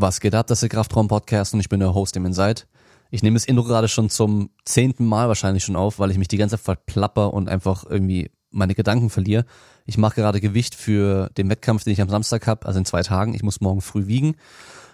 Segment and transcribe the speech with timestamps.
[0.00, 2.68] Was geht ab, das ist der Kraftraum-Podcast und ich bin der Host, dem seid.
[3.10, 6.28] Ich nehme das Intro gerade schon zum zehnten Mal wahrscheinlich schon auf, weil ich mich
[6.28, 9.44] die ganze Zeit verplapper und einfach irgendwie meine Gedanken verliere.
[9.86, 13.02] Ich mache gerade Gewicht für den Wettkampf, den ich am Samstag habe, also in zwei
[13.02, 13.34] Tagen.
[13.34, 14.36] Ich muss morgen früh wiegen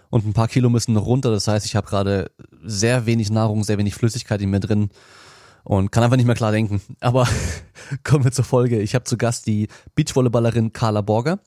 [0.08, 1.30] und ein paar Kilo müssen noch runter.
[1.30, 2.30] Das heißt, ich habe gerade
[2.62, 4.88] sehr wenig Nahrung, sehr wenig Flüssigkeit in mir drin
[5.64, 6.80] und kann einfach nicht mehr klar denken.
[7.00, 7.28] Aber
[8.04, 8.80] kommen wir zur Folge.
[8.80, 11.40] Ich habe zu Gast die Beachvolleyballerin Carla Borger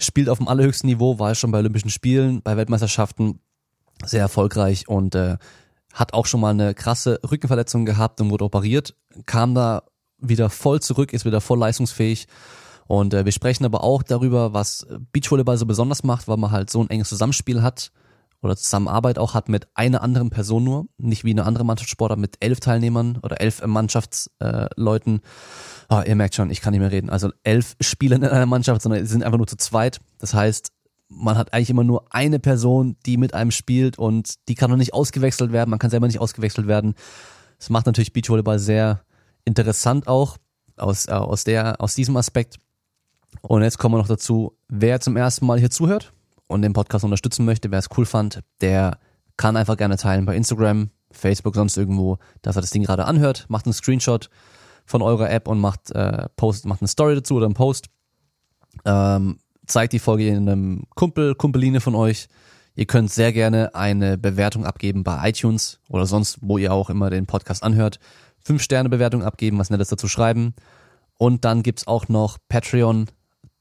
[0.00, 3.40] spielt auf dem allerhöchsten Niveau, war schon bei Olympischen Spielen, bei Weltmeisterschaften
[4.04, 5.38] sehr erfolgreich und äh,
[5.92, 8.94] hat auch schon mal eine krasse Rückenverletzung gehabt und wurde operiert,
[9.26, 9.82] kam da
[10.18, 12.26] wieder voll zurück, ist wieder voll leistungsfähig.
[12.86, 16.70] Und äh, wir sprechen aber auch darüber, was Beachvolleyball so besonders macht, weil man halt
[16.70, 17.90] so ein enges Zusammenspiel hat
[18.42, 22.36] oder Zusammenarbeit auch hat mit einer anderen Person nur, nicht wie eine andere Mannschaftssportart mit
[22.40, 25.16] elf Teilnehmern oder elf Mannschaftsleuten.
[25.16, 27.10] Äh, oh, ihr merkt schon, ich kann nicht mehr reden.
[27.10, 30.00] Also elf Spieler in einer Mannschaft, sondern sie sind einfach nur zu zweit.
[30.18, 30.72] Das heißt,
[31.08, 34.76] man hat eigentlich immer nur eine Person, die mit einem spielt und die kann noch
[34.76, 35.70] nicht ausgewechselt werden.
[35.70, 36.94] Man kann selber nicht ausgewechselt werden.
[37.58, 39.02] Das macht natürlich Beachvolleyball sehr
[39.44, 40.36] interessant auch
[40.76, 42.56] aus, äh, aus, der, aus diesem Aspekt.
[43.42, 46.12] Und jetzt kommen wir noch dazu, wer zum ersten Mal hier zuhört
[46.48, 48.98] und den Podcast unterstützen möchte, wer es cool fand, der
[49.36, 53.46] kann einfach gerne teilen bei Instagram, Facebook, sonst irgendwo, dass er das Ding gerade anhört,
[53.48, 54.28] macht einen Screenshot
[54.84, 57.86] von eurer App und macht, äh, Post, macht eine Story dazu oder einen Post.
[58.84, 62.28] Ähm, zeigt die Folge in einem Kumpel, Kumpeline von euch.
[62.74, 67.10] Ihr könnt sehr gerne eine Bewertung abgeben bei iTunes oder sonst, wo ihr auch immer
[67.10, 67.98] den Podcast anhört.
[68.38, 70.54] Fünf Sterne Bewertung abgeben, was Nettes dazu schreiben.
[71.18, 72.38] Und dann gibt's auch noch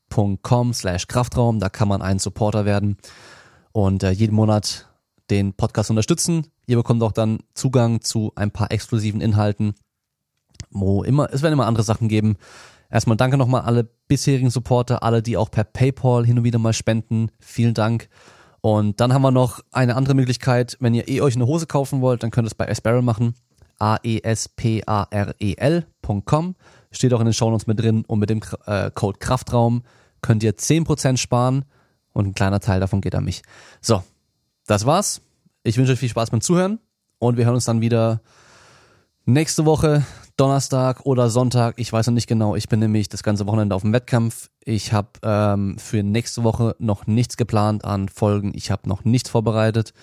[0.09, 1.59] patreon.com slash Kraftraum.
[1.59, 2.97] Da kann man ein Supporter werden
[3.71, 4.87] und äh, jeden Monat
[5.29, 6.47] den Podcast unterstützen.
[6.65, 9.75] Ihr bekommt auch dann Zugang zu ein paar exklusiven Inhalten
[10.71, 12.35] wo immer, es werden immer andere Sachen geben.
[12.89, 16.73] Erstmal danke nochmal alle bisherigen Supporter, alle, die auch per PayPal hin und wieder mal
[16.73, 17.29] spenden.
[17.39, 18.09] Vielen Dank.
[18.61, 22.01] Und dann haben wir noch eine andere Möglichkeit, wenn ihr eh euch eine Hose kaufen
[22.01, 23.35] wollt, dann könnt ihr es bei Asparel machen.
[23.79, 24.15] A-E-S-P-A-R-E-L.com.
[26.91, 29.83] Steht auch in den Shownotes mit drin und mit dem äh, Code Kraftraum
[30.21, 31.65] könnt ihr 10% sparen
[32.13, 33.41] und ein kleiner Teil davon geht an mich.
[33.81, 34.03] So,
[34.65, 35.21] das war's.
[35.63, 36.79] Ich wünsche euch viel Spaß beim Zuhören
[37.19, 38.21] und wir hören uns dann wieder
[39.25, 40.05] nächste Woche
[40.37, 42.55] Donnerstag oder Sonntag, ich weiß noch nicht genau.
[42.55, 44.49] Ich bin nämlich das ganze Wochenende auf dem Wettkampf.
[44.63, 48.51] Ich habe ähm, für nächste Woche noch nichts geplant an Folgen.
[48.53, 49.93] Ich habe noch nichts vorbereitet.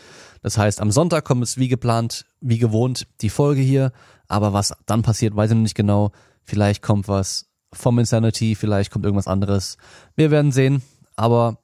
[0.43, 3.93] Das heißt, am Sonntag kommt es wie geplant, wie gewohnt die Folge hier.
[4.27, 6.11] Aber was dann passiert, weiß ich noch nicht genau.
[6.43, 9.77] Vielleicht kommt was vom Insanity, vielleicht kommt irgendwas anderes.
[10.17, 10.83] Wir werden sehen.
[11.17, 11.59] Aber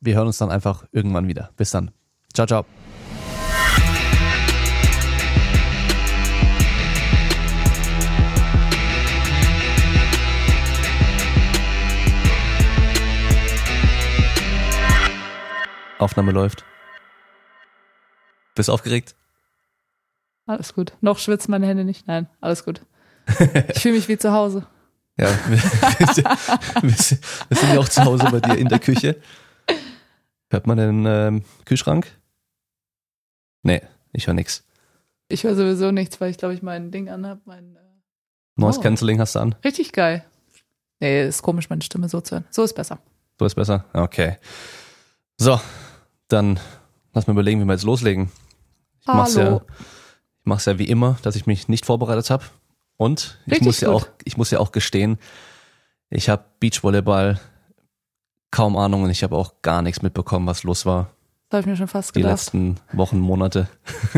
[0.00, 1.50] wir hören uns dann einfach irgendwann wieder.
[1.56, 1.92] Bis dann.
[2.34, 2.64] Ciao, ciao.
[15.98, 16.64] Aufnahme läuft.
[18.56, 19.14] Bist du aufgeregt?
[20.46, 20.94] Alles gut.
[21.00, 22.08] Noch schwitzen meine Hände nicht.
[22.08, 22.84] Nein, alles gut.
[23.74, 24.66] Ich fühle mich wie zu Hause.
[25.22, 25.58] Ja, wir,
[26.82, 26.96] wir,
[27.56, 29.20] sind ja auch zu Hause bei dir in der Küche.
[30.50, 32.10] Hört man den ähm, Kühlschrank?
[33.62, 34.64] Nee, ich höre nichts.
[35.28, 37.38] Ich höre sowieso nichts, weil ich glaube ich mein Ding anhab.
[37.44, 37.80] Mein, äh
[38.56, 38.82] Noise oh.
[38.82, 39.54] Cancelling hast du an?
[39.64, 40.24] Richtig geil.
[40.98, 42.44] Nee, ist komisch, meine Stimme so zu hören.
[42.50, 42.98] So ist besser.
[43.38, 43.84] So ist besser?
[43.92, 44.38] Okay.
[45.36, 45.60] So,
[46.26, 46.58] dann
[47.12, 48.32] lass mal überlegen, wie wir jetzt loslegen.
[49.00, 49.18] Ich Hallo.
[49.18, 52.44] mach's ja, ich mach's ja wie immer, dass ich mich nicht vorbereitet habe.
[53.02, 55.18] Und ich muss ja auch, ich muss ja auch gestehen,
[56.08, 57.40] ich habe Beachvolleyball
[58.52, 61.10] kaum Ahnung und ich habe auch gar nichts mitbekommen, was los war.
[61.48, 62.28] Das habe ich mir schon fast gedacht.
[62.28, 63.66] Die letzten Wochen, Monate.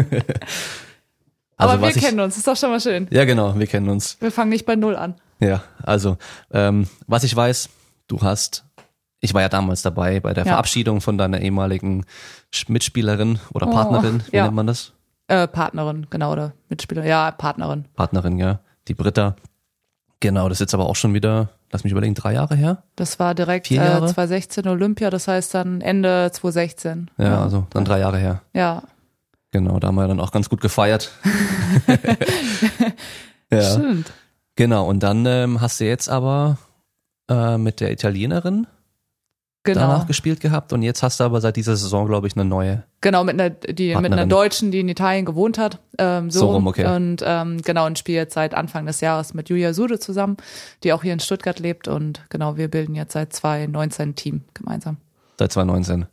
[1.56, 3.09] also, Aber wir kennen uns, ist doch schon mal schön.
[3.11, 4.21] Ja, genau, wir kennen uns.
[4.21, 5.15] Wir fangen nicht bei Null an.
[5.41, 6.19] Ja, also,
[6.53, 7.71] ähm, was ich weiß,
[8.06, 8.65] du hast
[9.25, 10.53] ich war ja damals dabei bei der ja.
[10.53, 12.05] Verabschiedung von deiner ehemaligen
[12.69, 14.45] Mitspielerin oder oh, Partnerin, wie ja.
[14.45, 14.93] nennt man das?
[15.28, 17.87] Äh, Partnerin, genau, oder Mitspieler, ja, Partnerin.
[17.95, 19.37] Partnerin, ja, die Britta.
[20.21, 22.83] Genau, das ist jetzt aber auch schon wieder, lass mich überlegen, drei Jahre her?
[22.97, 27.11] Das war direkt äh, 2016 Olympia, das heißt dann Ende 2016.
[27.19, 28.42] Ja, ja, also dann drei Jahre her.
[28.54, 28.83] Ja.
[29.51, 31.10] Genau, da haben wir dann auch ganz gut gefeiert.
[33.51, 33.63] ja.
[33.63, 34.13] Stimmt.
[34.57, 36.59] Genau, und dann ähm, hast du jetzt aber
[37.28, 38.66] äh, mit der Italienerin
[39.65, 39.81] genau.
[39.81, 42.84] danach gespielt gehabt und jetzt hast du aber seit dieser Saison, glaube ich, eine neue.
[43.01, 45.81] Genau, mit einer, die, mit einer Deutschen, die in Italien gewohnt hat.
[45.99, 46.87] Ähm, so, so rum, okay.
[46.87, 50.37] Und ähm, genau, und spiele jetzt seit Anfang des Jahres mit Julia Sude zusammen,
[50.83, 51.89] die auch hier in Stuttgart lebt.
[51.89, 54.99] Und genau, wir bilden jetzt seit 2019 ein Team gemeinsam.
[55.39, 56.07] Seit 2019.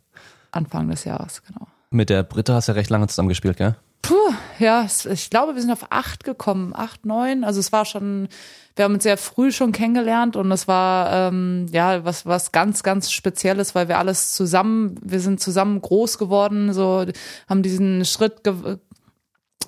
[0.50, 1.66] Anfang des Jahres, genau.
[1.90, 3.76] Mit der Britta hast du ja recht lange zusammen gespielt, gell?
[4.02, 7.44] Puh, ja, ich glaube, wir sind auf acht gekommen, acht, neun.
[7.44, 8.28] Also es war schon,
[8.74, 12.82] wir haben uns sehr früh schon kennengelernt und es war ähm, ja was was ganz
[12.82, 17.06] ganz Spezielles, weil wir alles zusammen, wir sind zusammen groß geworden, so
[17.48, 18.78] haben diesen Schritt ge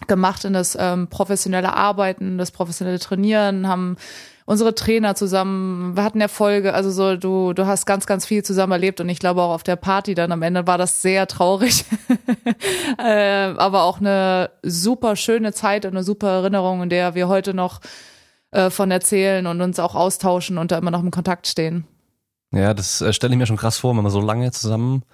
[0.08, 3.96] gemacht in das ähm, professionelle Arbeiten, das professionelle Trainieren, haben
[4.46, 8.72] unsere Trainer zusammen, wir hatten Erfolge, also so, du, du hast ganz, ganz viel zusammen
[8.72, 11.84] erlebt und ich glaube auch auf der Party dann am Ende war das sehr traurig.
[12.98, 17.54] äh, aber auch eine super schöne Zeit und eine super Erinnerung, in der wir heute
[17.54, 17.80] noch
[18.50, 21.86] äh, von erzählen und uns auch austauschen und da immer noch im Kontakt stehen.
[22.52, 25.04] Ja, das äh, stelle ich mir schon krass vor, wenn man so lange zusammen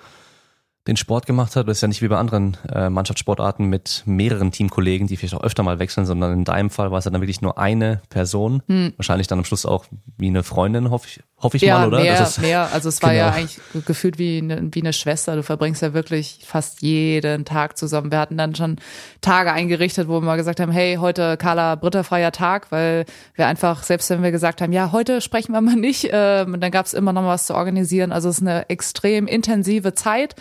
[0.91, 1.69] den Sport gemacht hat.
[1.69, 5.43] Das ist ja nicht wie bei anderen äh, Mannschaftssportarten mit mehreren Teamkollegen, die vielleicht auch
[5.43, 8.63] öfter mal wechseln, sondern in deinem Fall war es ja dann wirklich nur eine Person.
[8.67, 8.93] Hm.
[8.97, 9.85] Wahrscheinlich dann am Schluss auch
[10.19, 12.01] wie eine Freundin, hoffe ich, hoffe ich ja, mal, oder?
[12.01, 12.73] Mehr, mehr.
[12.73, 13.27] Also es war genau.
[13.27, 15.37] ja eigentlich gefühlt wie eine, wie eine Schwester.
[15.37, 18.11] Du verbringst ja wirklich fast jeden Tag zusammen.
[18.11, 18.77] Wir hatten dann schon
[19.21, 23.05] Tage eingerichtet, wo wir mal gesagt haben, hey, heute Carla Britta freier Tag, weil
[23.35, 26.71] wir einfach, selbst wenn wir gesagt haben, ja, heute sprechen wir mal nicht, äh, dann
[26.71, 28.11] gab es immer noch was zu organisieren.
[28.11, 30.35] Also es ist eine extrem intensive Zeit.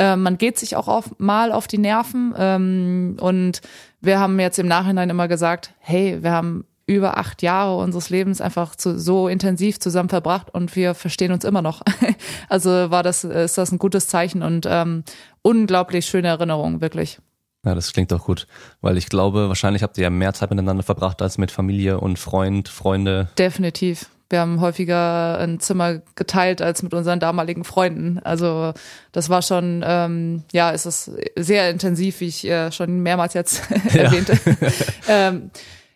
[0.00, 2.34] Äh, man geht sich auch auf, mal auf die Nerven.
[2.36, 3.60] Ähm, und
[4.00, 8.40] wir haben jetzt im Nachhinein immer gesagt, hey, wir haben über acht Jahre unseres Lebens
[8.40, 11.82] einfach zu, so intensiv zusammen verbracht und wir verstehen uns immer noch.
[12.48, 15.04] also war das, ist das ein gutes Zeichen und ähm,
[15.42, 17.20] unglaublich schöne Erinnerung, wirklich.
[17.64, 18.46] Ja, das klingt doch gut,
[18.80, 22.18] weil ich glaube, wahrscheinlich habt ihr ja mehr Zeit miteinander verbracht als mit Familie und
[22.18, 23.28] Freund, Freunde.
[23.38, 24.08] Definitiv.
[24.30, 28.20] Wir haben häufiger ein Zimmer geteilt als mit unseren damaligen Freunden.
[28.22, 28.72] Also
[29.10, 33.62] das war schon, ähm, ja, es ist sehr intensiv, wie ich äh, schon mehrmals jetzt
[33.94, 34.38] erwähnte.
[35.08, 35.50] ähm,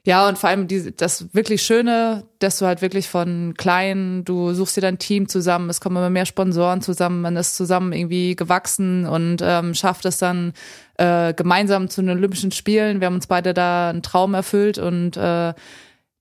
[0.06, 4.52] ja, und vor allem die, das wirklich Schöne, dass du halt wirklich von klein, du
[4.52, 8.36] suchst dir dein Team zusammen, es kommen immer mehr Sponsoren zusammen, man ist zusammen irgendwie
[8.36, 10.52] gewachsen und ähm, schafft es dann
[10.98, 13.00] äh, gemeinsam zu den Olympischen Spielen.
[13.00, 15.54] Wir haben uns beide da einen Traum erfüllt und äh,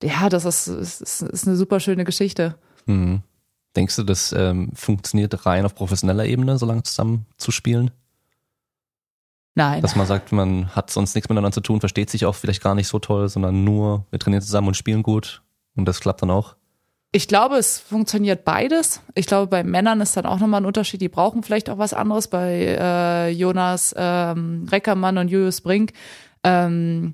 [0.04, 2.56] ja, das ist, ist, ist eine super schöne Geschichte.
[2.86, 3.22] Mhm.
[3.76, 7.92] Denkst du, das ähm, funktioniert rein auf professioneller Ebene, so lange zusammen zu spielen?
[9.56, 9.82] Nein.
[9.82, 12.76] Dass man sagt, man hat sonst nichts miteinander zu tun, versteht sich auch vielleicht gar
[12.76, 15.42] nicht so toll, sondern nur, wir trainieren zusammen und spielen gut
[15.76, 16.56] und das klappt dann auch.
[17.16, 19.02] Ich glaube, es funktioniert beides.
[19.14, 21.00] Ich glaube, bei Männern ist dann auch nochmal ein Unterschied.
[21.00, 22.28] Die brauchen vielleicht auch was anderes.
[22.28, 25.94] Bei äh, Jonas ähm, Reckermann und Julius Brink,
[26.44, 27.14] ähm,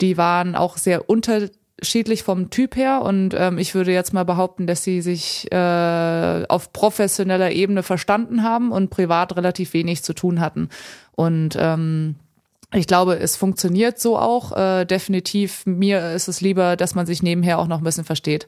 [0.00, 1.48] die waren auch sehr unter
[1.78, 6.44] unterschiedlich vom Typ her und ähm, ich würde jetzt mal behaupten, dass sie sich äh,
[6.48, 10.68] auf professioneller Ebene verstanden haben und privat relativ wenig zu tun hatten.
[11.12, 12.14] Und ähm,
[12.72, 14.56] ich glaube, es funktioniert so auch.
[14.56, 18.46] Äh, definitiv, mir ist es lieber, dass man sich nebenher auch noch ein bisschen versteht.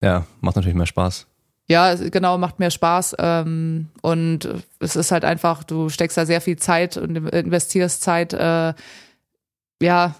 [0.00, 1.26] Ja, macht natürlich mehr Spaß.
[1.68, 3.16] Ja, genau, macht mehr Spaß.
[3.18, 4.48] Ähm, und
[4.78, 8.32] es ist halt einfach, du steckst da sehr viel Zeit und investierst Zeit.
[8.32, 8.74] Äh,
[9.82, 10.14] ja,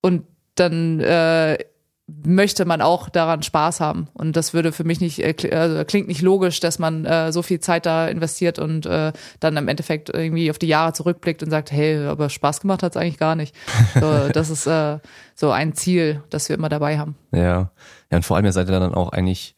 [0.00, 0.24] und
[0.54, 1.58] dann äh,
[2.06, 4.08] möchte man auch daran Spaß haben.
[4.12, 7.42] Und das würde für mich nicht, äh, also klingt nicht logisch, dass man äh, so
[7.42, 11.50] viel Zeit da investiert und äh, dann im Endeffekt irgendwie auf die Jahre zurückblickt und
[11.50, 13.54] sagt, hey, aber Spaß gemacht hat's eigentlich gar nicht.
[13.94, 14.98] So, das ist äh,
[15.34, 17.16] so ein Ziel, das wir immer dabei haben.
[17.32, 17.70] Ja.
[18.10, 19.54] Ja, und vor allem ihr seid ihr dann auch eigentlich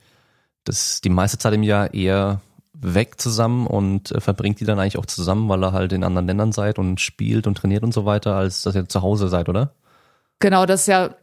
[0.65, 2.41] das die meiste Zeit im Jahr eher
[2.73, 6.27] weg zusammen und äh, verbringt die dann eigentlich auch zusammen, weil ihr halt in anderen
[6.27, 9.49] Ländern seid und spielt und trainiert und so weiter, als dass ihr zu Hause seid,
[9.49, 9.73] oder?
[10.39, 11.17] Genau, das ist ja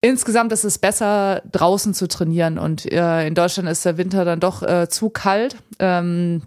[0.00, 2.58] insgesamt ist es besser, draußen zu trainieren.
[2.58, 5.56] Und äh, in Deutschland ist der Winter dann doch äh, zu kalt.
[5.78, 6.42] Ähm,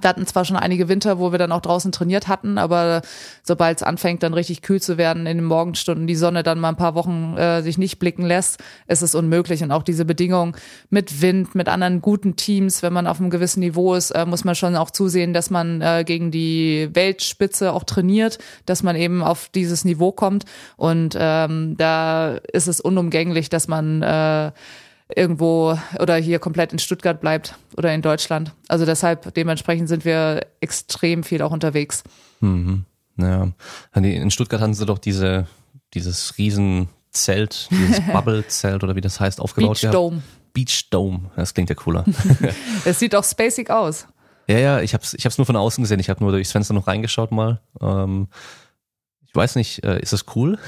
[0.00, 3.02] wir hatten zwar schon einige Winter, wo wir dann auch draußen trainiert hatten, aber
[3.42, 6.68] sobald es anfängt, dann richtig kühl zu werden in den Morgenstunden, die Sonne dann mal
[6.70, 9.62] ein paar Wochen äh, sich nicht blicken lässt, ist es unmöglich.
[9.62, 10.54] Und auch diese Bedingungen
[10.90, 14.44] mit Wind, mit anderen guten Teams, wenn man auf einem gewissen Niveau ist, äh, muss
[14.44, 19.22] man schon auch zusehen, dass man äh, gegen die Weltspitze auch trainiert, dass man eben
[19.22, 20.44] auf dieses Niveau kommt.
[20.76, 24.52] Und ähm, da ist es unumgänglich, dass man äh,
[25.16, 28.52] irgendwo oder hier komplett in Stuttgart bleibt oder in Deutschland.
[28.68, 32.02] Also deshalb, dementsprechend sind wir extrem viel auch unterwegs.
[32.40, 32.84] Mhm.
[33.16, 33.48] Ja.
[33.94, 35.46] In Stuttgart hatten sie doch diese,
[35.94, 39.80] dieses Riesenzelt, dieses Bubble-Zelt oder wie das heißt, aufgebaut.
[39.80, 40.22] Beach Dome.
[40.52, 42.04] Beach Dome, das klingt ja cooler.
[42.84, 44.06] Es sieht auch spacig aus.
[44.48, 46.00] Ja, ja, ich hab's, ich hab's nur von außen gesehen.
[46.00, 47.60] Ich habe nur durchs Fenster noch reingeschaut mal.
[47.80, 48.26] Ähm,
[49.30, 50.58] ich weiß nicht, äh, ist das cool?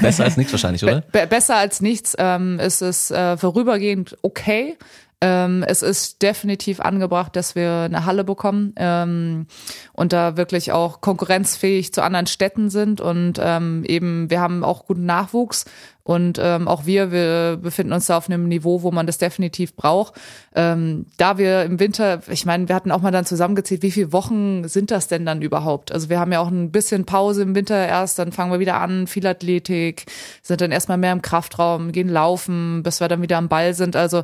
[0.00, 1.02] besser als nichts wahrscheinlich, oder?
[1.12, 2.14] Be besser als nichts.
[2.18, 4.78] Ähm, ist es äh, vorübergehend okay.
[5.20, 9.46] Ähm, es ist definitiv angebracht, dass wir eine Halle bekommen ähm,
[9.92, 14.86] und da wirklich auch konkurrenzfähig zu anderen Städten sind und ähm, eben wir haben auch
[14.86, 15.64] guten Nachwuchs
[16.08, 19.76] und ähm, auch wir, wir befinden uns da auf einem Niveau, wo man das definitiv
[19.76, 20.14] braucht.
[20.54, 24.10] Ähm, da wir im Winter, ich meine, wir hatten auch mal dann zusammengezählt, wie viele
[24.12, 25.92] Wochen sind das denn dann überhaupt?
[25.92, 28.80] Also wir haben ja auch ein bisschen Pause im Winter erst, dann fangen wir wieder
[28.80, 30.06] an, viel Athletik,
[30.42, 33.94] sind dann erstmal mehr im Kraftraum, gehen laufen, bis wir dann wieder am Ball sind.
[33.94, 34.22] Also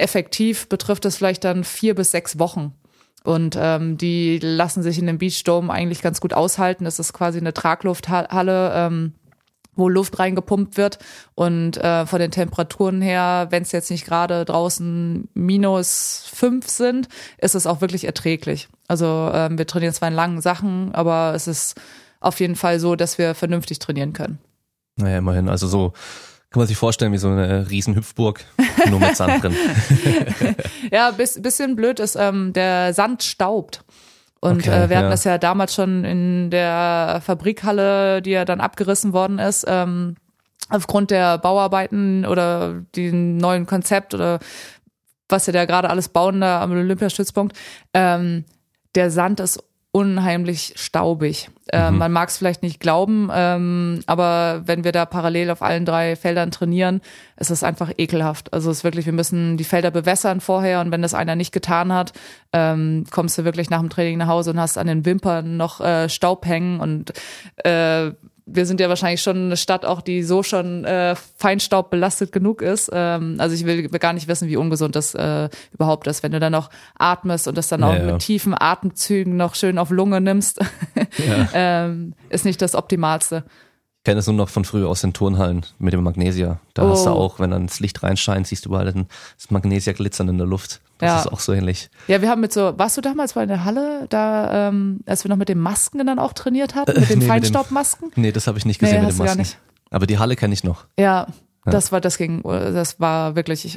[0.00, 2.74] effektiv betrifft es vielleicht dann vier bis sechs Wochen.
[3.24, 6.84] Und ähm, die lassen sich in dem Beachdome eigentlich ganz gut aushalten.
[6.84, 8.72] Das ist quasi eine Traglufthalle.
[8.74, 9.12] Ähm,
[9.78, 10.98] wo Luft reingepumpt wird.
[11.34, 17.08] Und äh, von den Temperaturen her, wenn es jetzt nicht gerade draußen minus fünf sind,
[17.38, 18.68] ist es auch wirklich erträglich.
[18.88, 21.80] Also ähm, wir trainieren zwar in langen Sachen, aber es ist
[22.20, 24.38] auf jeden Fall so, dass wir vernünftig trainieren können.
[24.96, 25.48] Naja, immerhin.
[25.48, 25.92] Also so
[26.50, 28.44] kann man sich vorstellen wie so eine riesen Hüpfburg,
[28.88, 29.54] nur mit Sand drin.
[30.90, 33.84] ja, bis, bisschen blöd ist, ähm, der Sand staubt.
[34.40, 35.10] Und okay, äh, wir hatten ja.
[35.10, 40.16] das ja damals schon in der Fabrikhalle, die ja dann abgerissen worden ist, ähm,
[40.70, 44.38] aufgrund der Bauarbeiten oder dem neuen Konzept oder
[45.28, 47.56] was sie da gerade alles bauen da am Olympiastützpunkt.
[47.92, 48.44] Ähm,
[48.94, 49.62] der Sand ist
[49.92, 51.50] unheimlich staubig.
[51.72, 51.98] Äh, mhm.
[51.98, 56.16] Man mag es vielleicht nicht glauben, ähm, aber wenn wir da parallel auf allen drei
[56.16, 57.00] Feldern trainieren,
[57.36, 58.52] ist es einfach ekelhaft.
[58.52, 61.52] Also es ist wirklich, wir müssen die Felder bewässern vorher und wenn das einer nicht
[61.52, 62.12] getan hat,
[62.52, 65.80] ähm, kommst du wirklich nach dem Training nach Hause und hast an den Wimpern noch
[65.80, 67.12] äh, Staub hängen und
[67.64, 68.12] äh,
[68.50, 72.62] wir sind ja wahrscheinlich schon eine Stadt auch, die so schon äh, Feinstaub belastet genug
[72.62, 72.90] ist.
[72.92, 76.40] Ähm, also ich will, gar nicht wissen, wie ungesund das äh, überhaupt ist, wenn du
[76.40, 80.20] dann noch atmest und das dann auch ja, mit tiefen Atemzügen noch schön auf Lunge
[80.20, 80.60] nimmst,
[81.26, 81.48] ja.
[81.52, 83.44] ähm, ist nicht das Optimalste
[84.04, 86.60] kenne es nur noch von früher aus den Turnhallen mit dem Magnesia.
[86.74, 86.90] Da oh.
[86.90, 87.14] hast du oh.
[87.14, 90.80] auch, wenn dann das Licht reinscheint, siehst du überall das Magnesia glitzern in der Luft.
[90.98, 91.20] Das ja.
[91.20, 91.90] ist auch so ähnlich.
[92.08, 95.24] Ja, wir haben mit so, warst du damals mal in der Halle, da, ähm, als
[95.24, 98.12] wir noch mit den Masken dann auch trainiert hatten, mit den nee, Feinstaubmasken?
[98.16, 99.46] nee, das habe ich nicht gesehen nee, mit den Masken.
[99.90, 100.86] Aber die Halle kenne ich noch.
[100.98, 101.26] Ja,
[101.66, 103.74] ja, das war, das ging, das war wirklich, ich,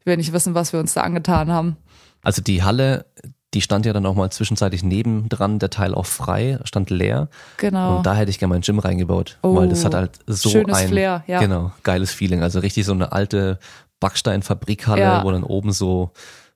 [0.00, 1.76] ich will nicht wissen, was wir uns da angetan haben.
[2.22, 3.06] Also die Halle,
[3.54, 7.28] die stand ja dann auch mal zwischenzeitlich nebendran, der Teil auch frei, stand leer.
[7.58, 7.98] Genau.
[7.98, 10.76] Und da hätte ich gerne mein Gym reingebaut, oh, weil das hat halt so schönes
[10.76, 11.40] ein Flair, ja.
[11.40, 12.42] genau geiles Feeling.
[12.42, 13.58] Also richtig so eine alte
[14.00, 15.24] Backsteinfabrikhalle, ja.
[15.24, 16.12] wo dann oben so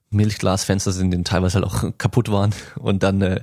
[0.09, 3.41] Milchglasfenster sind, die teilweise halt auch kaputt waren und dann äh,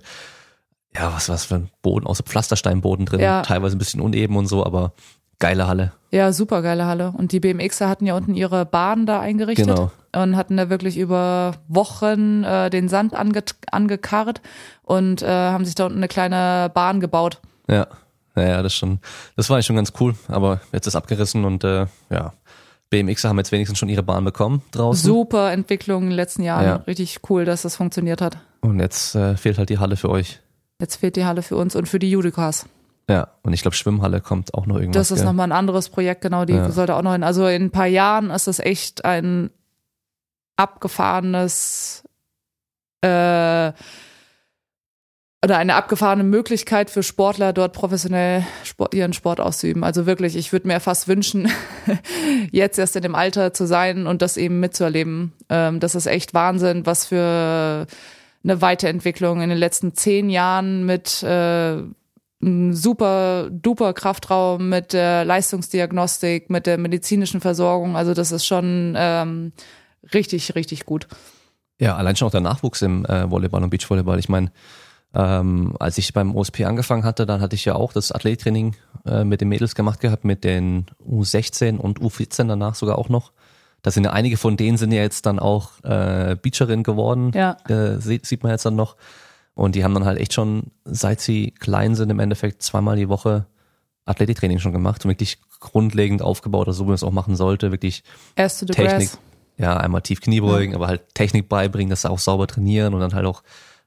[0.94, 3.42] ja was was für ein Boden, außer Pflastersteinboden drin, ja.
[3.42, 4.92] teilweise ein bisschen uneben und so, aber
[5.38, 5.92] geile Halle.
[6.10, 7.12] Ja, super geile Halle.
[7.16, 9.90] Und die BMXer hatten ja unten ihre Bahn da eingerichtet genau.
[10.16, 14.40] Und hatten da wirklich über Wochen äh, den Sand ange angekarrt
[14.82, 17.40] und äh, haben sich da unten eine kleine Bahn gebaut.
[17.68, 17.86] Ja,
[18.34, 19.00] naja, das schon,
[19.36, 22.32] das war schon ganz cool, aber jetzt ist abgerissen und äh, ja,
[22.90, 25.04] BMXer haben jetzt wenigstens schon ihre Bahn bekommen draußen.
[25.04, 26.64] Super Entwicklung in den letzten Jahren.
[26.64, 26.76] Ja.
[26.76, 28.38] Richtig cool, dass das funktioniert hat.
[28.60, 30.40] Und jetzt äh, fehlt halt die Halle für euch.
[30.80, 32.66] Jetzt fehlt die Halle für uns und für die Judikas.
[33.08, 35.08] Ja, und ich glaube, Schwimmhalle kommt auch noch irgendwas.
[35.08, 36.70] Das ist nochmal ein anderes Projekt, genau, die ja.
[36.70, 37.22] sollte auch noch hin.
[37.22, 39.50] Also in ein paar Jahren ist es echt ein
[40.56, 42.04] abgefahrenes
[43.00, 43.72] äh,
[45.44, 49.84] oder eine abgefahrene Möglichkeit für Sportler, dort professionell Sport, ihren Sport auszuüben.
[49.84, 51.50] Also wirklich, ich würde mir fast wünschen,
[52.50, 55.34] jetzt erst in dem Alter zu sein und das eben mitzuerleben.
[55.50, 57.86] Ähm, das ist echt Wahnsinn, was für
[58.42, 61.82] eine Weiterentwicklung in den letzten zehn Jahren mit äh,
[62.40, 67.96] super duper Kraftraum mit der Leistungsdiagnostik, mit der medizinischen Versorgung.
[67.96, 69.52] Also das ist schon ähm,
[70.12, 71.06] richtig, richtig gut.
[71.80, 74.18] Ja, allein schon auch der Nachwuchs im äh, Volleyball und Beachvolleyball.
[74.18, 74.52] Ich meine,
[75.14, 79.24] ähm, als ich beim OSP angefangen hatte, dann hatte ich ja auch das Athletiktraining äh,
[79.24, 83.32] mit den Mädels gemacht gehabt, mit den U16 und U14 danach sogar auch noch.
[83.82, 87.32] Da sind ja einige von denen sind ja jetzt dann auch äh, Beacherin geworden.
[87.34, 87.56] Ja.
[87.68, 88.96] Äh, sieht, sieht man jetzt dann noch.
[89.54, 93.08] Und die haben dann halt echt schon, seit sie klein sind, im Endeffekt zweimal die
[93.08, 93.46] Woche
[94.04, 97.70] Athletiktraining schon gemacht und wirklich grundlegend aufgebaut, also so wie man es auch machen sollte,
[97.70, 98.02] wirklich
[98.36, 99.10] Erste Technik.
[99.10, 99.18] Grass.
[99.56, 100.78] Ja, einmal tief Knie beugen, ja.
[100.78, 103.42] aber halt Technik beibringen, dass sie auch sauber trainieren und dann halt auch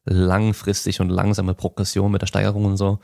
[0.06, 3.00] langfristig und langsame Progression mit der Steigerung und so.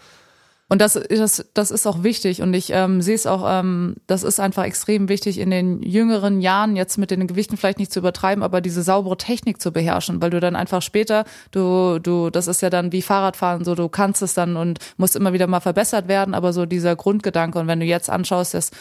[0.70, 4.24] Und das, das, das ist auch wichtig und ich ähm, sehe es auch, ähm, das
[4.24, 8.00] ist einfach extrem wichtig in den jüngeren Jahren, jetzt mit den Gewichten vielleicht nicht zu
[8.00, 12.48] übertreiben, aber diese saubere Technik zu beherrschen, weil du dann einfach später, du, du, das
[12.48, 15.60] ist ja dann wie Fahrradfahren, so du kannst es dann und musst immer wieder mal
[15.60, 18.72] verbessert werden, aber so dieser Grundgedanke und wenn du jetzt anschaust, dass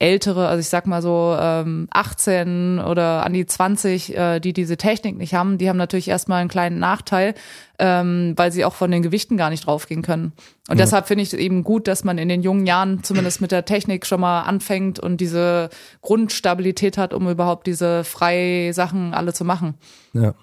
[0.00, 4.76] ältere, also ich sag mal so ähm, 18 oder an die 20, äh, die diese
[4.76, 7.34] Technik nicht haben, die haben natürlich erstmal einen kleinen Nachteil,
[7.78, 10.32] ähm, weil sie auch von den Gewichten gar nicht draufgehen können.
[10.68, 10.84] Und ja.
[10.84, 13.66] deshalb finde ich es eben gut, dass man in den jungen Jahren zumindest mit der
[13.66, 15.68] Technik schon mal anfängt und diese
[16.00, 19.74] Grundstabilität hat, um überhaupt diese freie Sachen alle zu machen.
[20.14, 20.34] Ja.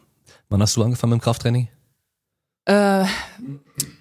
[0.50, 1.68] Wann hast du angefangen mit dem Krafttraining?
[2.66, 3.06] Äh,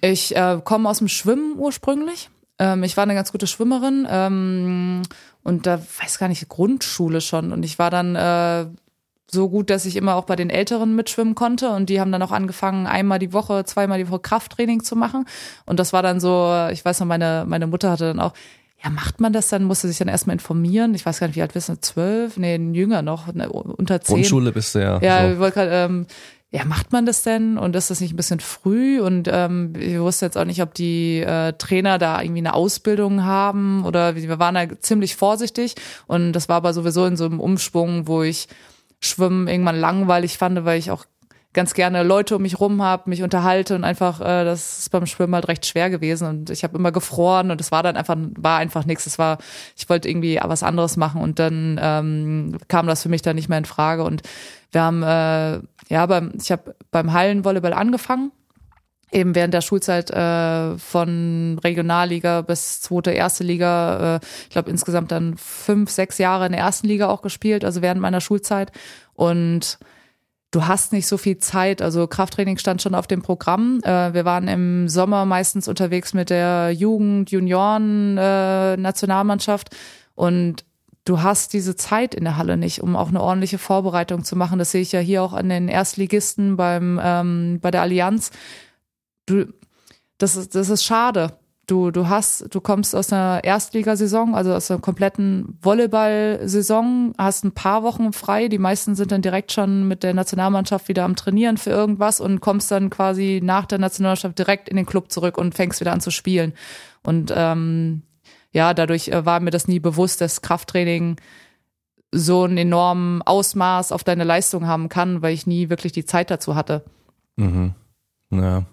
[0.01, 2.29] ich äh, komme aus dem Schwimmen ursprünglich.
[2.59, 5.01] Ähm, ich war eine ganz gute Schwimmerin ähm,
[5.47, 8.65] und da weiß gar nicht Grundschule schon und ich war dann äh,
[9.29, 12.21] so gut, dass ich immer auch bei den Älteren mitschwimmen konnte und die haben dann
[12.21, 15.25] auch angefangen, einmal die Woche, zweimal die Woche Krafttraining zu machen
[15.65, 18.33] und das war dann so, ich weiß noch, meine meine Mutter hatte dann auch
[18.83, 19.63] ja, macht man das dann?
[19.63, 20.93] Musste sich dann erstmal informieren.
[20.93, 21.79] Ich weiß gar nicht, wie alt bist du?
[21.79, 22.37] Zwölf?
[22.37, 24.17] Nee, jünger noch, ne, unter zehn.
[24.17, 25.01] Grundschule bist du ja.
[25.01, 25.33] Ja, so.
[25.33, 26.05] ich wollte gerade, ähm,
[26.49, 27.57] ja, macht man das denn?
[27.57, 29.01] Und ist das nicht ein bisschen früh?
[29.01, 33.23] Und ähm, ich wusste jetzt auch nicht, ob die äh, Trainer da irgendwie eine Ausbildung
[33.25, 35.75] haben oder wir waren da ziemlich vorsichtig.
[36.07, 38.47] Und das war aber sowieso in so einem Umschwung, wo ich
[39.01, 41.05] Schwimmen irgendwann langweilig fand, weil ich auch
[41.57, 45.07] ganz gerne Leute um mich rum habe, mich unterhalte und einfach, äh, das ist beim
[45.07, 48.15] Schwimmen halt recht schwer gewesen und ich habe immer gefroren und es war dann einfach,
[48.37, 49.07] war einfach nichts.
[49.07, 49.39] Es war,
[49.75, 53.49] ich wollte irgendwie was anderes machen und dann ähm, kam das für mich dann nicht
[53.49, 54.21] mehr in Frage und
[54.71, 55.59] wir haben, äh,
[55.91, 58.31] ja, beim, ich habe beim Hallenvolleyball angefangen
[59.11, 65.11] eben während der Schulzeit äh, von Regionalliga bis zweite, erste Liga, äh, ich glaube insgesamt
[65.11, 68.71] dann fünf, sechs Jahre in der ersten Liga auch gespielt, also während meiner Schulzeit.
[69.15, 69.79] Und
[70.51, 71.81] du hast nicht so viel Zeit.
[71.81, 73.81] Also Krafttraining stand schon auf dem Programm.
[73.83, 79.75] Äh, wir waren im Sommer meistens unterwegs mit der Jugend, Junioren, äh, Nationalmannschaft
[80.15, 80.65] und
[81.05, 84.59] du hast diese Zeit in der Halle nicht, um auch eine ordentliche Vorbereitung zu machen.
[84.59, 88.31] Das sehe ich ja hier auch an den Erstligisten beim ähm, bei der Allianz.
[89.25, 89.45] Du,
[90.17, 91.37] das ist das ist schade.
[91.67, 97.51] Du, du hast, du kommst aus einer Erstligasaison, also aus einer kompletten Volleyball-Saison, hast ein
[97.51, 98.47] paar Wochen frei.
[98.47, 102.39] Die meisten sind dann direkt schon mit der Nationalmannschaft wieder am Trainieren für irgendwas und
[102.39, 105.99] kommst dann quasi nach der Nationalmannschaft direkt in den Club zurück und fängst wieder an
[105.99, 106.53] zu spielen.
[107.03, 108.03] Und ähm,
[108.53, 111.17] ja, dadurch äh, war mir das nie bewusst, dass Krafttraining
[112.13, 116.31] so ein enormen Ausmaß auf deine Leistung haben kann, weil ich nie wirklich die Zeit
[116.31, 116.85] dazu hatte.
[117.35, 117.75] Mhm.
[118.31, 118.63] Ja.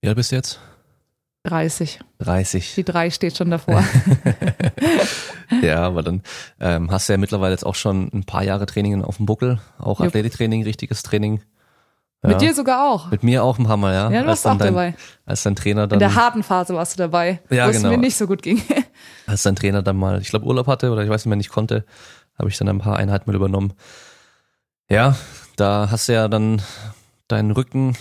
[0.00, 0.58] Wie alt jetzt?
[1.44, 2.00] 30.
[2.18, 2.74] 30.
[2.74, 3.82] Die 3 steht schon davor.
[5.62, 6.22] ja, aber dann
[6.60, 9.60] ähm, hast du ja mittlerweile jetzt auch schon ein paar Jahre Training auf dem Buckel,
[9.78, 11.40] auch Athletiktraining, richtiges Training.
[12.22, 12.30] Ja.
[12.30, 13.10] Mit dir sogar auch.
[13.12, 14.10] Mit mir auch ein Mal, ja.
[14.10, 14.94] Ja, du warst auch dein, dabei.
[15.24, 15.96] Als dein Trainer dann.
[15.96, 17.88] In der harten Phase warst du dabei, ja, wo genau.
[17.88, 18.60] es mir nicht so gut ging.
[19.26, 21.50] Als dein Trainer dann mal, ich glaube Urlaub hatte oder ich weiß nicht mehr, nicht
[21.50, 21.84] konnte,
[22.36, 23.72] habe ich dann ein paar Einheiten mit übernommen.
[24.90, 25.16] Ja,
[25.56, 26.60] da hast du ja dann
[27.28, 27.96] deinen Rücken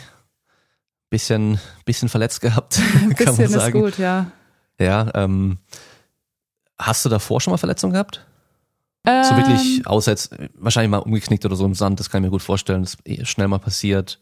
[1.10, 3.82] bisschen, bisschen verletzt gehabt, kann man bisschen ist sagen.
[3.82, 4.32] gut, ja.
[4.80, 5.58] Ja, ähm,
[6.78, 8.26] hast du davor schon mal Verletzungen gehabt?
[9.06, 12.28] Ähm, So wirklich, außer jetzt wahrscheinlich mal umgeknickt oder so im Sand, das kann ich
[12.28, 14.20] mir gut vorstellen, das ist eh schnell mal passiert.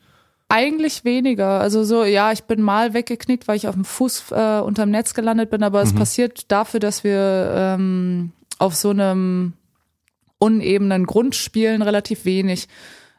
[0.47, 1.59] Eigentlich weniger.
[1.59, 5.15] Also so, ja, ich bin mal weggeknickt, weil ich auf dem Fuß äh, unterm Netz
[5.15, 5.97] gelandet bin, aber es Mhm.
[5.97, 9.53] passiert dafür, dass wir ähm, auf so einem
[10.37, 12.67] unebenen Grund spielen, relativ wenig.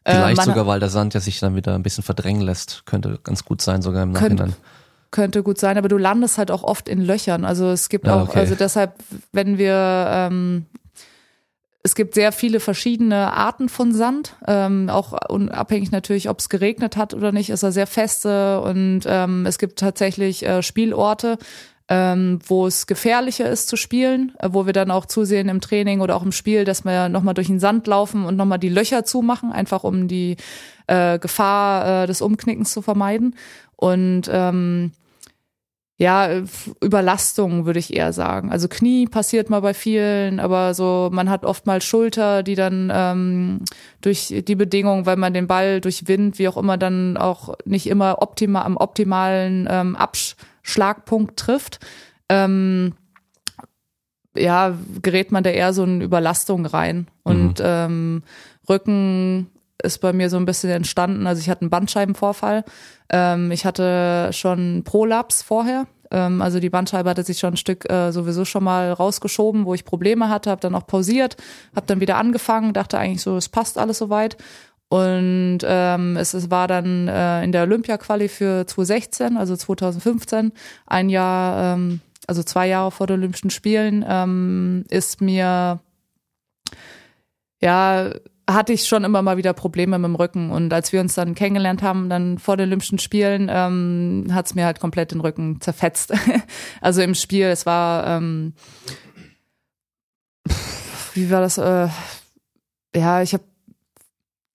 [0.07, 2.85] Äh, Vielleicht man sogar, weil der Sand ja sich dann wieder ein bisschen verdrängen lässt.
[2.87, 4.57] Könnte ganz gut sein, sogar im Könnte- Nachhinein.
[5.11, 7.45] könnte gut sein, aber du landest halt auch oft in Löchern.
[7.45, 8.39] Also es gibt Ah, auch, okay.
[8.39, 8.95] also deshalb,
[9.33, 9.75] wenn wir
[10.11, 10.67] ähm,
[11.83, 16.97] es gibt sehr viele verschiedene Arten von Sand, ähm, auch unabhängig natürlich, ob es geregnet
[16.97, 21.39] hat oder nicht, ist er sehr feste und ähm, es gibt tatsächlich äh, Spielorte,
[21.89, 26.01] ähm, wo es gefährlicher ist zu spielen, äh, wo wir dann auch zusehen im Training
[26.01, 29.05] oder auch im Spiel, dass wir nochmal durch den Sand laufen und nochmal die Löcher
[29.05, 30.37] zumachen, einfach um die
[30.89, 33.37] äh, Gefahr äh, des Umknickens zu vermeiden.
[33.77, 34.93] Und ähm,
[35.99, 36.43] ja,
[36.83, 38.53] Überlastung würde ich eher sagen.
[38.53, 42.93] Also Knie passiert mal bei vielen, aber so man hat oft mal Schulter, die dann
[42.93, 43.61] ähm,
[44.03, 47.87] durch die Bedingungen, weil man den Ball durch Wind, wie auch immer, dann auch nicht
[47.87, 49.97] immer optimal am optimalen ähm,
[50.67, 51.79] Abschlagpunkt trifft.
[52.29, 52.95] Ähm,
[54.37, 57.07] ja, gerät man da eher so in Überlastung rein.
[57.23, 58.23] Und ähm,
[58.69, 59.49] Rücken
[59.81, 61.27] ist bei mir so ein bisschen entstanden.
[61.27, 62.65] Also ich hatte einen Bandscheibenvorfall.
[63.11, 65.87] Ähm, ich hatte schon Prolaps vorher.
[66.11, 69.75] Ähm, also die Bandscheibe hatte sich schon ein Stück äh, sowieso schon mal rausgeschoben, wo
[69.75, 71.37] ich Probleme hatte, habe dann auch pausiert,
[71.75, 74.37] habe dann wieder angefangen, dachte eigentlich so, es passt alles soweit.
[74.89, 80.53] Und ähm, es, es war dann äh, in der Olympia-Quali für 2016, also 2015,
[80.87, 85.81] ein Jahr, ähm, also zwei Jahre vor den Olympischen Spielen, ähm, ist mir
[87.61, 88.13] ja
[88.49, 90.51] hatte ich schon immer mal wieder Probleme mit dem Rücken.
[90.53, 94.55] Und als wir uns dann kennengelernt haben, dann vor den Olympischen Spielen, ähm, hat es
[94.55, 96.13] mir halt komplett den Rücken zerfetzt.
[96.81, 98.55] also im Spiel, es war ähm,
[101.15, 101.59] wie war das?
[101.59, 101.89] Äh,
[102.95, 103.45] ja, ich habe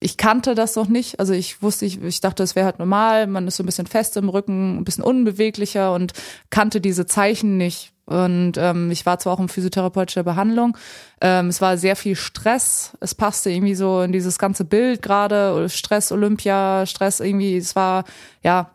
[0.03, 1.19] ich kannte das noch nicht.
[1.19, 3.27] Also ich wusste, ich, ich dachte, es wäre halt normal.
[3.27, 6.13] Man ist so ein bisschen fest im Rücken, ein bisschen unbeweglicher und
[6.49, 7.93] kannte diese Zeichen nicht.
[8.05, 10.75] Und ähm, ich war zwar auch in physiotherapeutischer Behandlung.
[11.21, 12.97] Ähm, es war sehr viel Stress.
[12.99, 15.69] Es passte irgendwie so in dieses ganze Bild gerade.
[15.69, 17.55] Stress, Olympia, Stress irgendwie.
[17.55, 18.03] Es war,
[18.41, 18.71] ja,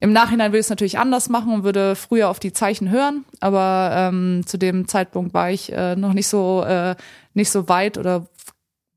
[0.00, 3.24] im Nachhinein würde ich es natürlich anders machen und würde früher auf die Zeichen hören,
[3.38, 6.96] aber ähm, zu dem Zeitpunkt war ich äh, noch nicht so äh,
[7.34, 8.26] nicht so weit oder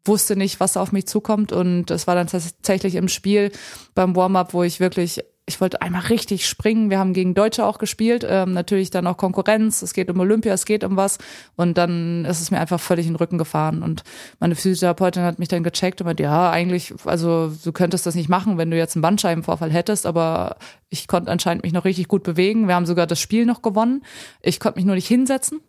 [0.05, 3.51] wusste nicht, was auf mich zukommt und es war dann tatsächlich im Spiel
[3.93, 6.89] beim Warm-up, wo ich wirklich ich wollte einmal richtig springen.
[6.89, 8.25] Wir haben gegen Deutsche auch gespielt.
[8.27, 9.83] Ähm, natürlich dann auch Konkurrenz.
[9.83, 11.19] Es geht um Olympia, es geht um was.
[11.55, 13.83] Und dann ist es mir einfach völlig in den Rücken gefahren.
[13.83, 14.03] Und
[14.39, 18.27] meine Physiotherapeutin hat mich dann gecheckt und meinte, ja, eigentlich, also du könntest das nicht
[18.27, 20.07] machen, wenn du jetzt einen Bandscheibenvorfall hättest.
[20.07, 20.57] Aber
[20.89, 22.67] ich konnte anscheinend mich noch richtig gut bewegen.
[22.67, 24.03] Wir haben sogar das Spiel noch gewonnen.
[24.41, 25.59] Ich konnte mich nur nicht hinsetzen.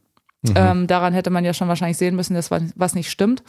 [0.42, 0.55] Mhm.
[0.57, 3.42] Ähm, daran hätte man ja schon wahrscheinlich sehen müssen, dass was nicht stimmt.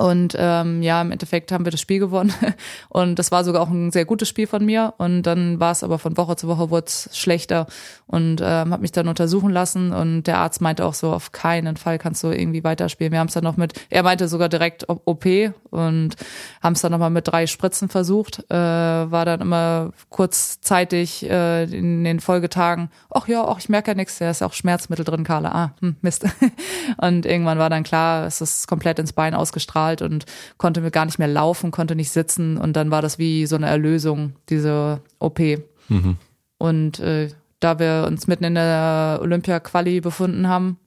[0.00, 2.32] Und ähm, ja, im Endeffekt haben wir das Spiel gewonnen.
[2.88, 4.94] Und das war sogar auch ein sehr gutes Spiel von mir.
[4.96, 7.66] Und dann war es aber von Woche zu Woche wurde es schlechter
[8.06, 9.92] und ähm, habe mich dann untersuchen lassen.
[9.92, 13.12] Und der Arzt meinte auch so, auf keinen Fall kannst du irgendwie weiterspielen.
[13.12, 15.26] Wir haben es dann noch mit, er meinte sogar direkt OP
[15.70, 16.16] und
[16.62, 18.42] haben es dann nochmal mit drei Spritzen versucht.
[18.50, 23.94] Äh, war dann immer kurzzeitig äh, in den Folgetagen, ach ja, ach, ich merke ja
[23.94, 25.52] nichts, da ist auch Schmerzmittel drin, Carla.
[25.52, 26.24] Ah, hm, Mist.
[26.96, 30.26] und irgendwann war dann klar, es ist komplett ins Bein ausgestrahlt bezahlt und
[30.58, 33.56] konnte mir gar nicht mehr laufen, konnte nicht sitzen und dann war das wie so
[33.56, 35.40] eine Erlösung, diese OP.
[35.88, 36.16] Mhm.
[36.58, 37.28] Und äh,
[37.60, 40.78] da wir uns mitten in der Olympia-Quali befunden haben,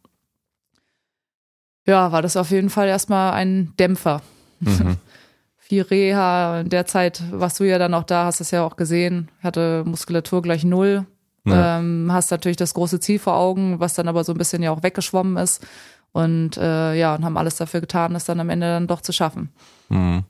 [1.85, 4.21] ja, war das auf jeden Fall erstmal ein Dämpfer.
[4.59, 4.97] Mhm.
[5.57, 8.75] Viel Reha, in der Zeit warst du ja dann auch da, hast es ja auch
[8.75, 11.05] gesehen, hatte Muskulatur gleich null.
[11.45, 11.79] Ja.
[11.79, 14.71] Ähm, hast natürlich das große Ziel vor Augen, was dann aber so ein bisschen ja
[14.71, 15.65] auch weggeschwommen ist.
[16.13, 19.11] Und äh, ja, und haben alles dafür getan, es dann am Ende dann doch zu
[19.11, 19.51] schaffen.
[19.89, 20.23] Mhm.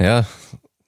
[0.00, 0.24] Ja,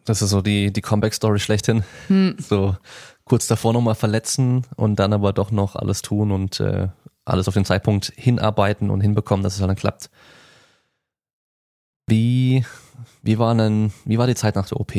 [0.04, 1.84] das ist so die, die Comeback-Story schlechthin.
[2.08, 2.36] Mhm.
[2.38, 2.76] So
[3.24, 6.88] kurz davor nochmal verletzen und dann aber doch noch alles tun und äh,
[7.24, 10.10] alles auf den Zeitpunkt hinarbeiten und hinbekommen, dass es dann klappt.
[12.08, 12.64] Wie,
[13.22, 14.92] wie war denn, wie war die Zeit nach der OP?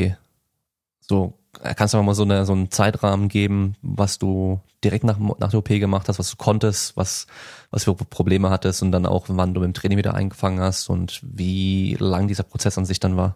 [1.01, 1.40] So
[1.75, 5.59] Kannst du mal so, eine, so einen Zeitrahmen geben, was du direkt nach, nach der
[5.59, 7.27] OP gemacht hast, was du konntest, was,
[7.69, 10.89] was für Probleme hattest und dann auch, wann du mit dem Training wieder eingefangen hast
[10.89, 13.35] und wie lang dieser Prozess an sich dann war?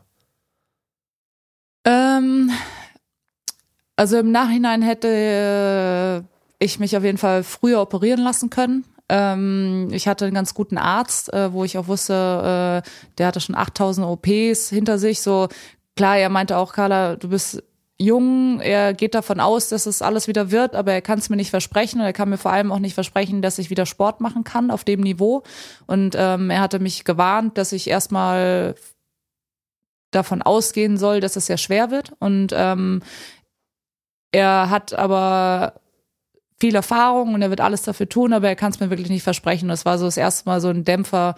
[1.84, 2.50] Ähm,
[3.96, 6.26] also im Nachhinein hätte
[6.60, 8.86] ich mich auf jeden Fall früher operieren lassen können.
[9.08, 13.40] Ähm, ich hatte einen ganz guten Arzt, äh, wo ich auch wusste, äh, der hatte
[13.40, 15.22] schon 8000 OPs hinter sich.
[15.22, 15.48] So
[15.96, 17.62] klar, er meinte auch, Carla, du bist
[17.98, 21.38] jung, er geht davon aus, dass es alles wieder wird, aber er kann es mir
[21.38, 24.20] nicht versprechen und er kann mir vor allem auch nicht versprechen, dass ich wieder Sport
[24.22, 25.44] machen kann auf dem Niveau.
[25.88, 28.76] Und ähm, er hatte mich gewarnt, dass ich erstmal
[30.12, 32.12] davon ausgehen soll, dass es sehr schwer wird.
[32.20, 33.02] Und ähm,
[34.32, 35.80] er hat aber
[36.60, 39.24] viel Erfahrung und er wird alles dafür tun, aber er kann es mir wirklich nicht
[39.24, 39.70] versprechen.
[39.70, 41.36] Das war so das erste Mal so ein Dämpfer,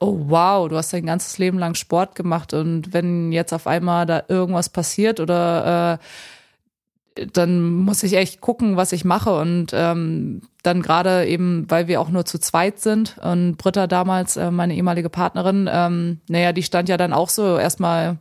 [0.00, 4.06] oh wow, du hast dein ganzes Leben lang Sport gemacht und wenn jetzt auf einmal
[4.06, 10.42] da irgendwas passiert oder äh, dann muss ich echt gucken, was ich mache und ähm,
[10.62, 14.74] dann gerade eben, weil wir auch nur zu zweit sind und Britta damals, äh, meine
[14.74, 18.18] ehemalige Partnerin, ähm, naja, die stand ja dann auch so erstmal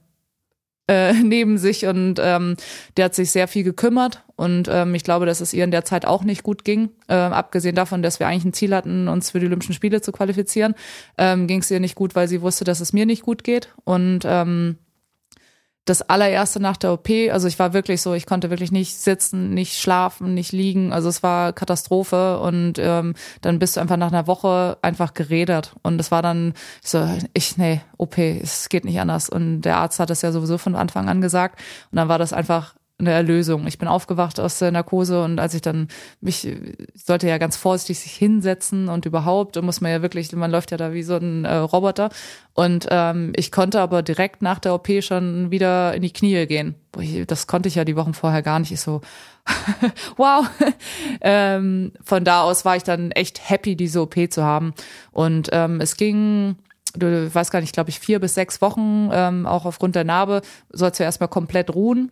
[0.88, 2.56] äh, neben sich und ähm,
[2.95, 5.86] der hat sich sehr viel gekümmert und ähm, ich glaube, dass es ihr in der
[5.86, 6.89] Zeit auch nicht gut ging.
[7.10, 10.12] Ähm, abgesehen davon, dass wir eigentlich ein Ziel hatten, uns für die Olympischen Spiele zu
[10.12, 10.76] qualifizieren,
[11.17, 13.73] ähm, ging es ihr nicht gut, weil sie wusste, dass es mir nicht gut geht
[13.84, 14.78] und ähm,
[15.89, 19.54] das allererste nach der OP, also ich war wirklich so, ich konnte wirklich nicht sitzen,
[19.54, 24.12] nicht schlafen, nicht liegen, also es war Katastrophe und ähm, dann bist du einfach nach
[24.12, 29.00] einer Woche einfach geredet und es war dann so, ich, nee, OP, es geht nicht
[29.00, 29.30] anders.
[29.30, 31.60] Und der Arzt hat das ja sowieso von Anfang an gesagt.
[31.91, 33.68] Und dann war das einfach eine Erlösung.
[33.68, 35.88] Ich bin aufgewacht aus der Narkose und als ich dann
[36.20, 40.32] mich ich sollte ja ganz vorsichtig sich hinsetzen und überhaupt da muss man ja wirklich,
[40.32, 42.10] man läuft ja da wie so ein äh, Roboter
[42.56, 46.76] und ähm, ich konnte aber direkt nach der OP schon wieder in die Knie gehen.
[47.28, 48.72] Das konnte ich ja die Wochen vorher gar nicht.
[48.72, 49.02] Ich so
[50.18, 50.50] wow.
[51.22, 54.74] ähm, von da aus war ich dann echt happy, diese OP zu haben
[55.12, 56.56] und ähm, es ging
[56.96, 60.42] du weißt gar nicht, glaube ich, vier bis sechs Wochen, ähm, auch aufgrund der Narbe,
[60.72, 62.12] sollst du erstmal komplett ruhen.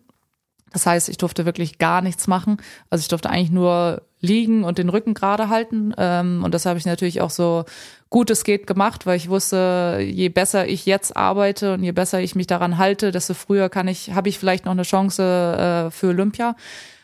[0.72, 2.58] Das heißt, ich durfte wirklich gar nichts machen.
[2.90, 5.94] Also ich durfte eigentlich nur liegen und den Rücken gerade halten.
[5.96, 7.64] Ähm, und das habe ich natürlich auch so
[8.10, 12.20] gut es geht gemacht, weil ich wusste, je besser ich jetzt arbeite und je besser
[12.20, 15.90] ich mich daran halte, desto früher kann ich, habe ich vielleicht noch eine Chance äh,
[15.90, 16.56] für Olympia.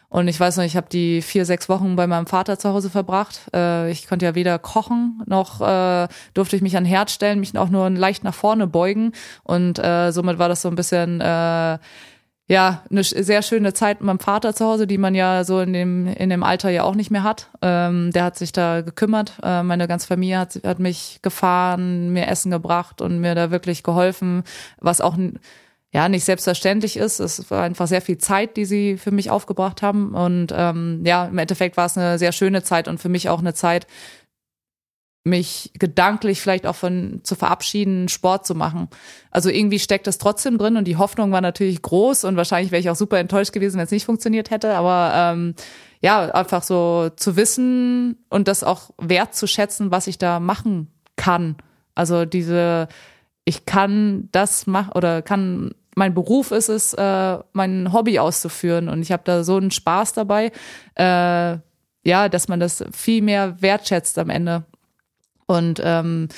[0.08, 2.90] Und ich weiß noch, ich habe die vier, sechs Wochen bei meinem Vater zu Hause
[2.90, 3.40] verbracht.
[3.54, 7.56] Äh, ich konnte ja weder kochen, noch äh, durfte ich mich an Herd stellen, mich
[7.56, 9.12] auch nur leicht nach vorne beugen.
[9.42, 11.20] Und somit war das so ein bisschen
[12.52, 15.72] ja, eine sehr schöne Zeit mit meinem Vater zu Hause, die man ja so in
[15.72, 17.48] dem, in dem Alter ja auch nicht mehr hat.
[17.62, 19.32] Ähm, der hat sich da gekümmert.
[19.42, 23.82] Äh, meine ganze Familie hat, hat mich gefahren, mir Essen gebracht und mir da wirklich
[23.82, 24.42] geholfen,
[24.78, 25.16] was auch
[25.94, 27.20] ja nicht selbstverständlich ist.
[27.20, 30.12] Es war einfach sehr viel Zeit, die sie für mich aufgebracht haben.
[30.12, 33.40] Und ähm, ja, im Endeffekt war es eine sehr schöne Zeit und für mich auch
[33.40, 33.86] eine Zeit,
[35.24, 38.88] mich gedanklich vielleicht auch von zu verabschieden, Sport zu machen.
[39.30, 42.80] Also irgendwie steckt das trotzdem drin und die Hoffnung war natürlich groß und wahrscheinlich wäre
[42.80, 44.74] ich auch super enttäuscht gewesen, wenn es nicht funktioniert hätte.
[44.74, 45.54] Aber ähm,
[46.00, 51.56] ja, einfach so zu wissen und das auch wertzuschätzen, was ich da machen kann.
[51.94, 52.88] Also diese,
[53.44, 59.02] ich kann das machen oder kann mein Beruf ist es, äh, mein Hobby auszuführen und
[59.02, 60.50] ich habe da so einen Spaß dabei,
[60.94, 61.58] äh,
[62.04, 64.64] ja, dass man das viel mehr wertschätzt am Ende.
[65.52, 66.28] Und ähm,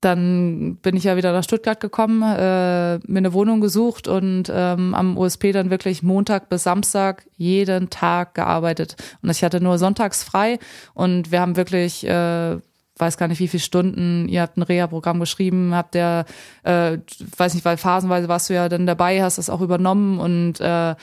[0.00, 4.94] dann bin ich ja wieder nach Stuttgart gekommen, äh, mir eine Wohnung gesucht und ähm,
[4.94, 8.96] am USP dann wirklich Montag bis Samstag jeden Tag gearbeitet.
[9.22, 10.60] Und ich hatte nur sonntags frei
[10.94, 12.58] und wir haben wirklich äh,
[12.98, 16.24] weiß gar nicht wie viele Stunden, ihr habt ein Reha-Programm geschrieben, habt der,
[16.64, 16.98] äh,
[17.36, 20.94] weiß nicht, weil phasenweise warst du ja dann dabei, hast das auch übernommen und äh,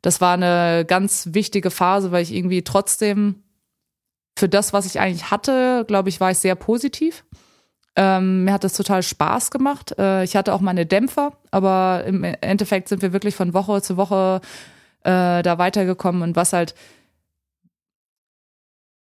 [0.00, 3.41] das war eine ganz wichtige Phase, weil ich irgendwie trotzdem
[4.42, 7.24] für das, was ich eigentlich hatte, glaube ich, war ich sehr positiv.
[7.94, 9.96] Ähm, mir hat das total Spaß gemacht.
[9.96, 13.96] Äh, ich hatte auch meine Dämpfer, aber im Endeffekt sind wir wirklich von Woche zu
[13.96, 14.40] Woche
[15.04, 16.74] äh, da weitergekommen und was halt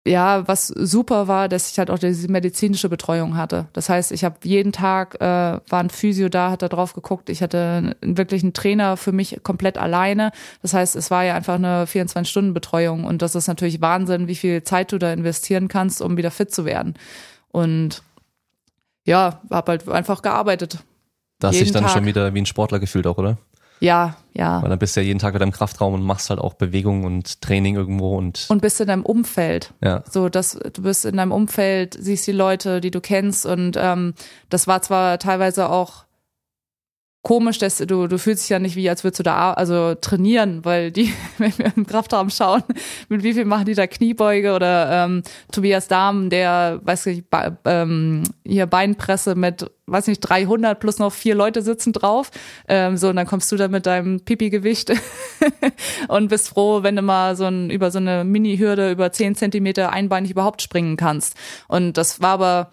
[0.06, 3.68] ja, was super war, dass ich halt auch diese medizinische Betreuung hatte.
[3.74, 7.30] Das heißt, ich habe jeden Tag äh, war ein Physio da, hat da drauf geguckt.
[7.30, 10.32] Ich hatte wirklich einen Trainer für mich komplett alleine.
[10.64, 14.64] Das heißt, es war ja einfach eine 24-Stunden-Betreuung und das ist natürlich Wahnsinn, wie viel
[14.64, 16.96] Zeit du da investieren kannst, um wieder fit zu werden.
[17.50, 18.02] Und
[19.06, 20.80] ja, habe halt einfach gearbeitet.
[21.38, 21.94] Da hast dich dann Tag.
[21.94, 23.38] schon wieder wie ein Sportler gefühlt auch, oder?
[23.82, 24.62] Ja, ja.
[24.62, 27.04] Weil dann bist du ja jeden Tag wieder im Kraftraum und machst halt auch Bewegung
[27.04, 28.46] und Training irgendwo und.
[28.50, 29.74] Und bist in deinem Umfeld.
[29.82, 30.04] Ja.
[30.10, 34.14] So, dass du bist in deinem Umfeld, siehst die Leute, die du kennst und ähm,
[34.50, 36.06] das war zwar teilweise auch
[37.24, 40.66] komisch, dass du, du fühlst dich ja nicht wie, als würdest du da also trainieren,
[40.66, 42.64] weil die, wenn wir im Kraftraum schauen,
[43.10, 47.24] mit wie viel machen die da Kniebeuge oder ähm, Tobias Dahm, der, weiß ich,
[47.66, 52.32] ähm, hier Beinpresse mit, weiß nicht, 300 plus noch vier Leute sitzen drauf.
[52.68, 54.92] Ähm, so, und dann kommst du da mit deinem Pipi-Gewicht
[56.08, 59.92] und bist froh, wenn du mal so ein, über so eine Mini-Hürde über 10 Zentimeter
[59.92, 61.36] einbeinig überhaupt springen kannst.
[61.68, 62.72] Und das war aber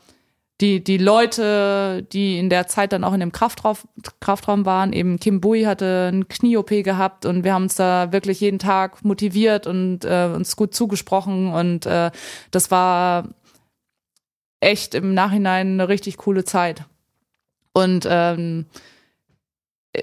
[0.61, 3.77] die, die Leute, die in der Zeit dann auch in dem Kraftraum,
[4.21, 8.41] Kraftraum waren, eben Kim Bui hatte ein Knie-OP gehabt und wir haben uns da wirklich
[8.41, 12.11] jeden Tag motiviert und äh, uns gut zugesprochen und äh,
[12.51, 13.29] das war
[14.61, 16.85] echt im Nachhinein eine richtig coole Zeit.
[17.73, 18.67] Und ähm,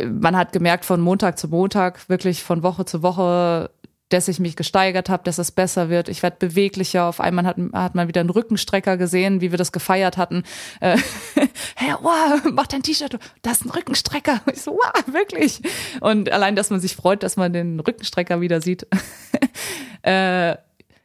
[0.04, 3.72] man hat gemerkt von Montag zu Montag, wirklich von Woche zu Woche,
[4.10, 6.10] dass ich mich gesteigert habe, dass es besser wird.
[6.10, 7.06] Ich werde beweglicher.
[7.06, 10.44] Auf einmal hat, hat man wieder einen Rückenstrecker gesehen, wie wir das gefeiert hatten.
[10.80, 10.98] Äh,
[11.76, 14.42] hey, wow, mach dein T-Shirt, das ist ein Rückenstrecker.
[14.52, 15.62] Ich so, wow, wirklich.
[16.02, 18.88] Und allein, dass man sich freut, dass man den Rückenstrecker wieder sieht.
[20.04, 20.56] äh,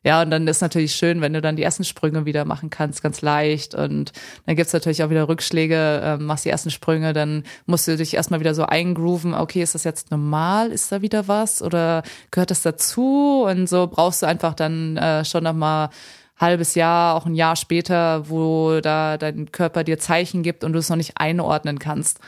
[0.03, 3.03] ja, und dann ist natürlich schön, wenn du dann die ersten Sprünge wieder machen kannst,
[3.03, 3.75] ganz leicht.
[3.75, 4.13] Und
[4.47, 8.15] dann gibt's natürlich auch wieder Rückschläge, äh, machst die ersten Sprünge, dann musst du dich
[8.15, 10.73] erstmal wieder so eingrooven, okay, ist das jetzt normal?
[10.73, 11.61] Ist da wieder was?
[11.61, 13.45] Oder gehört das dazu?
[13.47, 15.91] Und so brauchst du einfach dann äh, schon nochmal
[16.39, 20.79] halbes Jahr, auch ein Jahr später, wo da dein Körper dir Zeichen gibt und du
[20.79, 22.21] es noch nicht einordnen kannst.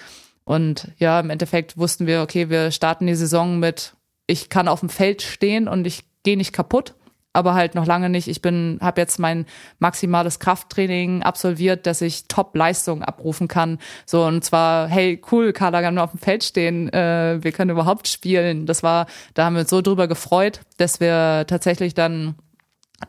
[0.44, 3.94] Und ja, im Endeffekt wussten wir, okay, wir starten die Saison mit,
[4.26, 6.94] ich kann auf dem Feld stehen und ich gehe nicht kaputt
[7.32, 8.28] aber halt noch lange nicht.
[8.28, 9.46] Ich bin, habe jetzt mein
[9.78, 13.78] maximales Krafttraining absolviert, dass ich Top-Leistung abrufen kann.
[14.06, 18.08] So und zwar, hey, cool, Carla kann auf dem Feld stehen, äh, wir können überhaupt
[18.08, 18.66] spielen.
[18.66, 22.34] Das war, da haben wir uns so drüber gefreut, dass wir tatsächlich dann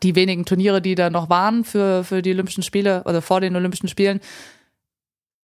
[0.02, 3.56] die wenigen Turniere, die da noch waren für für die Olympischen Spiele oder vor den
[3.56, 4.22] Olympischen Spielen,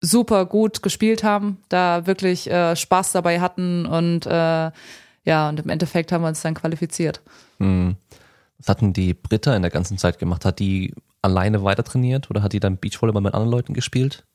[0.01, 4.71] super gut gespielt haben, da wirklich äh, Spaß dabei hatten und äh,
[5.25, 7.21] ja, und im Endeffekt haben wir uns dann qualifiziert.
[7.59, 7.97] Mhm.
[8.59, 10.45] Was hatten die Britta in der ganzen Zeit gemacht?
[10.45, 14.25] Hat die alleine weiter trainiert oder hat die dann Beachvolleyball mit anderen Leuten gespielt?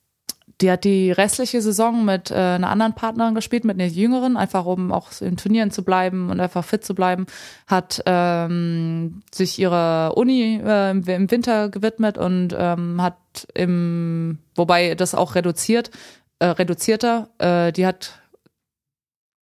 [0.61, 4.67] Die hat die restliche Saison mit äh, einer anderen Partnerin gespielt, mit einer jüngeren, einfach
[4.67, 7.27] um auch in Turnieren zu bleiben und einfach fit zu bleiben.
[7.67, 13.17] Hat ähm, sich ihrer Uni äh, im Winter gewidmet und ähm, hat
[13.55, 15.91] im, wobei das auch reduziert,
[16.39, 18.21] äh, reduzierter, äh, die hat,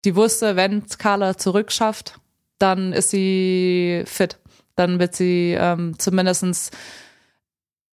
[0.06, 2.20] die wusste, wenn Carla zurückschafft,
[2.58, 4.38] dann ist sie fit.
[4.82, 6.76] Dann wird sie ähm, zumindest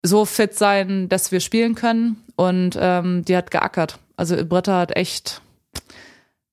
[0.04, 2.24] so fit sein, dass wir spielen können.
[2.36, 3.98] Und ähm, die hat geackert.
[4.18, 5.42] Also Britta hat echt,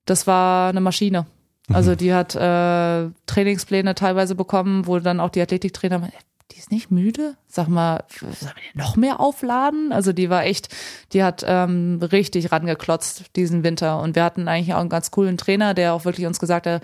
[0.06, 1.26] das war eine Maschine.
[1.72, 1.96] Also mhm.
[1.98, 6.08] die hat äh, Trainingspläne teilweise bekommen, wo dann auch die Athletiktrainer
[6.52, 7.36] die ist nicht müde?
[7.46, 9.92] Sag mal, sollen wir noch mehr aufladen?
[9.92, 10.68] Also die war echt,
[11.12, 14.00] die hat ähm, richtig rangeklotzt diesen Winter.
[14.00, 16.82] Und wir hatten eigentlich auch einen ganz coolen Trainer, der auch wirklich uns gesagt hat,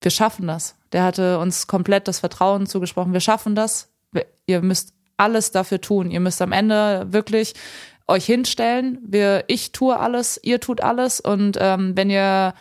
[0.00, 0.74] wir schaffen das.
[0.94, 3.92] Der hatte uns komplett das Vertrauen zugesprochen, wir schaffen das.
[4.46, 6.10] Ihr müsst alles dafür tun.
[6.10, 7.54] Ihr müsst am Ende wirklich
[8.06, 8.98] euch hinstellen.
[9.04, 11.20] Wir, ich tue alles, ihr tut alles.
[11.20, 12.54] Und ähm, wenn ihr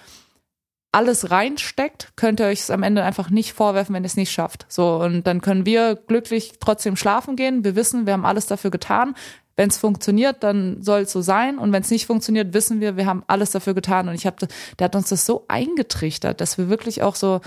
[0.92, 4.32] alles reinsteckt, könnt ihr euch es am Ende einfach nicht vorwerfen, wenn ihr es nicht
[4.32, 4.66] schafft.
[4.68, 7.64] So, und dann können wir glücklich trotzdem schlafen gehen.
[7.64, 9.16] Wir wissen, wir haben alles dafür getan.
[9.56, 11.60] Wenn es funktioniert, dann soll es so sein.
[11.60, 14.10] Und wenn es nicht funktioniert, wissen wir, wir haben alles dafür getan.
[14.10, 14.48] Und ich habe,
[14.80, 17.42] der hat uns das so eingetrichtert, dass wir wirklich auch so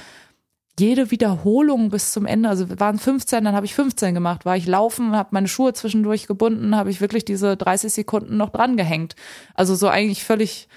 [0.78, 4.66] jede Wiederholung bis zum Ende, also waren 15, dann habe ich 15 gemacht, war ich
[4.66, 9.16] laufen, habe meine Schuhe zwischendurch gebunden, habe ich wirklich diese 30 Sekunden noch dran gehängt.
[9.54, 10.68] Also so eigentlich völlig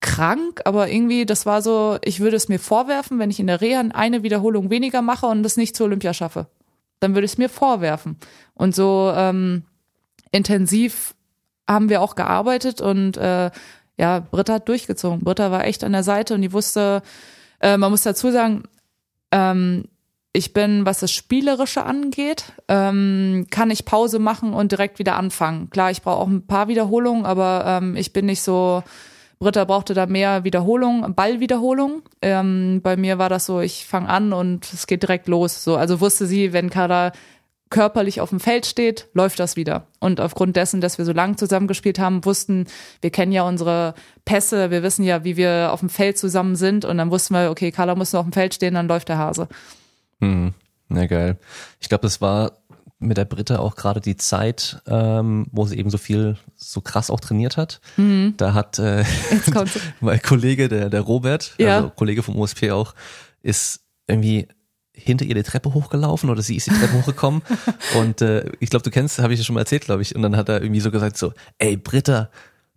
[0.00, 3.60] krank, aber irgendwie, das war so, ich würde es mir vorwerfen, wenn ich in der
[3.60, 6.48] Reha eine Wiederholung weniger mache und das nicht zur Olympia schaffe.
[7.00, 8.16] Dann würde ich es mir vorwerfen.
[8.54, 9.64] Und so ähm,
[10.32, 11.14] intensiv
[11.68, 13.50] haben wir auch gearbeitet und äh,
[13.98, 15.20] ja, Britta hat durchgezogen.
[15.20, 17.02] Britta war echt an der Seite und die wusste,
[17.66, 18.62] äh, man muss dazu sagen,
[19.32, 19.86] ähm,
[20.32, 25.70] ich bin, was das Spielerische angeht, ähm, kann ich Pause machen und direkt wieder anfangen.
[25.70, 28.84] Klar, ich brauche auch ein paar Wiederholungen, aber ähm, ich bin nicht so
[29.38, 32.02] Britta brauchte da mehr Wiederholung, Ballwiederholung.
[32.22, 35.62] Ähm, bei mir war das so, ich fange an und es geht direkt los.
[35.62, 37.12] So, also wusste sie, wenn Kader
[37.76, 39.88] körperlich auf dem Feld steht, läuft das wieder.
[40.00, 42.64] Und aufgrund dessen, dass wir so lange zusammengespielt haben, wussten,
[43.02, 43.92] wir kennen ja unsere
[44.24, 46.86] Pässe, wir wissen ja, wie wir auf dem Feld zusammen sind.
[46.86, 49.18] Und dann wussten wir, okay, Carla muss noch auf dem Feld stehen, dann läuft der
[49.18, 49.46] Hase.
[50.22, 50.54] Hm,
[50.88, 51.36] na geil.
[51.78, 52.52] Ich glaube, das war
[52.98, 57.10] mit der Britta auch gerade die Zeit, ähm, wo sie eben so viel, so krass
[57.10, 57.82] auch trainiert hat.
[57.98, 58.32] Mhm.
[58.38, 59.04] Da hat äh,
[60.00, 61.76] mein Kollege, der, der Robert, ja.
[61.76, 62.94] also Kollege vom OSP auch,
[63.42, 64.48] ist irgendwie
[64.96, 67.42] hinter ihr die Treppe hochgelaufen oder sie ist die Treppe hochgekommen
[67.98, 70.14] und äh, ich glaube, du kennst, habe ich dir schon mal erzählt, glaube ich.
[70.16, 72.30] Und dann hat er irgendwie so gesagt so, ey Britta,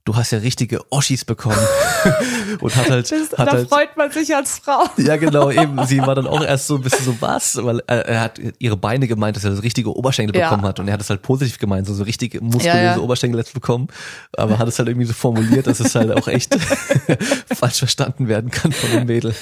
[0.10, 1.56] du hast ja richtige Oschis bekommen.
[2.62, 3.12] und hat halt.
[3.12, 4.86] Das, hat da halt, freut man sich als Frau.
[4.98, 5.86] ja, genau, eben.
[5.86, 8.76] Sie war dann auch erst so ein bisschen so was, weil er, er hat ihre
[8.76, 10.50] Beine gemeint, dass er so richtige Oberschenkel ja.
[10.50, 10.80] bekommen hat.
[10.80, 12.98] Und er hat es halt positiv gemeint, so, so richtige muskulöse ja, ja.
[12.98, 13.88] Oberschenkel jetzt bekommen.
[14.36, 16.56] Aber hat es halt irgendwie so formuliert, dass es halt auch echt
[17.54, 19.36] falsch verstanden werden kann von dem Mädel.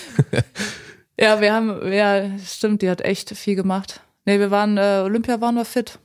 [1.19, 4.01] Ja, wir haben, ja, stimmt, die hat echt viel gemacht.
[4.25, 5.99] Nee, wir waren, äh, Olympia waren wir fit.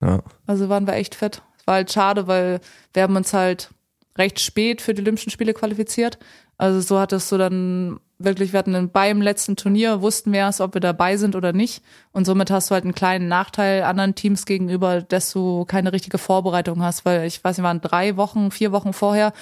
[0.00, 0.22] Ja.
[0.46, 1.42] Also waren wir echt fit.
[1.64, 2.60] War halt schade, weil
[2.92, 3.70] wir haben uns halt
[4.16, 6.18] recht spät für die Olympischen Spiele qualifiziert.
[6.56, 10.74] Also so hattest du dann wirklich, wir hatten beim letzten Turnier, wussten wir erst, ob
[10.74, 11.82] wir dabei sind oder nicht.
[12.12, 16.18] Und somit hast du halt einen kleinen Nachteil anderen Teams gegenüber, dass du keine richtige
[16.18, 19.32] Vorbereitung hast, weil ich weiß, wir waren drei Wochen, vier Wochen vorher.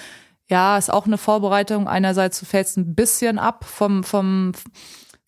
[0.49, 1.87] Ja, ist auch eine Vorbereitung.
[1.87, 4.53] Einerseits, du fällst ein bisschen ab vom, vom,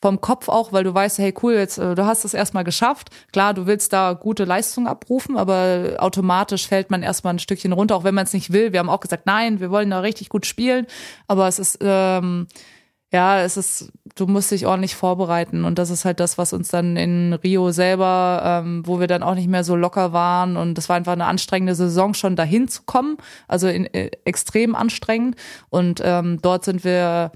[0.01, 3.09] vom Kopf auch, weil du weißt, hey cool, jetzt äh, du hast es erstmal geschafft.
[3.33, 7.97] Klar, du willst da gute Leistung abrufen, aber automatisch fällt man erstmal ein Stückchen runter,
[7.97, 8.71] auch wenn man es nicht will.
[8.71, 10.87] Wir haben auch gesagt, nein, wir wollen da richtig gut spielen,
[11.27, 12.47] aber es ist ähm,
[13.11, 16.69] ja, es ist, du musst dich ordentlich vorbereiten und das ist halt das, was uns
[16.69, 20.75] dann in Rio selber, ähm, wo wir dann auch nicht mehr so locker waren und
[20.75, 23.17] das war einfach eine anstrengende Saison schon dahin zu kommen,
[23.47, 25.35] also in, äh, extrem anstrengend
[25.69, 27.31] und ähm, dort sind wir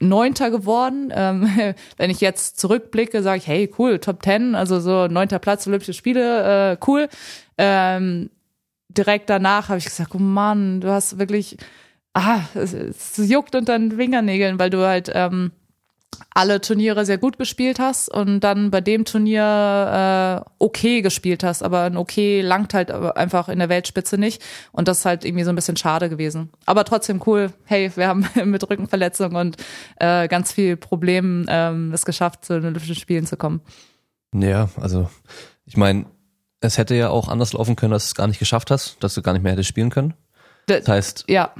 [0.00, 1.12] Neunter geworden.
[1.14, 5.66] Ähm, wenn ich jetzt zurückblicke, sage ich, hey, cool, Top Ten, also so neunter Platz,
[5.66, 7.08] Olympische Spiele, äh, cool.
[7.56, 8.30] Ähm,
[8.88, 11.56] direkt danach habe ich gesagt, oh Mann, du hast wirklich,
[12.18, 15.52] ah, es, es juckt unter den Fingernägeln, weil du halt ähm,
[16.30, 21.62] alle Turniere sehr gut gespielt hast und dann bei dem Turnier äh, okay gespielt hast,
[21.62, 25.44] aber ein okay langt halt einfach in der Weltspitze nicht und das ist halt irgendwie
[25.44, 26.50] so ein bisschen schade gewesen.
[26.66, 29.56] Aber trotzdem cool, hey, wir haben mit Rückenverletzung und
[29.96, 33.60] äh, ganz viel Problemen ähm, es geschafft, zu den Olympischen Spielen zu kommen.
[34.34, 35.08] Ja, also
[35.64, 36.06] ich meine,
[36.60, 39.14] es hätte ja auch anders laufen können, dass du es gar nicht geschafft hast, dass
[39.14, 40.14] du gar nicht mehr hättest spielen können.
[40.66, 41.52] Das heißt, ja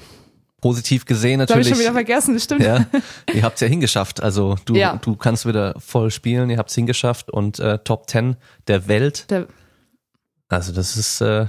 [0.61, 1.69] positiv gesehen natürlich.
[1.69, 2.63] Das habe ich schon wieder vergessen, stimmt.
[2.63, 2.87] Ja,
[3.33, 4.23] ihr habt es ja hingeschafft.
[4.23, 4.97] Also du, ja.
[4.97, 9.31] du kannst wieder voll spielen, ihr habt es hingeschafft und äh, Top 10 der Welt.
[9.31, 9.47] Der
[10.49, 11.47] also das ist, äh,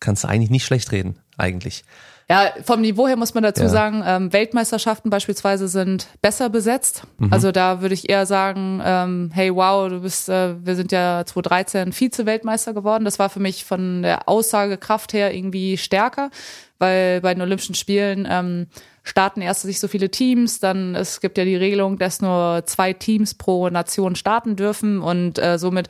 [0.00, 1.84] kannst du eigentlich nicht schlecht reden, eigentlich.
[2.28, 3.68] Ja, vom Niveau her muss man dazu ja.
[3.68, 7.02] sagen, ähm, Weltmeisterschaften beispielsweise sind besser besetzt.
[7.18, 7.32] Mhm.
[7.32, 11.24] Also da würde ich eher sagen, ähm, hey wow, du bist, äh, wir sind ja
[11.26, 13.04] 2013 Vize-Weltmeister geworden.
[13.04, 16.30] Das war für mich von der Aussagekraft her irgendwie stärker
[16.78, 18.66] weil bei den Olympischen Spielen ähm,
[19.02, 22.92] starten erst nicht so viele Teams, dann es gibt ja die Regelung, dass nur zwei
[22.92, 25.88] Teams pro Nation starten dürfen und äh, somit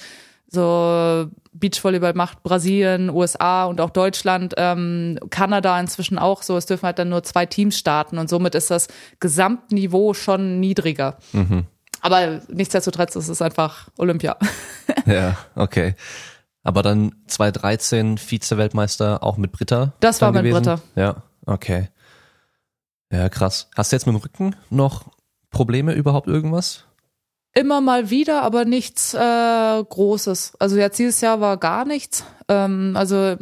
[0.55, 6.57] so Beachvolleyball macht Brasilien, USA und auch Deutschland, ähm, Kanada inzwischen auch so.
[6.57, 8.89] Es dürfen halt dann nur zwei Teams starten und somit ist das
[9.21, 11.19] Gesamtniveau schon niedriger.
[11.33, 11.67] Mhm.
[12.01, 14.37] Aber nichtsdestotrotz ist es einfach Olympia.
[15.07, 15.95] ja, okay.
[16.63, 19.93] Aber dann 2013 Vize-Weltmeister auch mit Britta.
[20.01, 20.63] Das war mit gewesen?
[20.63, 20.81] Britta.
[20.97, 21.89] Ja, okay.
[23.13, 23.69] Ja, krass.
[23.77, 25.05] Hast du jetzt mit dem Rücken noch
[25.51, 26.85] Probleme überhaupt irgendwas?
[27.55, 30.55] Immer mal wieder, aber nichts äh, Großes.
[30.59, 32.25] Also jetzt dieses Jahr war gar nichts.
[32.49, 33.37] Ähm, also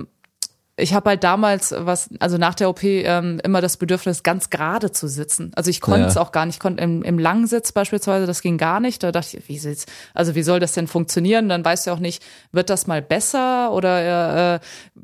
[0.76, 4.90] ich habe halt damals was, also nach der OP ähm, immer das Bedürfnis, ganz gerade
[4.90, 5.52] zu sitzen.
[5.54, 6.20] Also ich konnte es ja.
[6.20, 6.56] auch gar nicht.
[6.56, 9.02] Ich konnte im, im Langsitz beispielsweise, das ging gar nicht.
[9.02, 11.48] Da dachte ich, wie sitzt, also wie soll das denn funktionieren?
[11.48, 14.60] Dann weißt du auch nicht, wird das mal besser oder äh,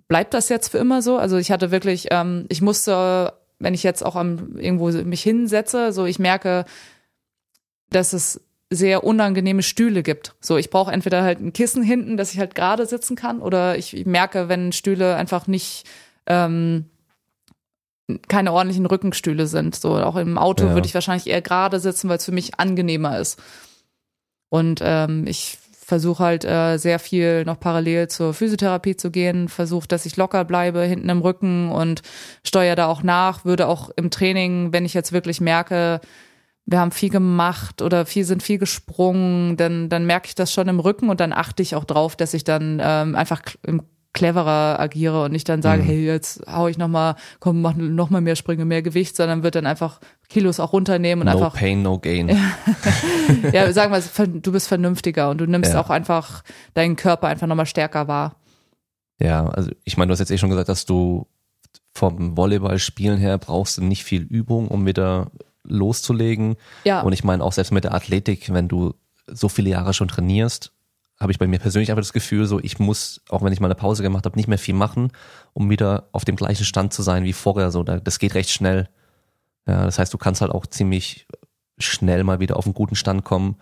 [0.08, 1.18] bleibt das jetzt für immer so?
[1.18, 5.92] Also ich hatte wirklich, ähm, ich musste, wenn ich jetzt auch am irgendwo mich hinsetze,
[5.92, 6.64] so ich merke,
[7.90, 8.40] dass es
[8.70, 10.34] sehr unangenehme Stühle gibt.
[10.40, 13.78] So, ich brauche entweder halt ein Kissen hinten, dass ich halt gerade sitzen kann, oder
[13.78, 15.84] ich merke, wenn Stühle einfach nicht
[16.26, 16.86] ähm,
[18.28, 19.74] keine ordentlichen Rückenstühle sind.
[19.74, 20.74] So, auch im Auto ja.
[20.74, 23.40] würde ich wahrscheinlich eher gerade sitzen, weil es für mich angenehmer ist.
[24.50, 29.88] Und ähm, ich versuche halt äh, sehr viel noch parallel zur Physiotherapie zu gehen, versuche,
[29.88, 32.02] dass ich locker bleibe hinten im Rücken und
[32.44, 36.02] steuere da auch nach, würde auch im Training, wenn ich jetzt wirklich merke,
[36.70, 40.68] wir haben viel gemacht oder viel sind viel gesprungen, dann, dann merke ich das schon
[40.68, 43.40] im Rücken und dann achte ich auch drauf, dass ich dann ähm, einfach
[44.12, 45.86] cleverer agiere und nicht dann sage, mhm.
[45.86, 49.42] hey, jetzt hau ich noch mal, komm, mach noch mal mehr Sprünge, mehr Gewicht, sondern
[49.42, 49.98] wird dann einfach
[50.28, 51.54] Kilos auch runternehmen und no einfach.
[51.54, 52.28] No pain, no gain.
[53.52, 55.80] ja, sagen wir, du bist vernünftiger und du nimmst ja.
[55.80, 56.42] auch einfach
[56.74, 58.36] deinen Körper einfach nochmal stärker wahr.
[59.18, 61.26] Ja, also ich meine, du hast jetzt eh schon gesagt, dass du
[61.94, 65.30] vom Volleyballspielen her brauchst du nicht viel Übung, um wieder
[65.68, 66.56] loszulegen.
[66.84, 67.02] Ja.
[67.02, 68.94] Und ich meine auch selbst mit der Athletik, wenn du
[69.26, 70.72] so viele Jahre schon trainierst,
[71.20, 73.66] habe ich bei mir persönlich einfach das Gefühl, so ich muss, auch wenn ich mal
[73.66, 75.10] eine Pause gemacht habe, nicht mehr viel machen,
[75.52, 77.70] um wieder auf dem gleichen Stand zu sein wie vorher.
[77.70, 78.88] So, das geht recht schnell.
[79.66, 81.26] Ja, das heißt, du kannst halt auch ziemlich
[81.78, 83.56] schnell mal wieder auf einen guten Stand kommen,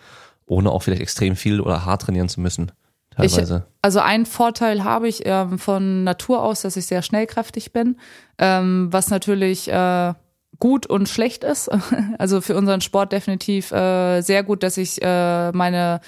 [0.47, 2.73] ohne auch vielleicht extrem viel oder hart trainieren zu müssen.
[3.11, 3.67] Teilweise.
[3.67, 7.97] Ich, also einen Vorteil habe ich ähm, von Natur aus, dass ich sehr schnellkräftig bin,
[8.39, 10.15] ähm, was natürlich äh,
[10.59, 11.71] gut und schlecht ist.
[12.19, 16.01] Also für unseren Sport definitiv äh, sehr gut, dass ich äh, meine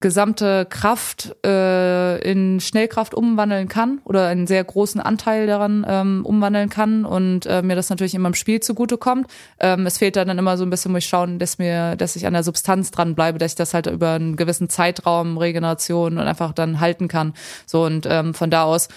[0.00, 6.70] gesamte Kraft äh, in Schnellkraft umwandeln kann oder einen sehr großen Anteil daran ähm, umwandeln
[6.70, 9.26] kann und äh, mir das natürlich immer im Spiel zugutekommt.
[9.60, 12.26] Ähm, es fehlt dann immer so ein bisschen, muss ich schauen, dass mir, dass ich
[12.26, 16.26] an der Substanz dran bleibe, dass ich das halt über einen gewissen Zeitraum Regeneration und
[16.26, 17.34] einfach dann halten kann.
[17.66, 18.88] So und ähm, von da aus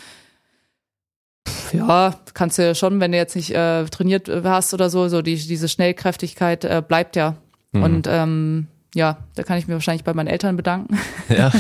[1.72, 5.22] ja, kannst du ja schon, wenn du jetzt nicht äh, trainiert hast oder so, so
[5.22, 7.36] die, diese Schnellkräftigkeit äh, bleibt ja.
[7.72, 7.84] Mhm.
[7.84, 11.00] Und ähm, ja, da kann ich mir wahrscheinlich bei meinen Eltern bedanken.
[11.30, 11.52] Ja.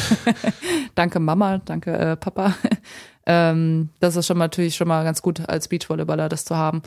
[0.95, 2.53] danke Mama, danke äh, Papa.
[3.25, 6.83] ähm, das ist schon mal natürlich schon mal ganz gut als Beachvolleyballer, das zu haben.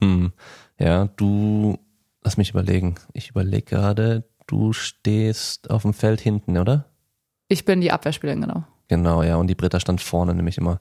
[0.00, 0.32] Mhm.
[0.78, 1.78] Ja, du,
[2.22, 2.96] lass mich überlegen.
[3.12, 6.86] Ich überlege gerade, du stehst auf dem Feld hinten, oder?
[7.48, 8.64] Ich bin die Abwehrspielerin, genau.
[8.88, 9.36] Genau, ja.
[9.36, 10.78] Und die Britta stand vorne nämlich immer.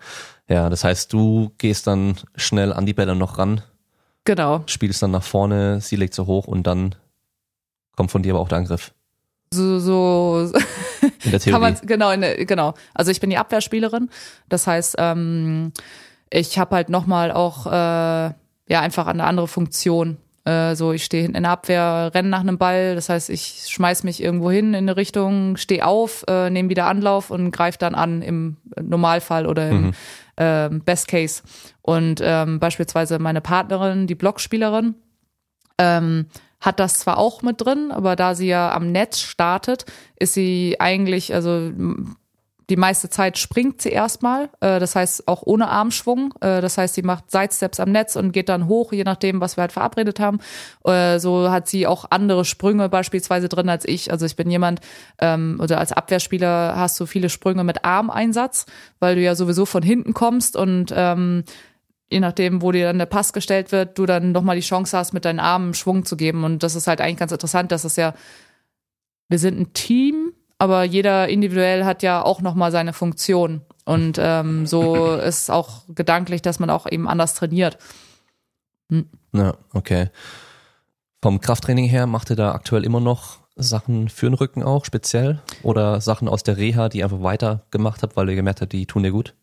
[0.48, 3.62] Ja, das heißt, du gehst dann schnell an die Bälle noch ran.
[4.26, 4.64] Genau.
[4.68, 6.96] Spielst dann nach vorne, sie legt so hoch und dann
[7.96, 8.94] kommt von dir aber auch der Angriff.
[9.54, 10.52] So, so
[11.24, 11.52] in der Theorie.
[11.52, 12.74] Kann man, genau, in der, genau.
[12.94, 14.10] Also ich bin die Abwehrspielerin.
[14.50, 15.74] Das heißt, ähm,
[16.30, 18.36] ich habe halt nochmal auch äh, ja
[18.82, 20.18] einfach eine andere Funktion.
[20.46, 22.96] Äh, so, ich stehe hinten in der Abwehr, renne nach einem Ball.
[22.96, 26.88] Das heißt, ich schmeiß mich irgendwo hin in eine Richtung, stehe auf, äh, nehme wieder
[26.88, 29.94] Anlauf und greife dann an im Normalfall oder im mhm.
[30.36, 31.44] äh, Best Case.
[31.82, 34.96] Und ähm, beispielsweise meine Partnerin, die Blockspielerin,
[35.78, 36.28] ähm,
[36.60, 39.86] hat das zwar auch mit drin, aber da sie ja am Netz startet,
[40.18, 41.72] ist sie eigentlich, also
[42.70, 46.34] die meiste Zeit springt sie erstmal, äh, das heißt auch ohne Armschwung.
[46.42, 49.58] Äh, das heißt, sie macht Sidesteps am Netz und geht dann hoch, je nachdem, was
[49.58, 50.40] wir halt verabredet haben.
[50.86, 54.12] Äh, so hat sie auch andere Sprünge beispielsweise drin als ich.
[54.12, 54.80] Also ich bin jemand,
[55.20, 58.66] ähm, oder als Abwehrspieler hast du viele Sprünge mit Armeinsatz,
[59.00, 61.44] weil du ja sowieso von hinten kommst und ähm,
[62.10, 65.14] je nachdem, wo dir dann der Pass gestellt wird, du dann nochmal die Chance hast,
[65.14, 66.44] mit deinen Armen Schwung zu geben.
[66.44, 68.14] Und das ist halt eigentlich ganz interessant, dass es ja,
[69.30, 70.34] wir sind ein Team,
[70.64, 73.64] aber jeder individuell hat ja auch nochmal seine Funktion.
[73.84, 77.78] Und ähm, so ist auch gedanklich, dass man auch eben anders trainiert.
[78.90, 79.10] Hm.
[79.34, 80.10] Ja, okay.
[81.22, 85.42] Vom Krafttraining her macht ihr da aktuell immer noch Sachen für den Rücken auch speziell?
[85.64, 88.72] Oder Sachen aus der Reha, die ihr einfach weiter gemacht habt, weil ihr gemerkt habt,
[88.72, 89.34] die tun dir gut?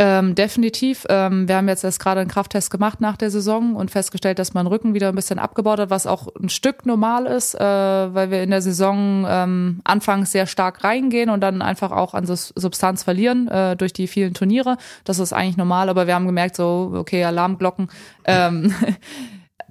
[0.00, 1.06] Ähm, definitiv.
[1.08, 4.52] Ähm, wir haben jetzt erst gerade einen Krafttest gemacht nach der Saison und festgestellt, dass
[4.52, 8.32] mein Rücken wieder ein bisschen abgebaut hat, was auch ein Stück normal ist, äh, weil
[8.32, 13.04] wir in der Saison ähm, anfangs sehr stark reingehen und dann einfach auch an Substanz
[13.04, 14.78] verlieren äh, durch die vielen Turniere.
[15.04, 17.88] Das ist eigentlich normal, aber wir haben gemerkt, so, okay, Alarmglocken.
[18.24, 18.74] Ähm,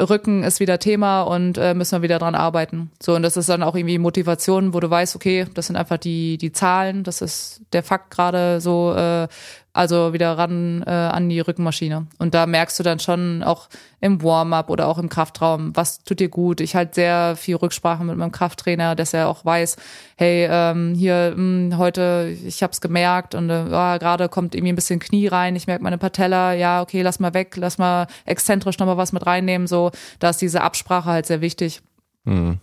[0.02, 2.92] Rücken ist wieder Thema und äh, müssen wir wieder dran arbeiten.
[3.02, 5.98] So, und das ist dann auch irgendwie Motivation, wo du weißt, okay, das sind einfach
[5.98, 9.28] die, die Zahlen, das ist der Fakt gerade so, äh,
[9.74, 12.06] also wieder ran äh, an die Rückenmaschine.
[12.20, 13.70] Und da merkst du dann schon auch
[14.00, 16.62] im Warm-up oder auch im Kraftraum, was tut dir gut.
[16.62, 19.78] Ich halt sehr viel Rücksprache mit meinem Krafttrainer, dass er auch weiß,
[20.16, 24.74] hey, ähm, hier mh, hm, heute, ich hab's gemerkt und äh, oh, gerade kommt irgendwie
[24.74, 28.08] ein bisschen Knie rein, ich merke meine Patella, ja, okay, lass mal weg, lass mal
[28.26, 29.66] exzentrisch nochmal was mit reinnehmen.
[29.66, 31.82] So, da ist diese Absprache halt sehr wichtig.
[32.26, 32.60] Mhm.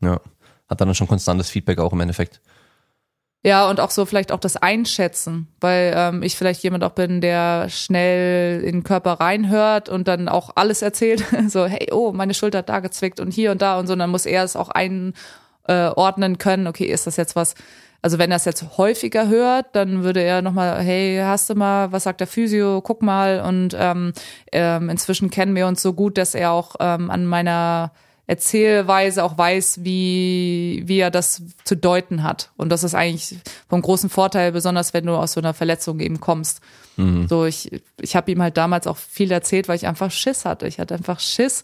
[0.00, 0.20] Ja.
[0.68, 2.40] Hat dann schon konstantes Feedback auch im Endeffekt.
[3.46, 7.20] Ja, und auch so vielleicht auch das Einschätzen, weil ähm, ich vielleicht jemand auch bin,
[7.20, 11.22] der schnell in den Körper reinhört und dann auch alles erzählt.
[11.48, 13.92] so, hey, oh, meine Schulter hat da gezwickt und hier und da und so.
[13.92, 16.66] Und dann muss er es auch einordnen können.
[16.66, 17.54] Okay, ist das jetzt was,
[18.00, 21.92] also wenn er es jetzt häufiger hört, dann würde er nochmal, hey, hast du mal,
[21.92, 23.40] was sagt der Physio, guck mal.
[23.40, 24.14] Und ähm,
[24.52, 27.92] ähm, inzwischen kennen wir uns so gut, dass er auch ähm, an meiner
[28.26, 32.50] Erzählweise auch weiß, wie, wie er das zu deuten hat.
[32.56, 33.36] Und das ist eigentlich
[33.68, 36.60] vom großen Vorteil, besonders wenn du aus so einer Verletzung eben kommst.
[36.96, 37.28] Mhm.
[37.28, 37.70] So, ich,
[38.00, 40.66] ich habe ihm halt damals auch viel erzählt, weil ich einfach Schiss hatte.
[40.66, 41.62] Ich hatte einfach Schiss,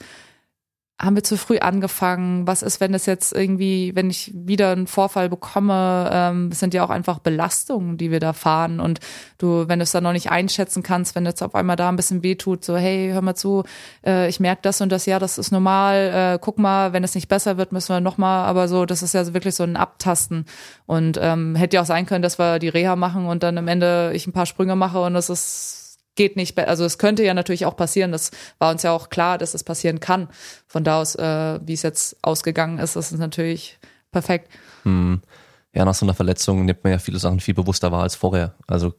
[1.00, 2.46] haben wir zu früh angefangen?
[2.46, 6.10] Was ist, wenn das jetzt irgendwie, wenn ich wieder einen Vorfall bekomme?
[6.12, 8.80] Ähm, das sind ja auch einfach Belastungen, die wir da fahren.
[8.80, 9.00] Und
[9.38, 11.96] du, wenn du es dann noch nicht einschätzen kannst, wenn jetzt auf einmal da ein
[11.96, 13.64] bisschen weh tut, so, hey, hör mal zu,
[14.04, 17.14] äh, ich merke das und das, ja, das ist normal, äh, guck mal, wenn es
[17.14, 20.44] nicht besser wird, müssen wir nochmal, aber so, das ist ja wirklich so ein Abtasten.
[20.84, 23.68] Und ähm, hätte ja auch sein können, dass wir die Reha machen und dann am
[23.68, 25.79] Ende ich ein paar Sprünge mache und das ist
[26.20, 29.38] geht nicht, also es könnte ja natürlich auch passieren, das war uns ja auch klar,
[29.38, 30.28] dass es passieren kann.
[30.66, 33.78] Von da aus, äh, wie es jetzt ausgegangen ist, das ist natürlich
[34.12, 34.52] perfekt.
[34.82, 35.22] Hm.
[35.72, 38.52] Ja, nach so einer Verletzung nimmt man ja viele Sachen viel bewusster wahr als vorher.
[38.66, 38.92] Also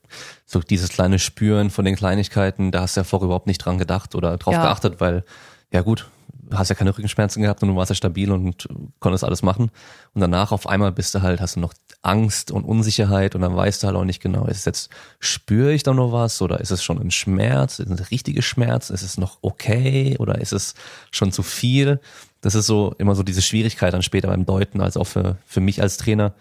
[0.47, 3.77] so dieses kleine Spüren von den Kleinigkeiten, da hast du ja vorher überhaupt nicht dran
[3.77, 4.63] gedacht oder drauf ja.
[4.63, 5.23] geachtet, weil,
[5.71, 6.09] ja gut,
[6.53, 8.67] hast ja keine Rückenschmerzen gehabt und du warst ja stabil und
[8.99, 9.71] konntest alles machen.
[10.13, 13.55] Und danach auf einmal bist du halt, hast du noch Angst und Unsicherheit und dann
[13.55, 14.89] weißt du halt auch nicht genau, ist es jetzt,
[15.19, 18.41] spüre ich da noch was oder ist es schon ein Schmerz, ist es ein richtiger
[18.41, 20.73] Schmerz, ist es noch okay oder ist es
[21.11, 21.99] schon zu viel?
[22.41, 25.61] Das ist so immer so diese Schwierigkeit dann später beim Deuten, als auch für, für
[25.61, 26.33] mich als Trainer.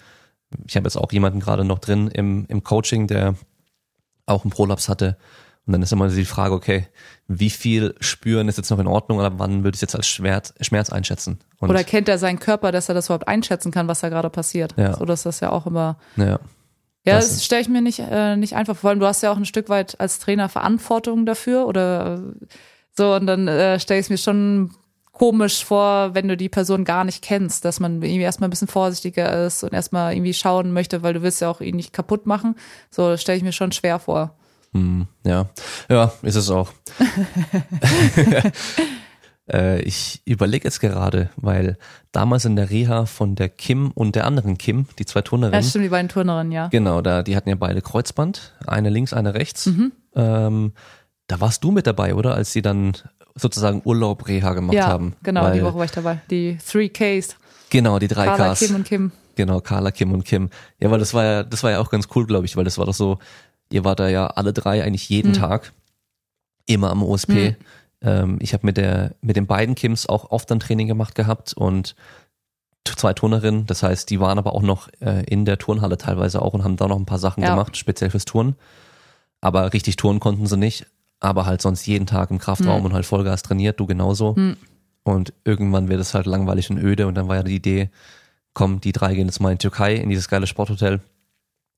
[0.66, 3.34] Ich habe jetzt auch jemanden gerade noch drin im, im Coaching, der
[4.26, 5.16] auch einen Prolaps hatte
[5.70, 6.88] und dann ist immer die Frage, okay,
[7.28, 10.08] wie viel spüren ist jetzt noch in Ordnung oder wann würde ich es jetzt als
[10.08, 11.38] Schmerz, Schmerz einschätzen?
[11.60, 14.30] Und oder kennt er seinen Körper, dass er das überhaupt einschätzen kann, was da gerade
[14.30, 14.74] passiert?
[14.76, 14.96] Ja.
[14.96, 15.96] So dass das ja auch immer.
[16.16, 16.40] Ja.
[17.04, 18.90] Ja, das, das stelle ich mir nicht, äh, nicht einfach vor.
[18.90, 22.46] Allem, du hast ja auch ein Stück weit als Trainer Verantwortung dafür oder äh,
[22.96, 24.72] so und dann äh, stelle ich es mir schon
[25.12, 28.66] komisch vor, wenn du die Person gar nicht kennst, dass man irgendwie erstmal ein bisschen
[28.66, 32.26] vorsichtiger ist und erstmal irgendwie schauen möchte, weil du willst ja auch ihn nicht kaputt
[32.26, 32.56] machen.
[32.90, 34.34] So, stelle ich mir schon schwer vor.
[34.72, 35.48] Hm, ja,
[35.88, 36.70] ja, ist es auch.
[39.52, 41.76] äh, ich überlege jetzt gerade, weil
[42.12, 45.60] damals in der Reha von der Kim und der anderen Kim, die zwei Turnerinnen.
[45.60, 46.68] Ja, stimmt, die beiden Turnerinnen, ja.
[46.68, 49.66] Genau, da, die hatten ja beide Kreuzband, eine links, eine rechts.
[49.66, 49.92] Mhm.
[50.14, 50.72] Ähm,
[51.26, 52.34] da warst du mit dabei, oder?
[52.34, 52.96] Als sie dann
[53.34, 55.14] sozusagen Urlaub Reha gemacht ja, haben.
[55.22, 56.20] Genau, weil, die Woche war ich dabei.
[56.30, 57.36] Die Three Ks.
[57.70, 58.60] Genau, die drei Carla, Ks.
[58.60, 59.12] Kim und Kim.
[59.36, 60.50] Genau, Carla, Kim und Kim.
[60.80, 62.78] Ja, weil das war ja, das war ja auch ganz cool, glaube ich, weil das
[62.78, 63.18] war doch so,
[63.72, 65.36] Ihr wart da ja alle drei eigentlich jeden mhm.
[65.36, 65.72] Tag
[66.66, 67.32] immer am OSP.
[67.32, 67.56] Mhm.
[68.02, 71.52] Ähm, ich habe mit der mit den beiden Kims auch oft ein Training gemacht gehabt
[71.52, 71.94] und
[73.00, 73.66] zwei Turnerinnen.
[73.66, 76.76] Das heißt, die waren aber auch noch äh, in der Turnhalle teilweise auch und haben
[76.76, 77.50] da noch ein paar Sachen ja.
[77.50, 78.56] gemacht, speziell fürs Turnen.
[79.40, 80.86] Aber richtig turnen konnten sie nicht.
[81.18, 82.86] Aber halt sonst jeden Tag im Kraftraum mhm.
[82.86, 84.34] und halt Vollgas trainiert, du genauso.
[84.36, 84.56] Mhm.
[85.02, 87.90] Und irgendwann wird es halt langweilig und öde und dann war ja die Idee,
[88.52, 91.00] komm, die drei gehen jetzt mal in Türkei in dieses geile Sporthotel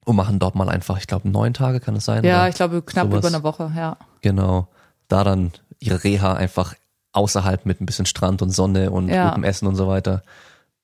[0.05, 2.25] und machen dort mal einfach, ich glaube, neun Tage kann es sein.
[2.25, 3.19] Ja, ich glaube knapp sowas.
[3.21, 3.97] über eine Woche, ja.
[4.21, 4.69] Genau.
[5.09, 6.75] Da dann ihre Reha einfach
[7.13, 9.29] außerhalb mit ein bisschen Strand und Sonne und ja.
[9.29, 10.23] gutem Essen und so weiter.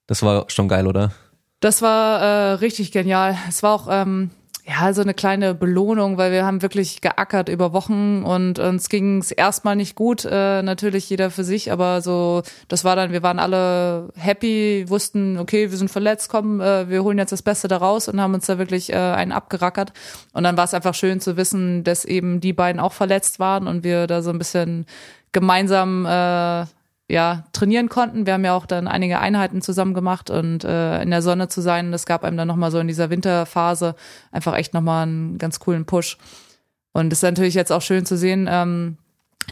[0.07, 1.13] Das war schon geil, oder?
[1.61, 3.37] Das war äh, richtig genial.
[3.49, 4.31] Es war auch ähm,
[4.69, 9.19] ja, so eine kleine Belohnung, weil wir haben wirklich geackert über Wochen und uns ging
[9.19, 13.23] es erstmal nicht gut, äh, natürlich jeder für sich, aber so, das war dann, wir
[13.23, 17.67] waren alle happy, wussten, okay, wir sind verletzt, komm, äh, wir holen jetzt das Beste
[17.67, 19.95] daraus und haben uns da wirklich äh, einen abgerackert.
[20.35, 23.67] Und dann war es einfach schön zu wissen, dass eben die beiden auch verletzt waren
[23.67, 24.85] und wir da so ein bisschen
[25.33, 26.67] gemeinsam äh,
[27.09, 28.27] ja, trainieren konnten.
[28.27, 31.63] Wir haben ja auch dann einige Einheiten zusammen gemacht und äh, in der Sonne zu
[31.63, 33.95] sein, das gab einem dann nochmal so in dieser Winterphase
[34.31, 36.19] einfach echt nochmal einen ganz coolen Push.
[36.93, 38.99] Und es ist natürlich jetzt auch schön zu sehen, ähm,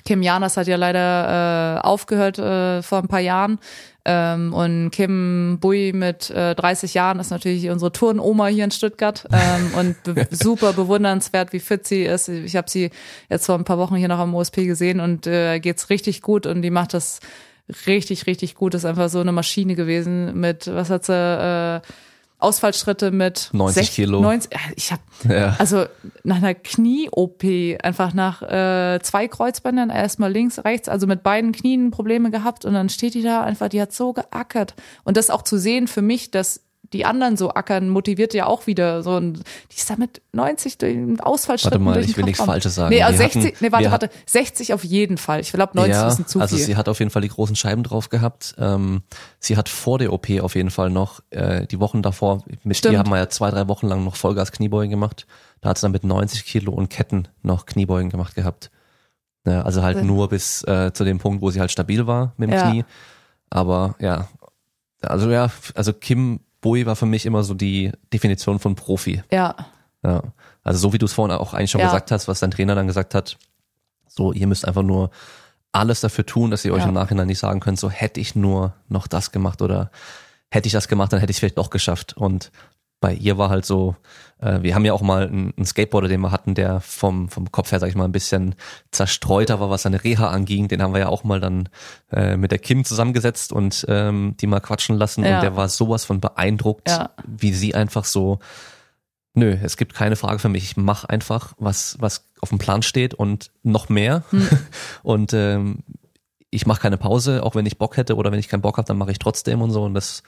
[0.05, 3.59] Kim Janas hat ja leider äh, aufgehört äh, vor ein paar Jahren.
[4.05, 9.27] Ähm, und Kim Bui mit äh, 30 Jahren ist natürlich unsere Turnoma hier in Stuttgart
[9.33, 12.29] ähm, und be super bewundernswert, wie fit sie ist.
[12.29, 12.91] Ich habe sie
[13.29, 16.47] jetzt vor ein paar Wochen hier noch am OSP gesehen und äh, geht's richtig gut
[16.47, 17.21] und die macht das
[17.87, 18.75] richtig, richtig gut.
[18.75, 21.81] Ist einfach so eine Maschine gewesen mit, was hat sie, äh,
[22.39, 24.21] Ausfallschritte mit 90 60, Kilo.
[24.21, 25.57] 90, ich habe Ja.
[25.59, 25.87] also
[26.23, 27.43] nach einer Knie-OP,
[27.83, 32.75] einfach nach äh, zwei Kreuzbändern, erstmal links, rechts, also mit beiden Knien Probleme gehabt und
[32.75, 34.75] dann steht die da einfach, die hat so geackert.
[35.05, 36.61] Und das auch zu sehen für mich, dass
[36.93, 39.13] die anderen so ackern, motiviert ja auch wieder so.
[39.17, 39.39] Und
[39.73, 42.43] die ist da mit 90 durch den Ausfallschritten Warte mal, ich will nichts.
[42.43, 42.95] Falsches sagen.
[42.95, 45.41] Nee, also Wir 60, hatten- nee, warte, warte, 60 auf jeden Fall.
[45.41, 46.65] Ich glaube 90 ja, ist ein zu also viel.
[46.65, 48.55] sie hat auf jeden Fall die großen Scheiben drauf gehabt.
[48.59, 49.03] Ähm,
[49.41, 52.93] sie hat vor der OP auf jeden Fall noch, äh, die Wochen davor, mit Stimmt.
[52.95, 55.27] ihr haben wir ja zwei, drei Wochen lang noch Vollgas Kniebeugen gemacht.
[55.61, 58.71] Da hat sie dann mit 90 Kilo und Ketten noch Kniebeugen gemacht gehabt.
[59.45, 60.03] Ja, also halt Ja.
[60.03, 62.71] nur bis äh, zu dem Punkt, wo sie halt stabil war mit dem Ja.
[62.71, 62.85] Knie.
[63.49, 64.29] Aber ja,
[65.03, 69.23] also ja, also Kim Bui war für mich immer so die Definition von Profi.
[69.31, 69.55] ja,
[70.03, 70.23] Ja.
[70.65, 71.87] Also so wie du es vorhin auch eigentlich schon Ja.
[71.87, 73.39] gesagt hast, was dein Trainer dann gesagt hat,
[74.09, 75.11] so ihr müsst einfach nur
[75.73, 76.89] alles dafür tun, dass ihr euch Ja.
[76.89, 79.91] im Nachhinein nicht sagen könnt, so hätte ich nur noch das gemacht oder
[80.51, 82.17] hätte ich das gemacht, dann hätte ich es vielleicht doch geschafft.
[82.17, 82.51] Und
[83.01, 83.95] bei ihr war halt so,
[84.41, 87.51] äh, wir haben ja auch mal einen, einen Skateboarder, den wir hatten, der vom, vom
[87.53, 88.55] Kopf her, sag ich mal, ein bisschen
[88.91, 90.69] zerstreuter war, was seine Reha anging.
[90.69, 91.69] Den haben wir ja auch mal dann
[92.13, 95.25] äh, mit der Kim zusammengesetzt und ähm, die mal quatschen lassen.
[95.25, 95.37] Ja.
[95.37, 97.11] Und der war sowas von beeindruckt, Ja.
[97.27, 98.39] wie sie einfach so
[99.39, 100.65] Nö, es gibt keine Frage für mich.
[100.65, 104.25] Ich mache einfach, was, was auf dem Plan steht und noch mehr.
[104.31, 104.49] Hm.
[105.03, 105.81] Und ähm,
[106.49, 108.87] ich mache keine Pause, auch wenn ich Bock hätte oder wenn ich keinen Bock habe,
[108.87, 109.85] dann mache ich trotzdem und so.
[109.85, 110.23] Und das,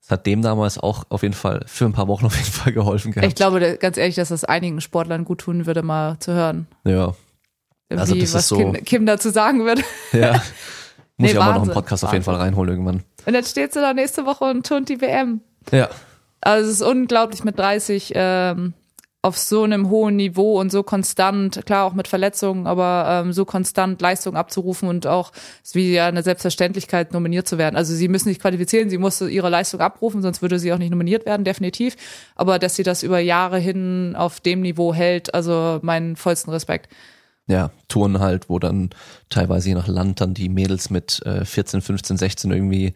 [0.00, 2.72] das hat dem damals auch auf jeden Fall für ein paar Wochen auf jeden Fall
[2.72, 3.26] geholfen gehabt.
[3.28, 7.14] ich glaube ganz ehrlich, dass das einigen Sportlern gut tun würde, mal zu hören, ja,
[7.90, 9.82] Also das was so- Kim, Kim dazu sagen würde.
[10.12, 10.42] ja.
[11.20, 13.02] Muss Nee, ich auch mal noch einen Podcast auf jeden Fall reinholen irgendwann.
[13.26, 15.40] Und dann steht sie da nächste Woche und turnt die WM.
[15.72, 15.88] Ja,
[16.40, 18.72] Also es ist unglaublich mit 30 ähm,
[19.28, 23.44] auf so einem hohen Niveau und so konstant, klar auch mit Verletzungen, aber ähm, so
[23.44, 25.32] konstant Leistung abzurufen und auch
[25.72, 27.76] wie ja eine Selbstverständlichkeit nominiert zu werden.
[27.76, 30.90] Also sie müssen nicht qualifizieren, sie muss ihre Leistung abrufen, sonst würde sie auch nicht
[30.90, 31.96] nominiert werden, definitiv.
[32.36, 36.88] Aber dass sie das über Jahre hin auf dem Niveau hält, also meinen vollsten Respekt.
[37.46, 38.90] ja, Touren halt, wo dann
[39.28, 42.94] teilweise je nach Land dann die Mädels mit äh, 14, 15, 16 irgendwie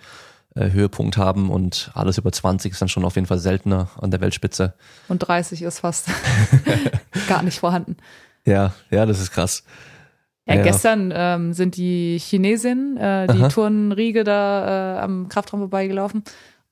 [0.55, 4.11] äh, Höhepunkt haben und alles über 20 ist dann schon auf jeden Fall seltener an
[4.11, 4.75] der Weltspitze.
[5.09, 6.09] Und 30 ist fast
[7.29, 7.97] gar nicht vorhanden.
[8.45, 9.65] Ja, ja, das ist krass.
[10.47, 10.63] Ja, Ja.
[10.63, 13.49] gestern ähm, sind die Chinesinnen, äh, die Aha.
[13.49, 16.25] Turnriege da äh, am Kraftraum vorbeigelaufen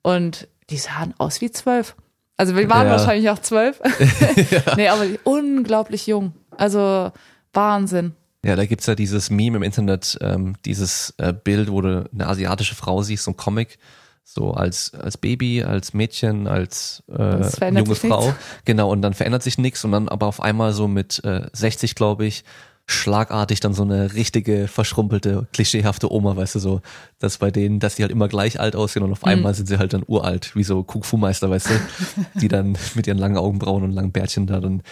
[0.02, 1.94] und die sahen aus wie zwölf.
[2.36, 2.92] Also wir waren Ja.
[2.92, 3.80] wahrscheinlich auch zwölf.
[4.76, 6.32] Nee, aber unglaublich jung.
[6.56, 7.12] Also
[7.52, 8.14] Wahnsinn.
[8.44, 12.26] Ja, da gibt's ja dieses Meme im Internet, ähm, dieses äh, Bild, wo du eine
[12.26, 13.78] asiatische Frau siehst, so ein Comic,
[14.24, 17.98] so als, als Baby, als Mädchen, als äh, junge sich nichts.
[18.00, 18.34] Frau.
[18.64, 21.94] Genau, und dann verändert sich nichts und dann aber auf einmal so mit äh, 60,
[21.94, 22.44] glaube ich,
[22.86, 26.80] schlagartig dann so eine richtige, verschrumpelte, klischeehafte Oma, weißt du, so,
[27.18, 29.28] dass bei denen, dass die halt immer gleich alt aussehen und auf Mhm.
[29.28, 31.74] einmal sind sie halt dann uralt, wie so Kung-Fu-Meister, weißt du,
[32.40, 34.82] die dann mit ihren langen Augenbrauen und langen Bärtchen da dann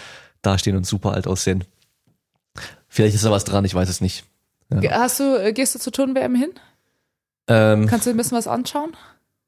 [0.43, 1.65] dastehen und super alt aussehen.
[2.99, 4.25] Vielleicht ist da was dran, ich weiß es nicht.
[4.71, 6.51] Ge- Hast du, äh, gehst du zur Turn-WM hin?
[7.47, 8.97] Ähm, Kannst du ein bisschen was anschauen?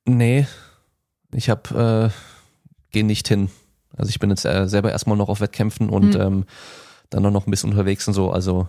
[0.05, 0.47] nee,
[1.33, 2.11] ich hab, äh,
[2.93, 3.51] gehe nicht hin.
[3.97, 6.21] Also ich bin jetzt äh, selber erstmal noch auf Wettkämpfen und Mhm.
[6.21, 6.45] ähm,
[7.11, 8.31] dann noch ein bisschen unterwegs und so.
[8.31, 8.69] Also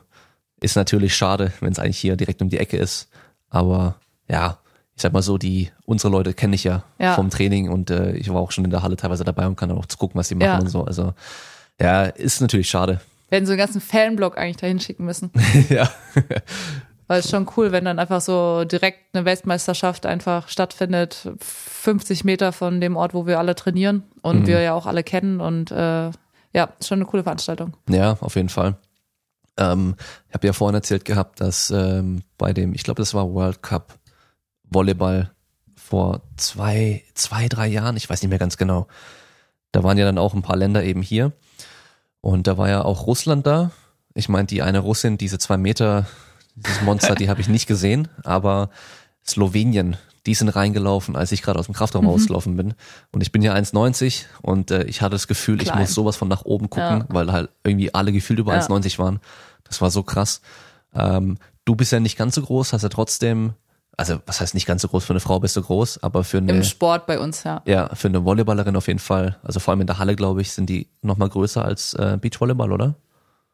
[0.60, 3.08] ist natürlich schade, wenn es eigentlich hier direkt um die Ecke ist.
[3.50, 3.96] Aber
[4.28, 4.58] ja,
[4.96, 7.14] ich sag mal so, die unsere Leute kenne ich ja, Ja.
[7.14, 9.70] vom Training und äh, ich war auch schon in der Halle teilweise dabei und kann
[9.70, 10.60] dann auch zu gucken, was die machen Ja.
[10.60, 10.84] und so.
[10.86, 11.14] Also
[11.80, 13.00] ja, ist natürlich schade.
[13.32, 15.32] Wir hätten so einen ganzen Fanblock eigentlich dahin schicken müssen.
[15.70, 15.90] ja.
[17.08, 22.52] Weil es schon cool, wenn dann einfach so direkt eine Weltmeisterschaft einfach stattfindet, 50 Meter
[22.52, 24.48] von dem Ort, wo wir alle trainieren und Mhm.
[24.48, 26.12] wir ja auch alle kennen und äh,
[26.54, 27.78] ja, schon eine coole Veranstaltung.
[27.88, 28.76] Ja, auf jeden Fall.
[29.58, 29.96] Ähm,
[30.28, 33.62] ich habe ja vorhin erzählt gehabt, dass ähm, bei dem, ich glaube, das war World
[33.64, 33.98] Cup
[34.70, 35.32] Volleyball
[35.76, 38.88] vor zwei, zwei, drei Jahren, ich weiß nicht mehr ganz genau.
[39.72, 41.32] Da waren ja dann auch ein paar Länder eben hier.
[42.22, 43.72] Und da war ja auch Russland da.
[44.14, 46.06] Ich meine, die eine Russin, diese zwei Meter,
[46.56, 48.70] dieses Monster, die habe ich nicht gesehen, aber
[49.26, 52.74] Slowenien, die sind reingelaufen, als ich gerade aus dem Kraftraum rausgelaufen bin.
[53.12, 55.80] Und ich bin ja 1,90 und äh, ich hatte das Gefühl, ich Klein.
[55.80, 57.06] muss sowas von nach oben gucken, Ja.
[57.10, 58.60] weil halt irgendwie alle gefühlt über Ja.
[58.62, 59.20] 1,90 waren.
[59.64, 60.42] Das war so krass.
[60.94, 63.54] Ähm, du bist ja nicht ganz so groß, hast ja trotzdem,
[64.02, 66.40] also was heißt nicht ganz so groß, für eine Frau bist du groß, aber für
[66.40, 67.62] eine, Im Sport bei uns, ja.
[67.66, 70.52] ja, für eine Volleyballerin auf jeden Fall, also vor allem in der Halle, glaube ich,
[70.52, 72.96] sind die noch mal größer als äh, Beachvolleyball, oder?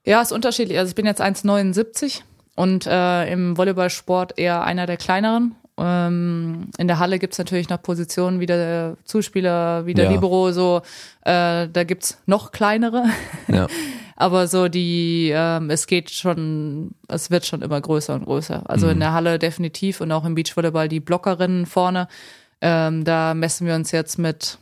[0.06, 0.80] Ja, ist unterschiedlich.
[0.80, 2.22] Also ich bin jetzt 1,79
[2.56, 5.56] und äh, im Volleyballsport eher einer der kleineren.
[5.78, 10.12] Ähm, in der Halle gibt's natürlich noch Positionen wie der Zuspieler, wie der Ja.
[10.12, 10.82] Libero, so
[11.22, 13.04] äh, da gibt's noch kleinere.
[13.48, 13.68] Ja.
[14.20, 18.64] Aber so die, ähm, es geht schon, es wird schon immer größer und größer.
[18.68, 22.08] Also in der Halle definitiv und auch im Beachvolleyball die Blockerinnen vorne.
[22.60, 24.58] Ähm, da messen wir uns jetzt mit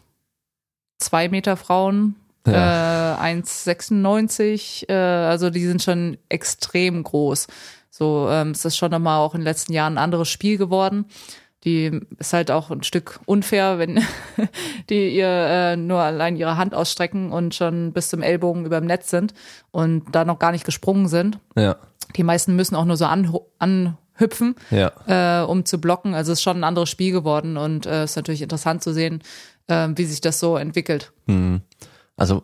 [1.00, 3.14] zwei Meter Frauen, Ja.
[3.16, 4.90] äh, 1,96.
[4.90, 7.48] Äh, also die sind schon extrem groß.
[7.90, 11.06] So ähm, es ist schon nochmal auch in den letzten Jahren ein anderes Spiel geworden.
[11.64, 14.04] Die ist halt auch ein Stück unfair, wenn
[14.90, 18.86] die ihr äh, nur allein ihre Hand ausstrecken und schon bis zum Ellbogen über dem
[18.86, 19.34] Netz sind
[19.72, 21.40] und da noch gar nicht gesprungen sind.
[21.56, 21.78] Ja.
[22.16, 25.42] Die meisten müssen auch nur so anhüpfen, Ja.
[25.42, 26.14] äh, um zu blocken.
[26.14, 29.24] Also es ist schon ein anderes Spiel geworden und äh, ist natürlich interessant zu sehen,
[29.68, 31.14] äh, wie sich das so entwickelt.
[31.28, 31.62] Hm.
[32.16, 32.44] Also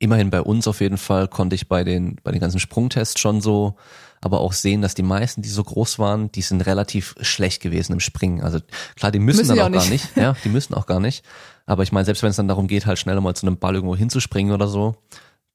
[0.00, 3.40] immerhin bei uns auf jeden Fall konnte ich bei den, bei den ganzen Sprungtests schon
[3.40, 3.76] so,
[4.24, 7.92] aber auch sehen, dass die meisten, die so groß waren, die sind relativ schlecht gewesen
[7.92, 8.42] im Springen.
[8.42, 8.58] Also
[8.96, 10.16] klar, die müssen, Müssen dann auch, auch gar nicht.
[10.16, 10.16] nicht.
[10.16, 11.24] Ja, die müssen auch gar nicht.
[11.66, 13.74] Aber ich meine, selbst wenn es dann darum geht, halt schneller mal zu einem Ball
[13.74, 14.96] irgendwo hinzuspringen oder so,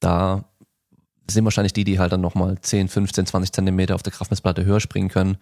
[0.00, 0.44] da
[1.30, 4.80] sind wahrscheinlich die, die halt dann nochmal 10, 15, 20 Zentimeter auf der Kraftmessplatte höher
[4.80, 5.36] springen können,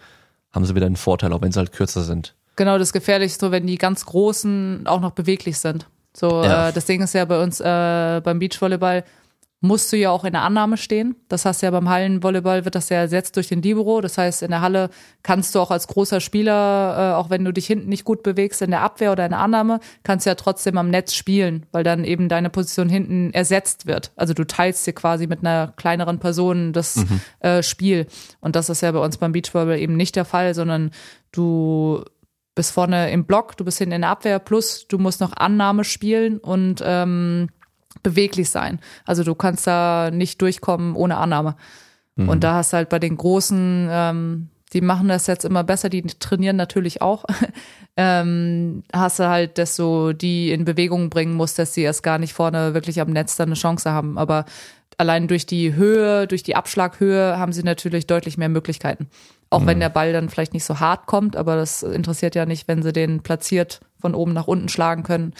[0.53, 2.35] haben sie wieder einen Vorteil, auch wenn sie halt kürzer sind.
[2.57, 5.87] Genau, das Gefährlichste, wenn die ganz Großen auch noch beweglich sind.
[6.15, 6.69] So, Ja.
[6.69, 9.05] äh, das Ding ist ja bei uns äh, beim Beachvolleyball
[9.61, 11.17] musst du ja auch in der Annahme stehen.
[11.29, 14.01] Das heißt ja beim Hallenvolleyball wird das ja ersetzt durch den Libero.
[14.01, 14.91] Das heißt, in der Halle
[15.25, 18.63] kannst du auch als großer Spieler, äh, auch wenn du dich hinten nicht gut bewegst
[18.63, 21.83] in der Abwehr oder in der Annahme, kannst du ja trotzdem am Netz spielen, weil
[21.83, 24.13] dann eben deine Position hinten ersetzt wird.
[24.15, 27.05] Also du teilst dir quasi mit einer kleineren Person das
[27.41, 28.07] äh, Spiel.
[28.41, 30.93] Und das ist ja bei uns beim Beachvolleyball eben nicht der Fall, sondern
[31.33, 32.05] du
[32.55, 35.85] bist vorne im Block, du bist hinten in der Abwehr, plus du musst noch Annahme
[35.85, 37.49] spielen und ähm,
[38.03, 38.81] beweglich sein.
[39.05, 41.57] Also du kannst da nicht durchkommen ohne Annahme.
[42.27, 45.89] Und da hast du halt bei den Großen, ähm, die machen das jetzt immer besser,
[45.89, 47.25] die trainieren natürlich auch.
[47.97, 52.19] ähm, hast du halt, dass du die in Bewegung bringen musst, dass sie erst gar
[52.19, 54.19] nicht vorne wirklich am Netz dann eine Chance haben.
[54.19, 54.47] Aber
[54.97, 59.09] allein durch die Höhe, durch die Abschlaghöhe haben sie natürlich deutlich mehr Möglichkeiten.
[59.51, 62.69] Auch wenn der Ball dann vielleicht nicht so hart kommt, aber das interessiert ja nicht,
[62.69, 65.33] wenn sie den platziert von oben nach unten schlagen können,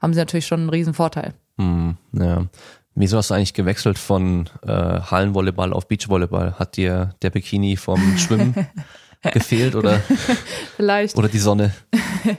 [0.00, 1.34] haben sie natürlich schon einen riesen Vorteil.
[1.58, 2.46] Hm, ja.
[2.94, 6.54] Wieso hast du eigentlich gewechselt von äh, Hallenvolleyball auf Beachvolleyball?
[6.58, 8.54] Hat dir der Bikini vom Schwimmen
[9.32, 10.00] gefehlt oder,
[10.76, 11.16] Vielleicht.
[11.16, 11.72] oder die Sonne?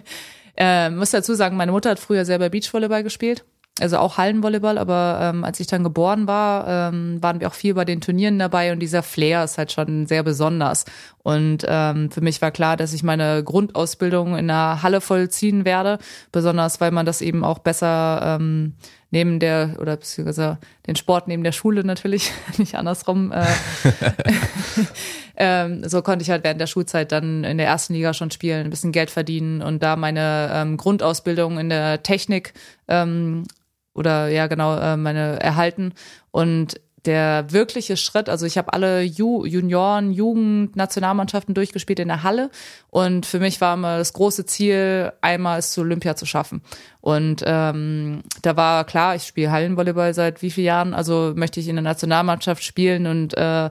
[0.61, 3.45] Äh, muss dazu sagen, meine Mutter hat früher selber Beachvolleyball gespielt.
[3.79, 7.73] Also auch Hallenvolleyball, aber ähm, als ich dann geboren war, ähm, waren wir auch viel
[7.75, 10.83] bei den Turnieren dabei und dieser Flair ist halt schon sehr besonders.
[11.23, 15.97] Und ähm, für mich war klar, dass ich meine Grundausbildung in der Halle vollziehen werde,
[16.33, 18.73] besonders weil man das eben auch besser ähm,
[19.11, 20.57] neben der, oder beziehungsweise
[20.87, 23.31] den Sport neben der Schule natürlich, nicht andersrum.
[23.31, 23.45] Äh,
[25.37, 28.65] ähm, so konnte ich halt während der Schulzeit dann in der ersten Liga schon spielen,
[28.65, 32.53] ein bisschen Geld verdienen und da meine ähm, Grundausbildung in der Technik
[32.87, 33.45] ähm,
[33.93, 35.93] oder ja genau äh, meine erhalten
[36.31, 42.23] und der wirkliche Schritt, also ich habe alle Ju Junioren, Jugend, Nationalmannschaften durchgespielt in der
[42.23, 42.49] Halle
[42.89, 46.61] und für mich war immer das große Ziel, einmal es zu Olympia zu schaffen.
[47.01, 51.67] Und ähm, da war klar, ich spiele Hallenvolleyball seit wie vielen Jahren, also möchte ich
[51.67, 53.69] in der Nationalmannschaft spielen und äh,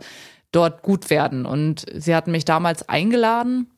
[0.53, 1.45] dort gut werden.
[1.45, 3.69] Und sie hatten mich damals eingeladen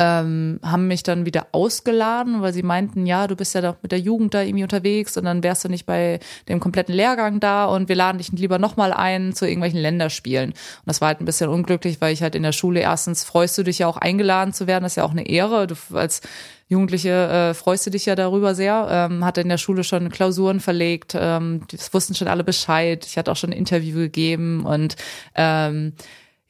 [0.00, 3.92] ähm, haben mich dann wieder ausgeladen, weil sie meinten, ja, du bist ja doch mit
[3.92, 7.66] der Jugend da irgendwie unterwegs und dann wärst du nicht bei dem kompletten Lehrgang da
[7.66, 10.50] und wir laden dich lieber nochmal ein zu irgendwelchen Länderspielen.
[10.52, 13.58] Und das war halt ein bisschen unglücklich, weil ich halt in der Schule erstens freust
[13.58, 15.66] du dich ja auch eingeladen zu werden, das ist ja auch eine Ehre.
[15.66, 16.22] Du als
[16.68, 17.10] Jugendliche
[17.50, 18.88] äh, freust du dich ja darüber sehr.
[18.90, 23.04] Ähm, hatte in der Schule schon Klausuren verlegt, ähm, das wussten schon alle Bescheid.
[23.04, 24.96] Ich hatte auch schon ein Interview gegeben und
[25.34, 25.92] ähm,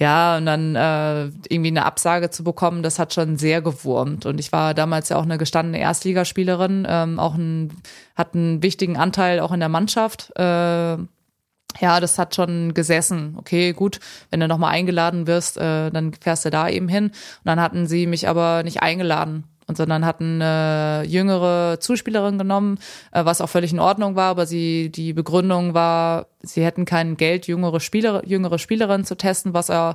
[0.01, 4.25] ja, und dann äh, irgendwie eine Absage zu bekommen, das hat schon sehr gewurmt.
[4.25, 7.71] Und ich war damals ja auch eine gestandene Erstligaspielerin, ähm, auch ein,
[8.17, 10.33] hat einen wichtigen Anteil auch in der Mannschaft.
[10.37, 13.35] Äh, ja, das hat schon gesessen.
[13.37, 17.09] Okay, gut, wenn du nochmal eingeladen wirst, äh, dann fährst du da eben hin.
[17.09, 22.79] Und dann hatten sie mich aber nicht eingeladen und sondern hatten eine jüngere Zuspielerin genommen,
[23.13, 27.17] äh, was auch völlig in Ordnung war, aber sie die Begründung war, sie hätten kein
[27.17, 29.95] Geld, jüngere Spieler, jüngere Spielerin zu testen, was er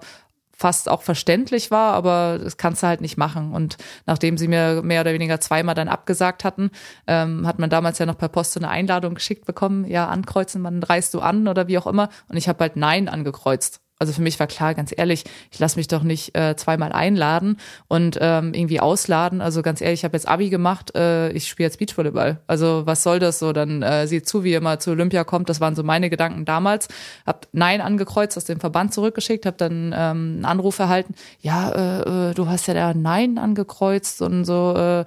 [0.56, 3.52] fast auch verständlich war, aber das kannst du halt nicht machen.
[3.54, 6.72] Und nachdem sie mir mehr oder weniger zweimal dann abgesagt hatten,
[7.08, 10.64] ähm, hat man damals ja noch per Post so eine Einladung geschickt bekommen, ja, ankreuzen,
[10.64, 12.10] wann reist du an oder wie auch immer.
[12.30, 13.82] Und ich habe halt Nein angekreuzt.
[13.98, 17.58] Also für mich war klar, ganz ehrlich, ich lasse mich doch nicht äh, zweimal einladen
[17.88, 19.40] und ähm, irgendwie ausladen.
[19.40, 22.42] Also ganz ehrlich, ich habe jetzt Abi gemacht, äh, ich spiele jetzt Beachvolleyball.
[22.46, 23.54] Also was soll das so?
[23.54, 25.48] Dann äh, sieht zu, wie ihr mal zu Olympia kommt.
[25.48, 26.90] Das waren so meine Gedanken damals.
[27.26, 31.16] Hab Nein angekreuzt, aus dem Verband zurückgeschickt, habe dann ähm, einen Anruf erhalten.
[31.40, 34.74] Ja, äh, äh, du hast ja da Nein angekreuzt und so.
[34.76, 35.06] Äh,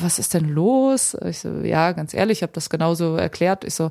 [0.00, 1.16] was ist denn los?
[1.24, 3.64] Ich so, ja, ganz ehrlich, ich habe das genauso erklärt.
[3.64, 3.90] Ich so,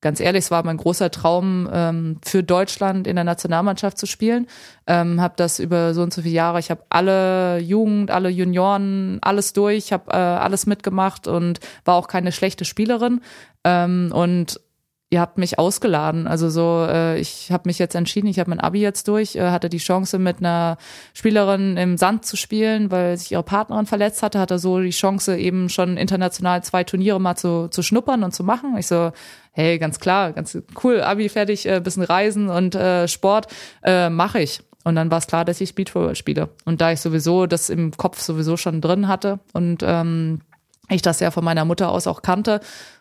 [0.00, 4.46] ganz ehrlich, es war mein großer Traum, ähm, für Deutschland in der Nationalmannschaft zu spielen.
[4.86, 6.58] Ähm, habe das über so und so viele Jahre.
[6.58, 12.08] Ich habe alle Jugend, alle Junioren, alles durch, habe äh, alles mitgemacht und war auch
[12.08, 13.20] keine schlechte Spielerin.
[13.64, 14.60] Ähm, und
[15.08, 16.26] ihr habt mich ausgeladen.
[16.26, 19.50] Also so, äh, ich habe mich jetzt entschieden, ich habe mein Abi jetzt durch, äh,
[19.50, 20.78] hatte die Chance mit einer
[21.14, 25.36] Spielerin im Sand zu spielen, weil sich ihre Partnerin verletzt hatte, hatte so die Chance
[25.36, 28.76] eben schon international zwei Turniere mal zu, zu schnuppern und zu machen.
[28.78, 29.12] Ich so,
[29.56, 33.46] hey, ganz klar, ganz cool, Abi fertig, äh, bisschen Reisen und äh, Sport,
[33.82, 34.60] äh, mache ich.
[34.84, 36.50] Und dann war es klar, dass ich Speedfootball spiele.
[36.66, 40.42] Und da ich sowieso das im Kopf sowieso schon drin hatte und ähm,
[40.90, 42.60] ich das ja von meiner Mutter aus auch kannte,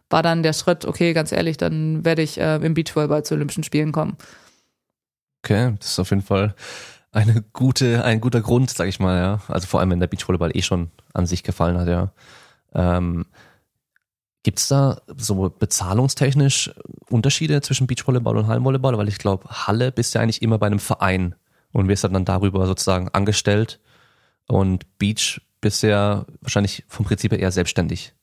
[0.09, 3.63] war dann der Schritt, okay, ganz ehrlich, dann werde ich äh, im Beachvolleyball zu Olympischen
[3.63, 4.15] Spielen kommen.
[5.43, 6.55] Okay, das ist auf jeden Fall
[7.11, 9.39] eine gute, ein guter Grund, sag ich mal, ja.
[9.49, 12.11] Also vor allem, wenn der Beachvolleyball eh schon an sich gefallen hat, ja.
[12.73, 13.25] Ähm,
[14.45, 16.71] Gibt es da so bezahlungstechnisch
[17.09, 18.95] Unterschiede zwischen Beachvolleyball und Hallenvolleyball?
[18.95, 21.33] Weil ich glaube, Halle bist ja eigentlich immer bei einem Verein
[21.71, 23.79] und wirst dann darüber sozusagen angestellt.
[24.45, 28.13] Und Beach bist ja wahrscheinlich vom Prinzip her eher selbstständig.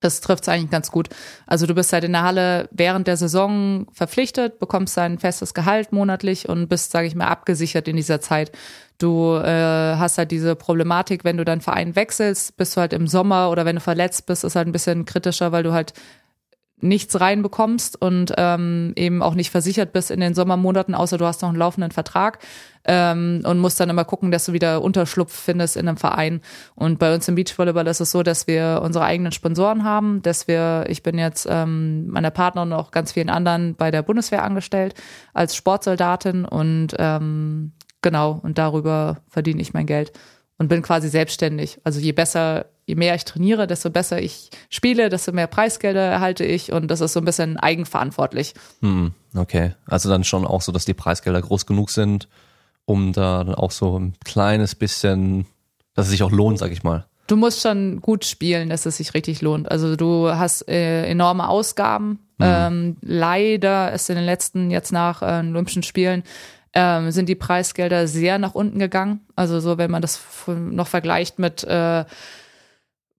[0.00, 1.08] Das trifft es eigentlich ganz gut.
[1.46, 5.92] Also du bist halt in der Halle während der Saison verpflichtet, bekommst dein festes Gehalt
[5.92, 8.52] monatlich und bist, sage ich mal, abgesichert in dieser Zeit.
[8.98, 13.08] Du äh, hast halt diese Problematik, wenn du deinen Verein wechselst, bist du halt im
[13.08, 15.94] Sommer oder wenn du verletzt bist, ist halt ein bisschen kritischer, weil du halt
[16.80, 21.42] nichts reinbekommst und ähm, eben auch nicht versichert bist in den Sommermonaten, außer du hast
[21.42, 22.38] noch einen laufenden Vertrag
[22.84, 26.40] ähm, und musst dann immer gucken, dass du wieder Unterschlupf findest in einem Verein.
[26.74, 30.48] Und bei uns im Beachvolleyball ist es so, dass wir unsere eigenen Sponsoren haben, dass
[30.48, 34.44] wir, ich bin jetzt ähm, meiner Partnerin und auch ganz vielen anderen bei der Bundeswehr
[34.44, 34.94] angestellt
[35.34, 37.72] als Sportsoldatin und ähm,
[38.02, 40.12] genau, und darüber verdiene ich mein Geld
[40.58, 41.78] und bin quasi selbstständig.
[41.84, 46.44] Also je besser, je mehr ich trainiere, desto besser ich spiele, desto mehr Preisgelder erhalte
[46.44, 48.54] ich und das ist so ein bisschen eigenverantwortlich.
[48.80, 52.28] Hm, okay, also dann schon auch so, dass die Preisgelder groß genug sind,
[52.84, 55.46] um da dann auch so ein kleines bisschen,
[55.94, 57.06] dass es sich auch lohnt, sag ich mal.
[57.28, 59.70] Du musst schon gut spielen, dass es sich richtig lohnt.
[59.70, 62.20] Also du hast äh, enorme Ausgaben.
[62.38, 62.46] Mhm.
[62.46, 66.22] Ähm, leider ist in den letzten, jetzt nach äh, Olympischen Spielen,
[66.74, 69.20] ähm, sind die Preisgelder sehr nach unten gegangen.
[69.36, 72.04] Also so, wenn man das noch vergleicht mit äh,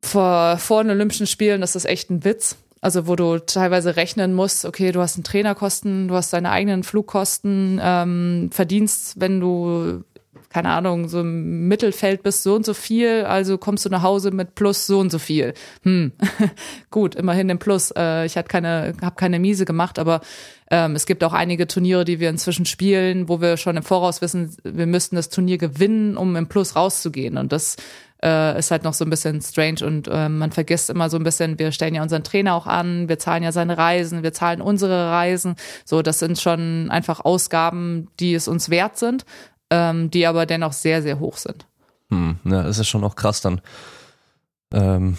[0.01, 2.57] vor, vor den Olympischen Spielen, das ist echt ein Witz.
[2.81, 6.83] Also wo du teilweise rechnen musst, okay, du hast einen Trainerkosten, du hast deine eigenen
[6.83, 10.03] Flugkosten, ähm, verdienst, wenn du
[10.49, 14.31] keine Ahnung, so im Mittelfeld bist so und so viel, also kommst du nach Hause
[14.31, 15.53] mit plus so und so viel.
[15.83, 16.11] Hm,
[16.89, 17.91] gut, immerhin im Plus.
[17.95, 20.21] Äh, ich hatte keine, habe keine Miese gemacht, aber
[20.71, 24.21] ähm, es gibt auch einige Turniere, die wir inzwischen spielen, wo wir schon im Voraus
[24.21, 27.37] wissen, wir müssten das Turnier gewinnen, um im Plus rauszugehen.
[27.37, 27.75] Und das
[28.23, 31.23] äh, ist halt noch so ein bisschen strange und äh, man vergisst immer so ein
[31.23, 34.61] bisschen, wir stellen ja unseren Trainer auch an, wir zahlen ja seine Reisen, wir zahlen
[34.61, 35.55] unsere Reisen.
[35.85, 39.25] So, das sind schon einfach Ausgaben, die es uns wert sind
[39.69, 41.65] ähm, die aber dennoch sehr, sehr hoch sind.
[42.09, 43.61] Hm, ja, das ist schon auch krass dann.
[44.73, 45.17] Ähm,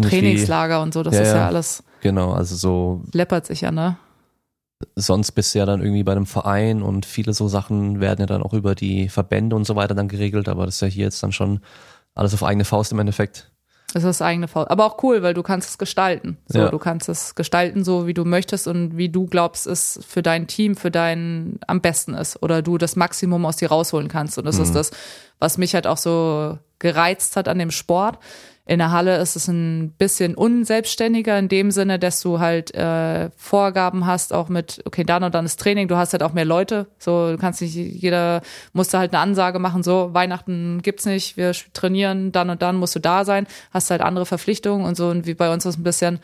[0.00, 1.82] Trainingslager wie, und so, das ja, ist ja alles.
[2.00, 3.02] Genau, also so.
[3.12, 3.96] Läppert sich ja, ne?
[4.96, 8.26] Sonst bist du ja dann irgendwie bei einem Verein und viele so Sachen werden ja
[8.26, 11.04] dann auch über die Verbände und so weiter dann geregelt, aber das ist ja hier
[11.04, 11.60] jetzt dann schon
[12.14, 13.52] alles auf eigene Faust im Endeffekt.
[13.92, 14.70] Das ist eigene Faust.
[14.70, 16.36] Aber auch cool, weil du kannst es gestalten.
[16.46, 16.68] So, ja.
[16.68, 20.46] du kannst es gestalten, so wie du möchtest und wie du glaubst, es für dein
[20.46, 22.40] Team, für dein am besten ist.
[22.42, 24.38] Oder du das Maximum aus dir rausholen kannst.
[24.38, 24.62] Und das mhm.
[24.62, 24.90] ist das,
[25.40, 28.18] was mich halt auch so gereizt hat an dem Sport,
[28.70, 33.30] in der Halle ist es ein bisschen unselbstständiger in dem Sinne, dass du halt äh,
[33.36, 36.44] Vorgaben hast, auch mit, okay, dann und dann ist Training, du hast halt auch mehr
[36.44, 36.86] Leute.
[36.96, 38.42] So, du kannst nicht, jeder
[38.72, 42.94] musste halt eine Ansage machen, so, Weihnachten gibt's nicht, wir trainieren, dann und dann musst
[42.94, 45.08] du da sein, hast halt andere Verpflichtungen und so.
[45.08, 46.20] Und wie bei uns ist ein bisschen,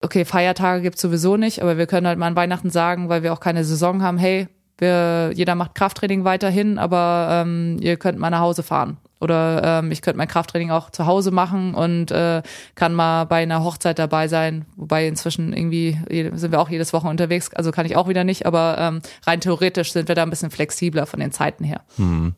[0.00, 3.34] okay, Feiertage gibt's sowieso nicht, aber wir können halt mal an Weihnachten sagen, weil wir
[3.34, 8.30] auch keine Saison haben, hey, wir, jeder macht Krafttraining weiterhin, aber ähm, ihr könnt mal
[8.30, 8.96] nach Hause fahren.
[9.20, 12.42] Oder ähm, ich könnte mein Krafttraining auch zu Hause machen und äh,
[12.74, 14.64] kann mal bei einer Hochzeit dabei sein.
[14.76, 15.98] Wobei inzwischen irgendwie
[16.34, 19.40] sind wir auch jedes Woche unterwegs, also kann ich auch wieder nicht, aber ähm, rein
[19.40, 21.82] theoretisch sind wir da ein bisschen flexibler von den Zeiten her.
[21.96, 22.34] Hm.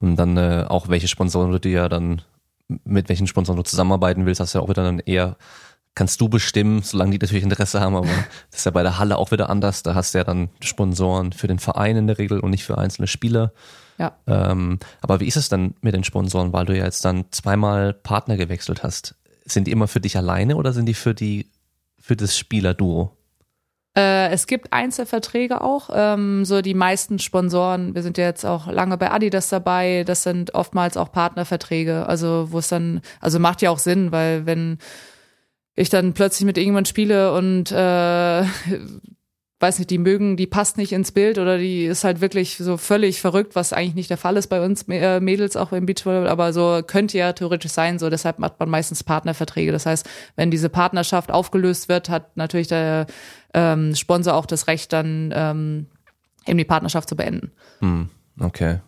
[0.00, 2.22] Und dann äh, auch welche Sponsoren du ja dann,
[2.84, 5.36] mit welchen Sponsoren du zusammenarbeiten willst, hast du ja auch wieder dann eher
[5.94, 8.06] kannst du bestimmen, solange die natürlich Interesse haben, aber
[8.50, 9.82] das ist ja bei der Halle auch wieder anders.
[9.82, 12.78] Da hast du ja dann Sponsoren für den Verein in der Regel und nicht für
[12.78, 13.52] einzelne Spieler.
[13.98, 14.16] Ja.
[14.26, 17.92] Ähm, aber wie ist es dann mit den Sponsoren, weil du ja jetzt dann zweimal
[17.92, 19.14] Partner gewechselt hast?
[19.44, 21.50] Sind die immer für dich alleine oder sind die für die
[22.00, 23.16] für das Spielerduo?
[23.96, 25.90] Äh, es gibt Einzelverträge auch.
[25.92, 30.24] Ähm, so die meisten Sponsoren, wir sind ja jetzt auch lange bei Adidas dabei, das
[30.24, 32.06] sind oftmals auch Partnerverträge.
[32.06, 34.78] Also wo es dann, also macht ja auch Sinn, weil wenn
[35.76, 38.44] ich dann plötzlich mit irgendjemand spiele und äh,
[39.64, 42.76] weiß nicht, die mögen, die passt nicht ins Bild oder die ist halt wirklich so
[42.76, 46.28] völlig verrückt, was eigentlich nicht der Fall ist bei uns äh, Mädels auch im Beachvolleyball,
[46.28, 49.72] aber so könnte ja theoretisch sein, so deshalb macht man meistens Partnerverträge.
[49.72, 50.06] Das heißt,
[50.36, 53.06] wenn diese Partnerschaft aufgelöst wird, hat natürlich der
[53.54, 55.86] ähm, Sponsor auch das Recht, dann ähm,
[56.46, 57.50] eben die Partnerschaft zu beenden.
[57.80, 58.10] Hm,
[58.40, 58.80] okay.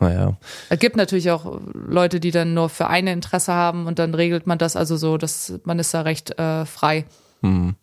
[0.00, 0.38] Naja.
[0.70, 4.46] Es gibt natürlich auch Leute, die dann nur für eine Interesse haben und dann regelt
[4.46, 7.04] man das also so, dass man ist da recht äh, frei.
[7.42, 7.74] Hm.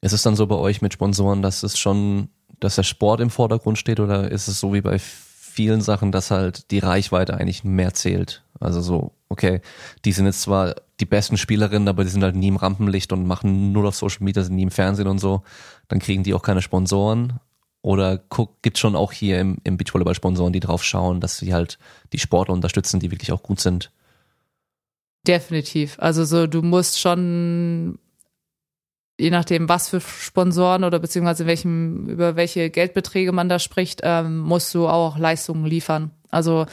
[0.00, 2.28] Ist es dann so bei euch mit Sponsoren, dass es schon,
[2.60, 6.30] dass der Sport im Vordergrund steht oder ist es so wie bei vielen Sachen, dass
[6.30, 8.42] halt die Reichweite eigentlich mehr zählt?
[8.60, 9.60] Also so, okay,
[10.04, 13.26] die sind jetzt zwar die besten Spielerinnen, aber die sind halt nie im Rampenlicht und
[13.26, 15.42] machen nur auf Social Media, sind nie im Fernsehen und so.
[15.88, 17.40] Dann kriegen die auch keine Sponsoren.
[17.82, 18.20] Oder
[18.62, 21.78] gibt schon auch hier im, im Beachvolleyball Sponsoren, die drauf schauen, dass sie halt
[22.12, 23.92] die Sportler unterstützen, die wirklich auch gut sind?
[25.26, 25.96] Definitiv.
[25.98, 27.98] Also so, du musst schon
[29.18, 34.38] je nachdem, was für Sponsoren oder beziehungsweise welchem, über welche Geldbeträge man da spricht, ähm,
[34.38, 36.10] musst du auch Leistungen liefern.
[36.30, 36.66] Also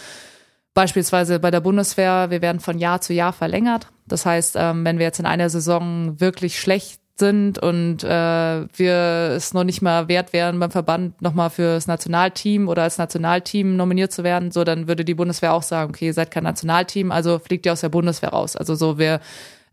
[0.73, 3.87] beispielsweise bei der Bundeswehr, wir werden von Jahr zu Jahr verlängert.
[4.07, 8.95] Das heißt, ähm, wenn wir jetzt in einer Saison wirklich schlecht sind und äh, wir
[9.35, 14.11] es noch nicht mal wert wären, beim Verband nochmal fürs Nationalteam oder als Nationalteam nominiert
[14.11, 17.37] zu werden, so dann würde die Bundeswehr auch sagen, okay, ihr seid kein Nationalteam, also
[17.37, 18.55] fliegt ihr aus der Bundeswehr raus.
[18.55, 19.19] Also so, wir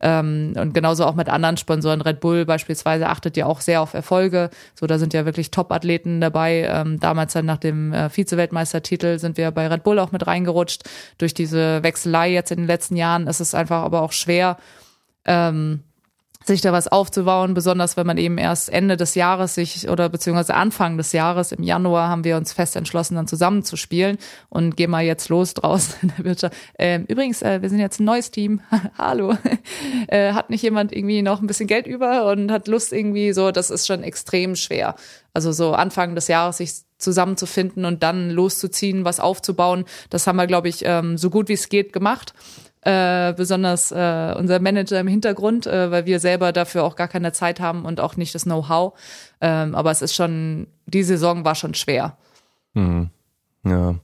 [0.01, 2.01] ähm, und genauso auch mit anderen Sponsoren.
[2.01, 4.51] Red Bull beispielsweise achtet ja auch sehr auf Erfolge.
[4.75, 6.69] So, da sind ja wirklich Top-Athleten dabei.
[6.71, 10.89] Ähm, damals dann nach dem äh, Vize-Weltmeistertitel sind wir bei Red Bull auch mit reingerutscht.
[11.19, 14.57] Durch diese Wechselei jetzt in den letzten Jahren ist es einfach aber auch schwer,
[15.27, 15.85] ähm,
[16.45, 20.55] sich da was aufzubauen, besonders wenn man eben erst Ende des Jahres sich oder beziehungsweise
[20.55, 24.17] Anfang des Jahres im Januar haben wir uns fest entschlossen, dann zusammen zu spielen
[24.49, 26.57] und gehen mal jetzt los draußen in der Wirtschaft.
[26.79, 28.61] Ähm, übrigens, äh, wir sind jetzt ein neues Team.
[28.99, 29.37] Hallo.
[30.09, 33.51] Äh, hat nicht jemand irgendwie noch ein bisschen Geld über und hat Lust irgendwie so,
[33.51, 34.95] das ist schon extrem schwer.
[35.35, 40.47] Also so Anfang des Jahres sich zusammenzufinden und dann loszuziehen, was aufzubauen, das haben wir,
[40.47, 42.35] glaube ich, ähm, so gut wie es geht gemacht
[42.83, 47.33] äh, besonders äh, unser Manager im Hintergrund, äh, weil wir selber dafür auch gar keine
[47.33, 48.99] Zeit haben und auch nicht das Know-how.
[49.41, 52.17] Ähm, aber es ist schon, die Saison war schon schwer.
[52.75, 53.11] Mhm.
[53.65, 53.97] Ja.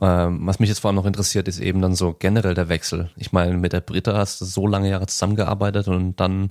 [0.00, 3.10] Ähm, was mich jetzt vor allem noch interessiert, ist eben dann so generell der Wechsel.
[3.16, 6.50] Ich meine, mit der Britta hast du so lange Jahre zusammengearbeitet und dann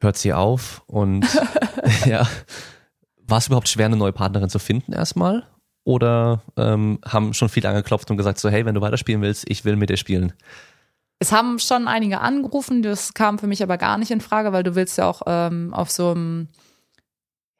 [0.00, 1.26] hört sie auf und
[2.06, 2.26] ja.
[3.24, 5.46] War es überhaupt schwer, eine neue Partnerin zu finden erstmal?
[5.84, 9.64] Oder ähm, haben schon viele angeklopft und gesagt, so hey, wenn du weiterspielen willst, ich
[9.64, 10.32] will mit dir spielen?
[11.18, 14.64] Es haben schon einige angerufen, das kam für mich aber gar nicht in Frage, weil
[14.64, 16.48] du willst ja auch ähm, auf so einem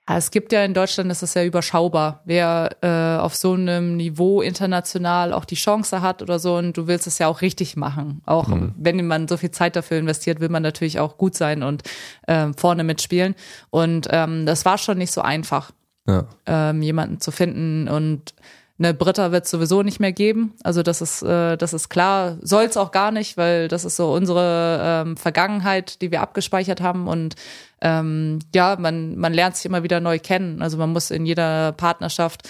[0.08, 3.96] ja, es gibt ja in Deutschland, ist es ja überschaubar, wer äh, auf so einem
[3.96, 7.76] Niveau international auch die Chance hat oder so und du willst es ja auch richtig
[7.76, 8.20] machen.
[8.26, 8.74] Auch mhm.
[8.76, 11.84] wenn man so viel Zeit dafür investiert, will man natürlich auch gut sein und
[12.26, 13.36] ähm, vorne mitspielen.
[13.70, 15.70] Und ähm, das war schon nicht so einfach
[16.06, 16.26] ja.
[16.46, 18.34] ähm, jemanden zu finden und
[18.78, 20.54] eine Britta wird es sowieso nicht mehr geben.
[20.64, 23.96] Also das ist, äh, das ist klar, soll es auch gar nicht, weil das ist
[23.96, 27.06] so unsere ähm, Vergangenheit, die wir abgespeichert haben.
[27.06, 27.36] Und
[27.80, 30.62] ähm, ja, man, man lernt sich immer wieder neu kennen.
[30.62, 32.48] Also man muss in jeder Partnerschaft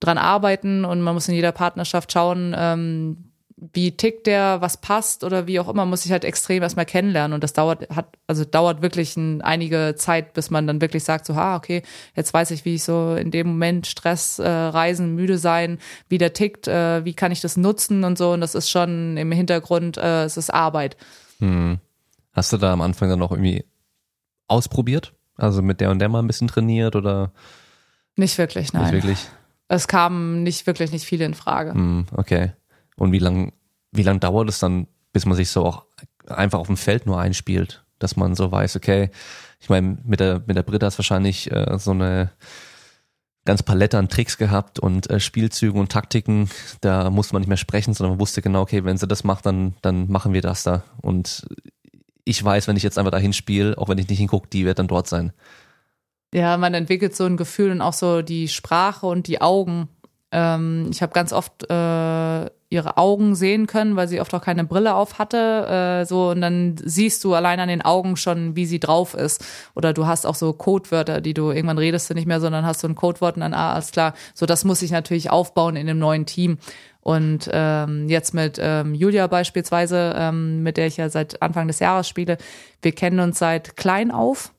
[0.00, 5.24] dran arbeiten und man muss in jeder Partnerschaft schauen, ähm, wie tickt der, was passt
[5.24, 7.34] oder wie auch immer, muss ich halt extrem erstmal kennenlernen.
[7.34, 11.24] Und das dauert, hat, also dauert wirklich ein, einige Zeit, bis man dann wirklich sagt,
[11.24, 11.82] so, ah, okay,
[12.14, 15.78] jetzt weiß ich, wie ich so in dem Moment Stress, äh, Reisen, müde sein,
[16.08, 18.32] wie der tickt, äh, wie kann ich das nutzen und so.
[18.32, 20.98] Und das ist schon im Hintergrund, äh, es ist Arbeit.
[21.38, 21.78] Hm.
[22.32, 23.64] Hast du da am Anfang dann noch irgendwie
[24.48, 25.14] ausprobiert?
[25.36, 27.32] Also mit der und der mal ein bisschen trainiert oder?
[28.16, 28.82] Nicht wirklich, nein.
[28.84, 29.26] Nicht wirklich.
[29.68, 31.72] Es kamen nicht wirklich nicht viele in Frage.
[31.72, 32.52] Hm, okay.
[32.96, 33.52] Und wie lang,
[33.92, 35.86] wie lang dauert es dann, bis man sich so auch
[36.26, 39.10] einfach auf dem Feld nur einspielt, dass man so weiß, okay,
[39.60, 42.32] ich meine, mit der, mit der Britta ist wahrscheinlich äh, so eine
[43.44, 46.50] ganz Palette an Tricks gehabt und äh, Spielzügen und Taktiken.
[46.80, 49.46] Da musste man nicht mehr sprechen, sondern man wusste genau, okay, wenn sie das macht,
[49.46, 50.82] dann, dann machen wir das da.
[51.00, 51.46] Und
[52.24, 54.78] ich weiß, wenn ich jetzt einfach dahin spiele, auch wenn ich nicht hingucke, die wird
[54.78, 55.32] dann dort sein.
[56.34, 59.88] Ja, man entwickelt so ein Gefühl und auch so die Sprache und die Augen.
[60.32, 64.64] Ähm, ich habe ganz oft äh, ihre Augen sehen können, weil sie oft auch keine
[64.64, 66.00] Brille auf hatte.
[66.02, 69.44] Äh, so und dann siehst du allein an den Augen schon, wie sie drauf ist.
[69.74, 72.80] Oder du hast auch so Codewörter, die du irgendwann redest du nicht mehr, sondern hast
[72.80, 74.14] so ein Codewort und dann ah, alles klar.
[74.34, 76.58] So das muss ich natürlich aufbauen in dem neuen Team.
[77.00, 81.78] Und ähm, jetzt mit ähm, Julia beispielsweise, ähm, mit der ich ja seit Anfang des
[81.78, 82.36] Jahres spiele,
[82.82, 84.52] wir kennen uns seit klein auf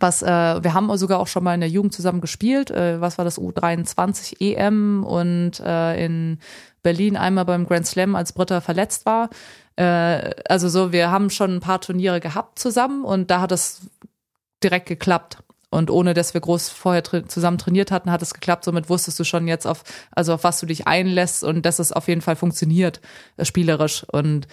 [0.00, 2.70] was äh, wir haben sogar auch schon mal in der Jugend zusammen gespielt.
[2.70, 6.38] Äh, was war das U23 EM und äh, in
[6.82, 9.30] Berlin einmal beim Grand Slam, als Britta verletzt war.
[9.76, 13.82] Äh, also so, wir haben schon ein paar Turniere gehabt zusammen und da hat es
[14.62, 15.38] direkt geklappt.
[15.70, 18.64] Und ohne dass wir groß vorher tra zusammen trainiert hatten, hat es geklappt.
[18.64, 21.92] Somit wusstest du schon jetzt auf, also auf was du dich einlässt und dass es
[21.92, 23.00] auf jeden Fall funktioniert,
[23.38, 24.04] äh, spielerisch.
[24.12, 24.48] Und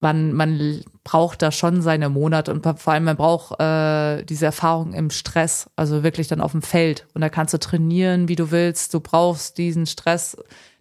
[0.00, 4.92] man, man braucht da schon seine Monate und vor allem man braucht äh, diese Erfahrung
[4.92, 7.06] im Stress, also wirklich dann auf dem Feld.
[7.14, 8.92] Und da kannst du trainieren, wie du willst.
[8.92, 10.36] Du brauchst diesen Stress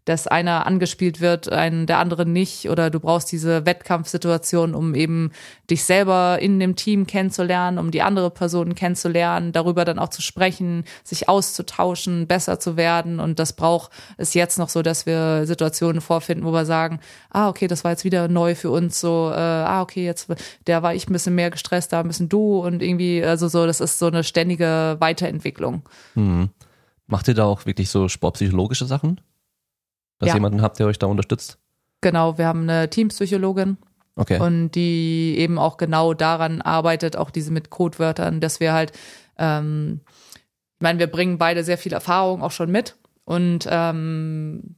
[0.10, 5.30] dass einer angespielt wird, ein, der andere nicht, oder du brauchst diese Wettkampfsituation, um eben
[5.70, 10.24] dich selber in dem Team kennenzulernen, um die andere Person kennenzulernen, darüber dann auch zu
[10.24, 13.20] sprechen, sich auszutauschen, besser zu werden.
[13.20, 17.48] Und das braucht es jetzt noch so, dass wir Situationen vorfinden, wo wir sagen, ah,
[17.48, 20.28] okay, das war jetzt wieder neu für uns, so, äh, ah, okay, jetzt,
[20.66, 23.68] der war ich ein bisschen mehr gestresst, da ein bisschen du und irgendwie, also so,
[23.68, 25.84] das ist so eine ständige Weiterentwicklung.
[26.16, 26.50] Mhm.
[27.06, 29.22] Macht ihr da auch wirklich so sportpsychologische Sachen?
[30.20, 30.36] Dass ja.
[30.36, 31.58] jemanden habt, der euch da unterstützt?
[32.02, 33.78] Genau, wir haben eine Teampsychologin.
[34.16, 34.40] Okay.
[34.40, 38.92] Und die eben auch genau daran arbeitet, auch diese mit Codewörtern, dass wir halt,
[39.38, 40.02] ähm,
[40.36, 44.76] ich meine, wir bringen beide sehr viel Erfahrung auch schon mit und ähm,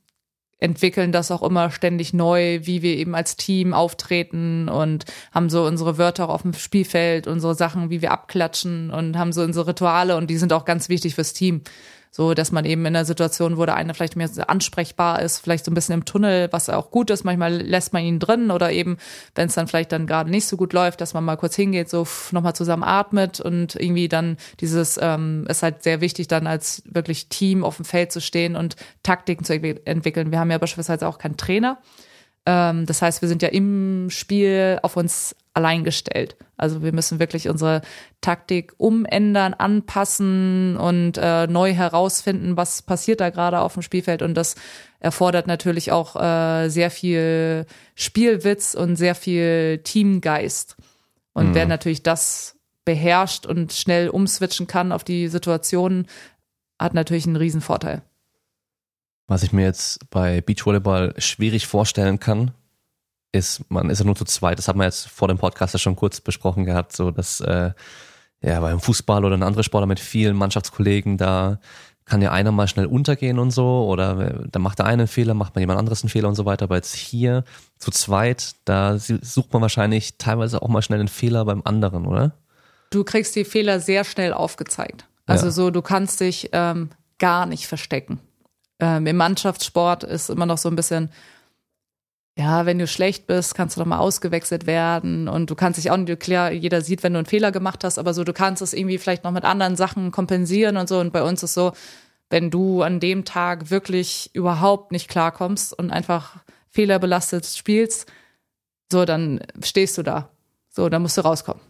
[0.59, 5.65] entwickeln das auch immer ständig neu, wie wir eben als Team auftreten und haben so
[5.65, 9.67] unsere Wörter auch auf dem Spielfeld, unsere Sachen, wie wir abklatschen und haben so unsere
[9.67, 11.61] Rituale und die sind auch ganz wichtig fürs Team
[12.11, 15.63] so dass man eben in einer Situation, wo der eine vielleicht mehr ansprechbar ist, vielleicht
[15.63, 18.71] so ein bisschen im Tunnel, was auch gut ist, manchmal lässt man ihn drin oder
[18.71, 18.97] eben,
[19.33, 21.89] wenn es dann vielleicht dann gerade nicht so gut läuft, dass man mal kurz hingeht,
[21.89, 26.83] so nochmal zusammen atmet und irgendwie dann dieses, ähm, ist halt sehr wichtig, dann als
[26.85, 30.31] wirklich Team auf dem Feld zu stehen und Taktiken zu entwickeln.
[30.31, 31.77] Wir haben ja beispielsweise auch keinen Trainer.
[32.45, 36.37] Ähm, das heißt, wir sind ja im Spiel auf uns allein gestellt.
[36.57, 37.81] Also wir müssen wirklich unsere
[38.21, 44.21] Taktik umändern, anpassen und äh, neu herausfinden, was passiert da gerade auf dem Spielfeld.
[44.21, 44.55] Und das
[44.99, 50.77] erfordert natürlich auch äh, sehr viel Spielwitz und sehr viel Teamgeist.
[51.33, 51.55] Und mhm.
[51.55, 56.07] wer natürlich das beherrscht und schnell umswitchen kann auf die Situation,
[56.79, 58.01] hat natürlich einen Riesenvorteil.
[59.27, 62.51] Was ich mir jetzt bei Beachvolleyball schwierig vorstellen kann,
[63.31, 64.57] ist, man ist ja nur zu zweit.
[64.57, 67.71] Das haben wir jetzt vor dem Podcast ja schon kurz besprochen gehabt, so dass äh,
[68.41, 71.59] ja beim Fußball oder ein anderer Sportler mit vielen Mannschaftskollegen da
[72.05, 75.07] kann ja einer mal schnell untergehen und so oder äh, dann macht der eine einen
[75.07, 76.65] Fehler, macht man jemand anderes einen Fehler und so weiter.
[76.65, 77.43] Aber jetzt hier
[77.77, 82.33] zu zweit, da sucht man wahrscheinlich teilweise auch mal schnell einen Fehler beim anderen, oder?
[82.89, 85.05] Du kriegst die Fehler sehr schnell aufgezeigt.
[85.25, 85.51] Also ja.
[85.51, 88.19] so, du kannst dich ähm, gar nicht verstecken
[88.81, 91.09] ähm, im Mannschaftssport ist immer noch so ein bisschen,
[92.37, 95.91] ja, wenn du schlecht bist, kannst du doch mal ausgewechselt werden und du kannst dich
[95.91, 98.61] auch nicht, klar, jeder sieht, wenn du einen Fehler gemacht hast, aber so, du kannst
[98.61, 101.73] es irgendwie vielleicht noch mit anderen Sachen kompensieren und so und bei uns ist so,
[102.29, 106.37] wenn du an dem Tag wirklich überhaupt nicht klarkommst und einfach
[106.69, 108.09] fehlerbelastet spielst,
[108.91, 110.29] so, dann stehst du da.
[110.73, 111.61] So, dann musst du rauskommen.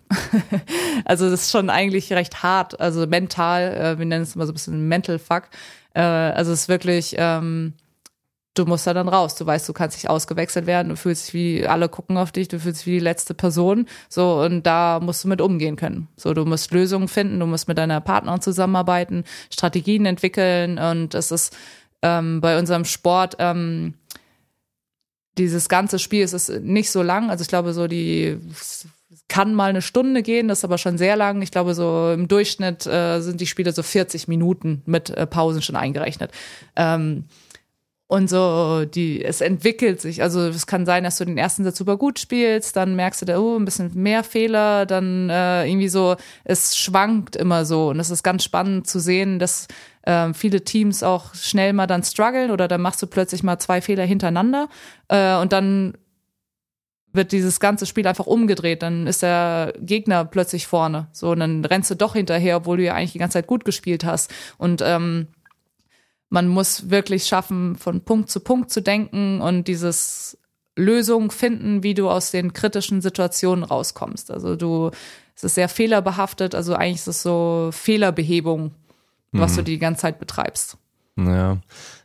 [1.06, 4.52] also das ist schon eigentlich recht hart, also mental, äh, wir nennen es immer so
[4.52, 5.46] ein bisschen Mental Fuck,
[5.96, 7.74] äh, also es ist wirklich, ähm,
[8.54, 9.36] du musst da dann raus.
[9.36, 10.90] Du weißt, du kannst nicht ausgewechselt werden.
[10.90, 13.88] Du fühlst dich wie, alle gucken auf dich, du fühlst dich wie die letzte Person.
[14.10, 16.08] So, und da musst du mit umgehen können.
[16.18, 20.78] So, du musst Lösungen finden, du musst mit deiner Partnerin zusammenarbeiten, Strategien entwickeln.
[20.78, 21.56] Und es ist
[22.02, 23.94] ähm, bei unserem Sport, ähm,
[25.38, 27.30] dieses ganze Spiel es ist nicht so lang.
[27.30, 28.38] Also ich glaube, so die
[29.28, 31.42] kann mal eine Stunde gehen, das ist aber schon sehr lang.
[31.42, 35.62] Ich glaube, so im Durchschnitt äh, sind die Spiele so 40 Minuten mit äh, Pausen
[35.62, 36.32] schon eingerechnet.
[36.76, 37.26] Ähm,
[38.12, 40.22] und so, die, es entwickelt sich.
[40.22, 43.26] Also es kann sein, dass du den ersten Satz super gut spielst, dann merkst du
[43.26, 47.88] da, oh, ein bisschen mehr Fehler, dann äh, irgendwie so, es schwankt immer so.
[47.88, 49.70] Und es ist ganz spannend zu sehen, dass
[50.02, 53.80] äh, viele Teams auch schnell mal dann strugglen oder dann machst du plötzlich mal zwei
[53.80, 54.68] Fehler hintereinander
[55.08, 55.94] äh, und dann
[57.14, 58.84] wird dieses ganze Spiel einfach umgedreht.
[58.84, 61.08] Dann ist der Gegner plötzlich vorne.
[61.14, 63.64] So, und dann rennst du doch hinterher, obwohl du ja eigentlich die ganze Zeit gut
[63.64, 64.30] gespielt hast.
[64.58, 65.28] Und ähm,
[66.32, 70.38] man muss wirklich schaffen, von Punkt zu Punkt zu denken und dieses
[70.78, 74.32] Lösung finden, wie du aus den kritischen Situationen rauskommst.
[74.32, 74.92] Also du,
[75.36, 78.72] es ist sehr fehlerbehaftet, also eigentlich ist es so Fehlerbehebung,
[79.34, 79.56] was mhm.
[79.58, 80.78] du die ganze Zeit betreibst.
[81.18, 81.58] Ja.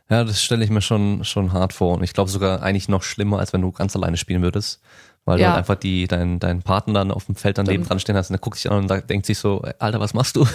[0.09, 1.95] Ja, das stelle ich mir schon, schon hart vor.
[1.95, 4.81] Und ich glaube sogar eigentlich noch schlimmer, als wenn du ganz alleine spielen würdest.
[5.27, 5.47] Weil Ja.
[5.47, 8.15] du halt einfach die, dein, deinen Partner dann auf dem Feld daneben Dann- dran stehen
[8.15, 10.47] hast und der guckt sich an und denkt sich so, Alter, was machst du?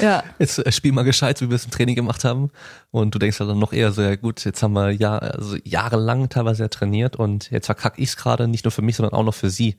[0.00, 0.22] Ja.
[0.38, 2.50] Jetzt äh, spiel mal gescheit, so wie wir es im Training gemacht haben.
[2.90, 5.56] Und du denkst halt dann noch eher so, ja gut, jetzt haben wir Jahr, also
[5.62, 9.24] jahrelang teilweise ja trainiert und jetzt verkack ich's gerade, nicht nur für mich, sondern auch
[9.24, 9.76] noch für sie.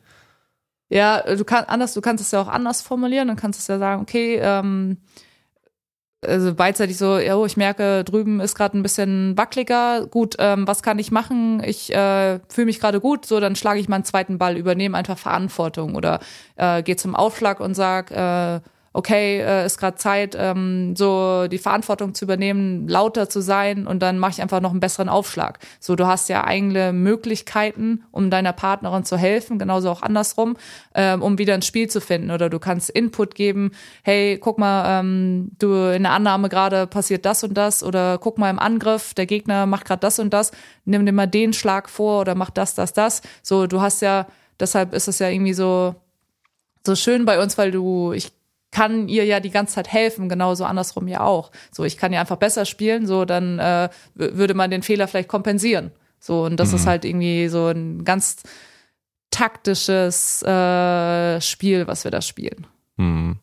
[0.89, 3.27] Ja, du kannst anders, du kannst es ja auch anders formulieren.
[3.27, 4.97] Du kannst es ja sagen, okay, ähm,
[6.27, 10.07] also beidseitig so, oh, ich merke, drüben ist gerade ein bisschen wackeliger.
[10.07, 11.61] Gut, ähm, was kann ich machen?
[11.63, 15.17] Ich äh, fühle mich gerade gut, so dann schlage ich meinen zweiten Ball, übernehme einfach
[15.17, 16.19] Verantwortung oder
[16.55, 18.61] äh, gehe zum Aufschlag und sag, äh,
[18.95, 23.99] okay, äh, ist gerade Zeit, ähm, so die Verantwortung zu übernehmen, lauter zu sein und
[23.99, 25.59] dann mache ich einfach noch einen besseren Aufschlag.
[25.81, 30.55] So, du hast ja eigene Möglichkeiten, um deiner Partnerin zu helfen, genauso auch andersrum,
[30.93, 32.31] ähm, um wieder ins Spiel zu finden.
[32.31, 37.25] Oder du kannst Input geben, hey, guck mal, ähm, du in der Annahme gerade passiert
[37.25, 40.51] das und das oder guck mal im Angriff, der Gegner macht gerade das und das,
[40.85, 43.21] nimm dir mal den Schlag vor oder mach das, das, das.
[43.43, 44.25] So, du hast ja,
[44.57, 45.95] deshalb ist es ja irgendwie so,
[46.85, 48.31] so schön bei uns, weil du, ich
[48.71, 51.51] kann ihr ja die ganze Zeit helfen, genauso andersrum ja auch.
[51.71, 55.29] So, ich kann ja einfach besser spielen, so dann äh, würde man den Fehler vielleicht
[55.29, 55.91] kompensieren.
[56.19, 58.37] So, und das ist halt irgendwie so ein ganz
[59.29, 62.67] taktisches äh, Spiel, was wir da spielen.
[62.97, 63.37] Hm.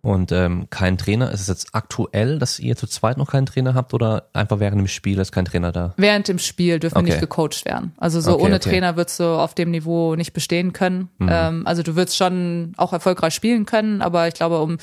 [0.00, 3.74] Und ähm, kein Trainer, ist es jetzt aktuell, dass ihr zu zweit noch keinen Trainer
[3.74, 5.94] habt oder einfach während dem Spiel ist kein Trainer da?
[5.96, 7.10] Während dem Spiel dürfen wir Okay.
[7.10, 7.92] nicht gecoacht werden.
[7.96, 8.70] Also so Okay, ohne okay.
[8.70, 11.08] Trainer würdest du auf dem Niveau nicht bestehen können.
[11.20, 14.78] Ähm, also du würdest schon auch erfolgreich spielen können, aber ich glaube, um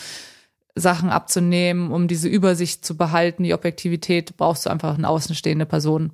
[0.76, 6.12] Sachen abzunehmen, um diese Übersicht zu behalten, die Objektivität, brauchst du einfach eine außenstehende Person.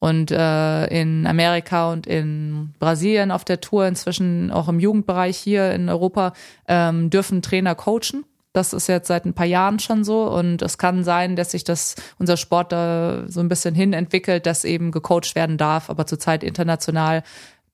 [0.00, 5.72] Und äh, in Amerika und in Brasilien auf der Tour, inzwischen auch im Jugendbereich hier
[5.72, 6.32] in Europa,
[6.66, 8.24] ähm, dürfen Trainer coachen.
[8.52, 10.28] Das ist jetzt seit ein paar Jahren schon so.
[10.28, 14.46] Und es kann sein, dass sich das unser Sport da so ein bisschen hin entwickelt,
[14.46, 17.22] dass eben gecoacht werden darf, aber zurzeit international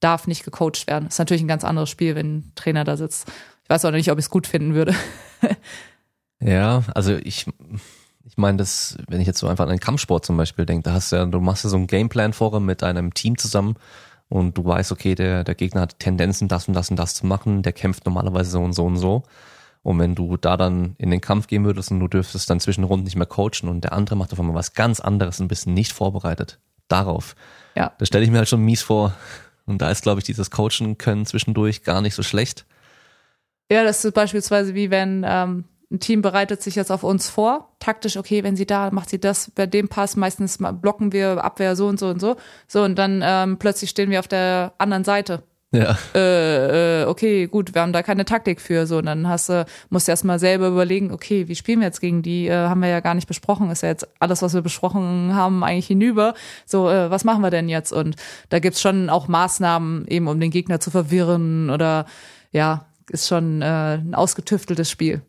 [0.01, 1.09] darf nicht gecoacht werden.
[1.09, 3.29] Ist natürlich ein ganz anderes Spiel, wenn ein Trainer da sitzt.
[3.65, 4.95] Ich weiß auch nicht, ob ich es gut finden würde.
[6.41, 7.47] Ja, also ich,
[8.25, 10.93] ich meine, das, wenn ich jetzt so einfach an den Kampfsport zum Beispiel denke, da
[10.93, 13.77] hast du ja, du machst ja so einen Gameplan vorher mit einem Team zusammen
[14.29, 17.27] und du weißt, okay, der, der Gegner hat Tendenzen, das und das und das zu
[17.27, 19.23] machen, der kämpft normalerweise so und so und so.
[19.87, 22.83] Und wenn du da dann in den Kampf gehen würdest und du dürftest dann zwischen
[22.83, 25.69] Runden nicht mehr coachen und der andere macht auf einmal was ganz anderes und bist
[25.69, 26.59] nicht vorbereitet
[26.89, 27.37] darauf.
[27.77, 27.93] Ja.
[27.99, 29.15] Das stelle ich mir halt schon mies vor.
[29.65, 32.67] Und da ist, glaube ich, dieses Coachen können zwischendurch gar nicht so schlecht.
[33.71, 37.71] Ja, das ist beispielsweise wie wenn ähm, ein Team bereitet sich jetzt auf uns vor,
[37.79, 41.77] taktisch, okay, wenn sie da, macht sie das, bei dem Pass, meistens blocken wir Abwehr
[41.77, 42.35] so und so und so.
[42.67, 45.45] So, und dann ähm, plötzlich stehen wir auf der anderen Seite.
[45.77, 45.99] Ja.
[46.15, 48.87] Äh, äh, okay, gut, wir haben da keine Taktik für.
[48.87, 52.01] So, und dann hast du, musst du erstmal selber überlegen, okay, wie spielen wir jetzt
[52.01, 52.49] gegen die?
[52.49, 53.71] Äh, haben wir ja gar nicht besprochen.
[53.71, 56.35] Ist ja jetzt alles, was wir besprochen haben, eigentlich hinüber.
[56.65, 57.93] So, äh, was machen wir denn jetzt?
[57.93, 58.17] Und
[58.49, 62.07] da gibt's schon auch Maßnahmen, eben um den Gegner zu verwirren oder
[62.53, 65.23] ja, ist schon äh, ein ausgetüfteltes Spiel.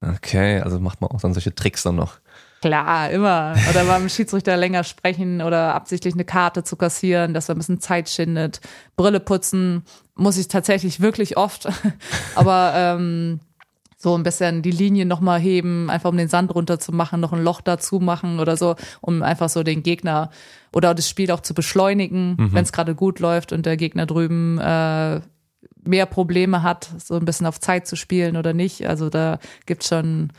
[0.00, 2.18] Okay, also macht man auch dann solche Tricks dann noch.
[2.64, 3.54] Klar, immer.
[3.68, 7.78] Oder beim Schiedsrichter länger sprechen oder absichtlich eine Karte zu kassieren, dass er ein bisschen
[7.78, 8.62] Zeit schindet.
[8.96, 9.82] Brille putzen
[10.14, 11.68] muss ich tatsächlich wirklich oft.
[12.34, 13.40] Aber ähm,
[13.98, 17.60] so ein bisschen die Linie nochmal heben, einfach um den Sand runterzumachen, noch ein Loch
[17.60, 20.30] dazu machen oder so, um einfach so den Gegner
[20.72, 24.58] oder das Spiel auch zu beschleunigen, wenn es gerade gut läuft und der Gegner drüben
[24.58, 25.20] äh,
[25.86, 28.86] mehr Probleme hat, so ein bisschen auf Zeit zu spielen oder nicht.
[28.86, 30.32] Also da gibt's schon,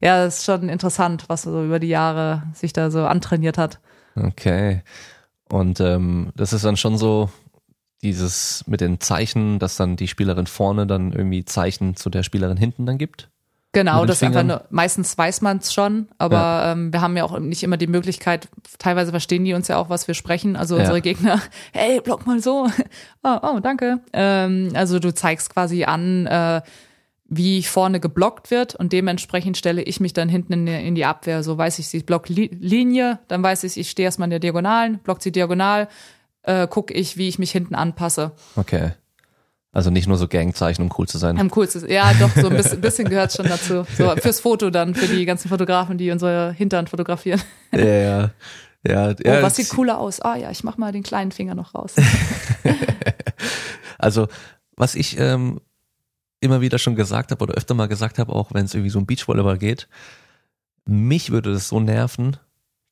[0.00, 3.80] ja, es ist schon interessant, was so über die Jahre sich da so antrainiert hat.
[4.16, 4.82] Okay.
[5.50, 7.30] Und ähm, das ist dann schon so
[8.02, 12.56] dieses mit den Zeichen, dass dann die Spielerin vorne dann irgendwie Zeichen zu der Spielerin
[12.56, 13.28] hinten dann gibt.
[13.72, 14.58] Genau, das ist einfach Fingern?
[14.60, 17.86] nur, meistens weiß man es schon, aber ähm, wir haben ja auch nicht immer die
[17.86, 18.48] Möglichkeit,
[18.78, 20.56] teilweise verstehen die uns ja auch, was wir sprechen.
[20.56, 20.80] Also Ja.
[20.82, 21.40] unsere Gegner,
[21.72, 22.66] hey, block mal so.
[23.22, 24.00] oh, oh, danke.
[24.14, 26.62] Ähm, also du zeigst quasi an, äh,
[27.28, 31.04] wie vorne geblockt wird und dementsprechend stelle ich mich dann hinten in die, in die
[31.04, 31.42] Abwehr.
[31.42, 34.38] So weiß ich, sie blockt Li Linie, dann weiß ich, ich stehe erstmal in der
[34.40, 35.88] Diagonalen, blockt sie diagonal,
[36.42, 38.32] äh, gucke ich, wie ich mich hinten anpasse.
[38.56, 38.92] Okay.
[39.70, 41.38] Also nicht nur so Gangzeichen, um cool zu sein.
[41.38, 41.88] Am coolsten.
[41.90, 43.84] Ja, doch, so ein bisschen, bisschen gehört schon dazu.
[43.96, 47.42] So fürs Foto dann, für die ganzen Fotografen, die unsere Hintern fotografieren.
[47.72, 48.30] Ja, ja.
[48.86, 50.20] Ja, Oh, ja, was das- sieht cooler aus?
[50.20, 51.94] Ah ja, ich mach mal den kleinen Finger noch raus.
[53.98, 54.28] Also,
[54.76, 55.60] was ich ähm,
[56.40, 58.98] immer wieder schon gesagt habe oder öfter mal gesagt habe, auch wenn es irgendwie so
[58.98, 59.88] um Beachvolleyball geht,
[60.86, 62.36] mich würde das so nerven,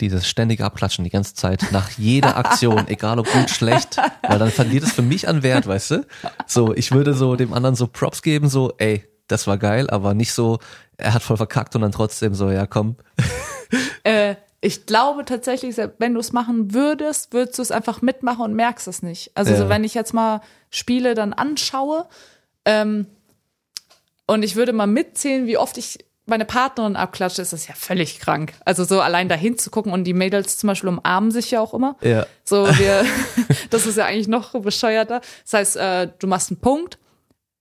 [0.00, 4.50] dieses ständige Abklatschen die ganze Zeit nach jeder Aktion, egal ob gut, schlecht, weil dann
[4.50, 6.06] verliert es für mich an Wert, weißt du?
[6.46, 10.12] So, ich würde so dem anderen so Props geben, so, ey, das war geil, aber
[10.14, 10.58] nicht so,
[10.98, 12.96] er hat voll verkackt und dann trotzdem so, ja komm.
[14.04, 18.54] äh, ich glaube tatsächlich, wenn du es machen würdest, würdest du es einfach mitmachen und
[18.54, 19.30] merkst es nicht.
[19.34, 19.58] Also Ja.
[19.58, 20.40] so, wenn ich jetzt mal
[20.70, 22.06] Spiele dann anschaue
[22.64, 23.06] ähm,
[24.26, 28.18] und ich würde mal mitzählen, wie oft ich meine Partnerin abklatsche, ist das ja völlig
[28.18, 28.52] krank.
[28.64, 31.72] Also so allein dahin zu gucken und die Mädels zum Beispiel umarmen sich ja auch
[31.72, 31.96] immer.
[32.02, 32.26] Ja.
[32.44, 33.04] So, wir,
[33.70, 35.20] das ist ja eigentlich noch bescheuerter.
[35.44, 36.98] Das heißt, äh, du machst einen Punkt,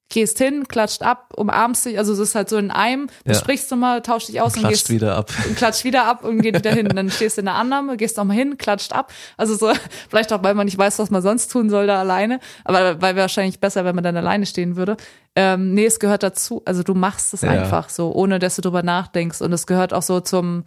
[0.09, 3.33] gehst hin, klatscht ab, umarmst dich, also es ist halt so in einem, Ja.
[3.33, 5.31] besprichst du mal, tauschst dich aus und, Klatscht gehst wieder ab.
[5.47, 6.87] und klatscht wieder ab und geht wieder hin.
[6.95, 9.11] Dann stehst du in der Annahme, gehst nochmal hin, klatscht ab.
[9.35, 9.71] Also so,
[10.09, 12.39] vielleicht auch, weil man nicht weiß, was man sonst tun soll da alleine.
[12.63, 14.95] Aber weil wahrscheinlich besser, wenn man dann alleine stehen würde.
[15.35, 16.61] Ähm, nee, es gehört dazu.
[16.65, 17.49] Also du machst es Ja.
[17.49, 19.41] einfach so, ohne dass du drüber nachdenkst.
[19.41, 20.63] Und es gehört auch so zum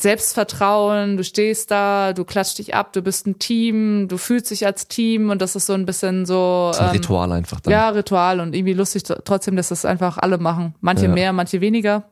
[0.00, 4.66] Selbstvertrauen, du stehst da, du klatscht dich ab, du bist ein Team, du fühlst dich
[4.66, 6.68] als Team und das ist so ein bisschen so.
[6.72, 7.72] Das ist ein ähm, Ritual einfach dann.
[7.72, 10.74] ja, Ritual und irgendwie lustig tr- trotzdem, dass das einfach alle machen.
[10.80, 11.12] Manche Ja.
[11.12, 12.04] mehr, manche weniger.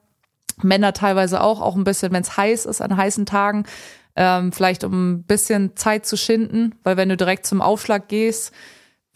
[0.63, 3.65] Männer teilweise auch, auch ein bisschen, wenn es heiß ist an heißen Tagen,
[4.17, 8.53] ähm, vielleicht um ein bisschen Zeit zu schinden, weil wenn du direkt zum Aufschlag gehst,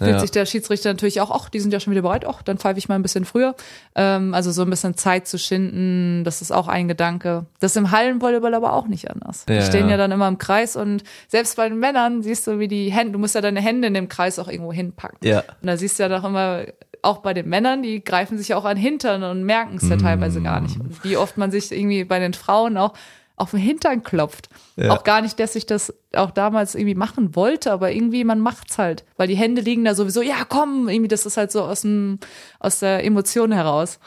[0.01, 0.21] fühlt Ja.
[0.21, 2.79] sich der Schiedsrichter natürlich auch, ach, die sind ja schon wieder bereit, ach, dann pfeife
[2.79, 3.55] ich mal ein bisschen früher.
[3.95, 7.47] Ähm, also so ein bisschen Zeit zu schinden, das ist auch ein Gedanke.
[7.61, 9.45] Das ist im Hallenvolleyball aber auch nicht anders.
[9.49, 9.93] Ja, die stehen ja.
[9.93, 13.13] ja dann immer im Kreis und selbst bei den Männern siehst du, wie die Hände,
[13.13, 15.19] du musst ja deine Hände in dem Kreis auch irgendwo hinpacken.
[15.23, 15.41] Ja.
[15.61, 16.65] Und da siehst du ja doch immer,
[17.03, 19.97] auch bei den Männern, die greifen sich ja auch an Hintern und merken es ja
[19.97, 20.79] teilweise gar nicht.
[20.79, 22.93] Und wie oft man sich irgendwie bei den Frauen auch
[23.41, 24.49] auf den Hintern klopft.
[24.77, 24.91] Ja.
[24.91, 28.79] Auch gar nicht, dass ich das auch damals irgendwie machen wollte, aber irgendwie man macht's
[28.79, 29.05] halt.
[29.17, 32.19] Weil die Hände liegen da sowieso, ja komm, irgendwie, das ist halt so aus dem,
[32.59, 33.99] aus der Emotion heraus.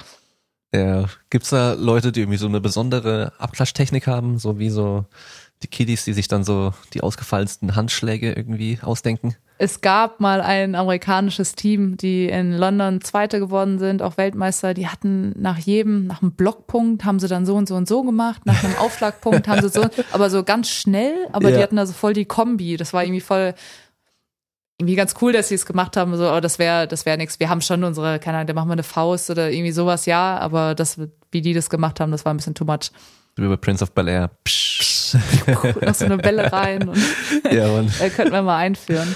[0.73, 1.05] Ja.
[1.29, 5.05] Gibt's da Leute, die irgendwie so eine besondere Abklatschtechnik haben, so wie so
[5.63, 9.35] die Kiddies, die sich dann so die ausgefallensten Handschläge irgendwie ausdenken?
[9.63, 14.73] Es gab mal ein amerikanisches Team, die in London Zweite geworden sind, auch Weltmeister.
[14.73, 18.03] Die hatten nach jedem, nach einem Blockpunkt haben sie dann so und so und so
[18.03, 21.55] gemacht, nach einem Aufschlagpunkt haben sie so, aber so ganz schnell, aber Ja.
[21.57, 22.75] die hatten da so voll die Kombi.
[22.75, 23.53] Das war irgendwie voll,
[24.79, 27.39] irgendwie ganz cool, dass sie es gemacht haben, so, aber das wäre, das wäre nichts.
[27.39, 30.39] Wir haben schon unsere, keine Ahnung, da machen wir eine Faust oder irgendwie sowas, ja,
[30.39, 30.99] aber das,
[31.31, 32.91] wie die das gemacht haben, das war ein bisschen too much.
[33.37, 34.29] Wie bei Prince of Bel Air.
[34.43, 35.15] Psch.
[35.81, 36.97] Noch so eine Bälle rein und
[37.51, 37.87] ja, man.
[38.01, 39.15] äh, könnten wir mal einführen.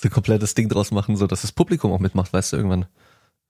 [0.00, 2.86] So ein komplettes Ding draus machen, so dass das Publikum auch mitmacht, weißt du, irgendwann.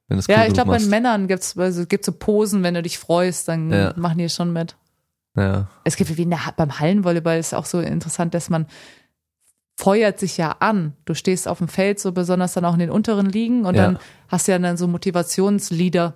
[0.08, 0.88] Wenn es cool Ja, ich glaube, bei.
[0.88, 3.92] Männern gibt's also gibt's so Posen, wenn du dich freust, dann Ja.
[3.96, 4.76] machen die schon mit.
[5.36, 5.68] Ja.
[5.84, 8.66] Es gibt wie der, beim Hallenvolleyball ist auch so interessant, dass man
[9.76, 10.94] feuert sich ja an.
[11.04, 13.82] Du stehst auf dem Feld, so besonders dann auch in den unteren Ligen und Ja.
[13.84, 13.98] dann
[14.28, 16.14] hast du ja dann so Motivationslieder.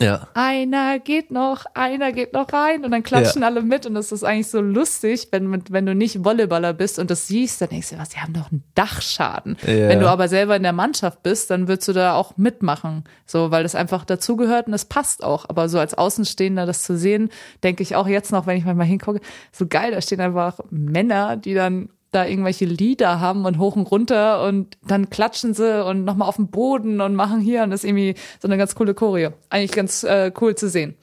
[0.00, 0.26] Ja.
[0.34, 4.24] Einer geht noch, einer geht noch rein und dann klatschen alle mit und das ist
[4.24, 7.98] eigentlich so lustig, wenn, wenn du nicht Volleyballer bist und das siehst, dann denkst du,
[7.98, 9.56] was, die haben doch einen Dachschaden.
[9.62, 9.88] Ja.
[9.88, 13.52] Wenn du aber selber in der Mannschaft bist, dann würdest du da auch mitmachen, so,
[13.52, 15.48] weil das einfach dazugehört und es passt auch.
[15.48, 17.30] Aber so als Außenstehender das zu sehen,
[17.62, 19.20] denke ich auch jetzt noch, wenn ich manchmal hingucke,
[19.52, 23.86] so geil, da stehen einfach Männer, die dann da irgendwelche Lieder haben und hoch und
[23.90, 27.82] runter und dann klatschen sie und nochmal auf den Boden und machen hier und das
[27.82, 29.32] ist irgendwie so eine ganz coole Choreo.
[29.50, 30.94] Eigentlich ganz äh, cool zu sehen.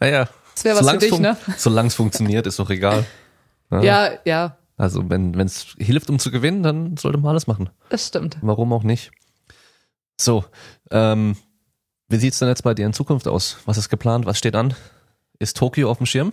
[0.00, 0.28] Naja.
[0.54, 1.36] Das wäre was für dich, ne?
[1.56, 3.04] Solange es funktioniert, ist doch egal.
[3.70, 7.68] Ja, ja, Also wenn es hilft, um zu gewinnen, dann sollte man alles machen.
[7.90, 8.38] das stimmt.
[8.40, 9.10] Warum auch nicht?
[10.18, 10.42] So,
[10.90, 11.36] ähm,
[12.08, 13.58] wie sieht's denn jetzt bei dir in Zukunft aus?
[13.66, 14.24] Was ist geplant?
[14.24, 14.72] Was steht an?
[15.38, 16.32] Ist Tokio auf dem Schirm?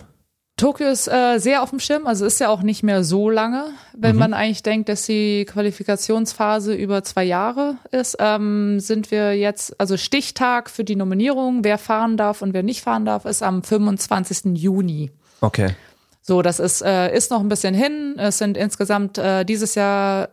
[0.56, 3.66] Tokio ist äh, sehr auf dem Schirm, also ist ja auch nicht mehr so lange,
[3.92, 8.16] wenn man eigentlich denkt, dass die Qualifikationsphase über zwei Jahre ist.
[8.20, 12.80] Ähm, sind wir jetzt, also Stichtag für die Nominierung, wer fahren darf und wer nicht
[12.80, 14.56] fahren darf, ist am 25.
[14.56, 15.10] Juni.
[15.42, 15.74] Okay.
[16.22, 18.14] So, das ist, äh, ist noch ein bisschen hin.
[18.16, 20.30] Es sind insgesamt äh, dieses Jahr,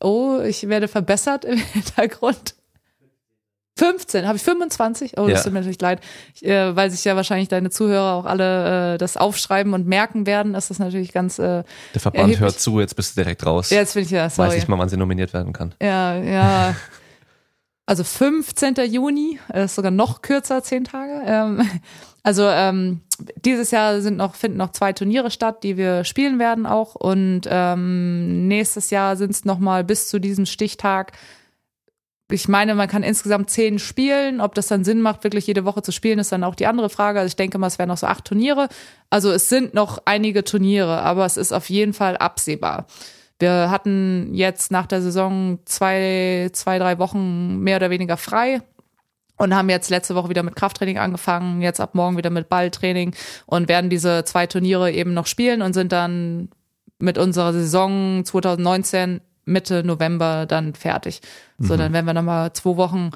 [0.00, 2.54] oh, ich werde verbessert im Hintergrund.
[3.82, 5.18] 15, habe ich 25?
[5.18, 5.44] Oh, das Ja.
[5.44, 6.00] tut mir natürlich leid.
[6.34, 10.26] Ich, äh, weil sich ja wahrscheinlich deine Zuhörer auch alle äh, das aufschreiben und merken
[10.26, 11.64] werden, ist das natürlich ganz, äh,
[11.94, 12.40] Der Verband Erheblich.
[12.40, 13.70] hört zu, jetzt bist du direkt raus.
[13.70, 14.54] ja, jetzt bin ich ja, Weiß sorry.
[14.54, 15.74] nicht mal, wann sie nominiert werden kann.
[15.82, 16.74] Ja, ja.
[17.84, 18.76] Also 15.
[18.88, 21.20] Juni, äh, ist sogar noch kürzer, zehn Tage.
[21.26, 21.68] Ähm,
[22.22, 23.00] also ähm,
[23.44, 26.94] dieses Jahr sind noch, finden noch zwei Turniere statt, die wir spielen werden auch.
[26.94, 31.12] Und ähm, nächstes Jahr sind es nochmal bis zu diesem Stichtag.
[32.32, 34.40] Ich meine, man kann insgesamt zehn spielen.
[34.40, 36.90] Ob das dann Sinn macht, wirklich jede Woche zu spielen, ist dann auch die andere
[36.90, 37.20] Frage.
[37.20, 38.68] Also ich denke mal, es wären noch so acht Turniere.
[39.10, 42.86] Also es sind noch einige Turniere, aber es ist auf jeden Fall absehbar.
[43.38, 48.62] Wir hatten jetzt nach der Saison zwei, zwei, drei Wochen mehr oder weniger frei
[49.36, 53.14] und haben jetzt letzte Woche wieder mit Krafttraining angefangen, jetzt ab morgen wieder mit Balltraining
[53.46, 56.50] und werden diese zwei Turniere eben noch spielen und sind dann
[57.00, 61.20] mit unserer Saison 2019 Mitte November dann fertig.
[61.58, 63.10] So, dann werden wir nochmal zwei Wochen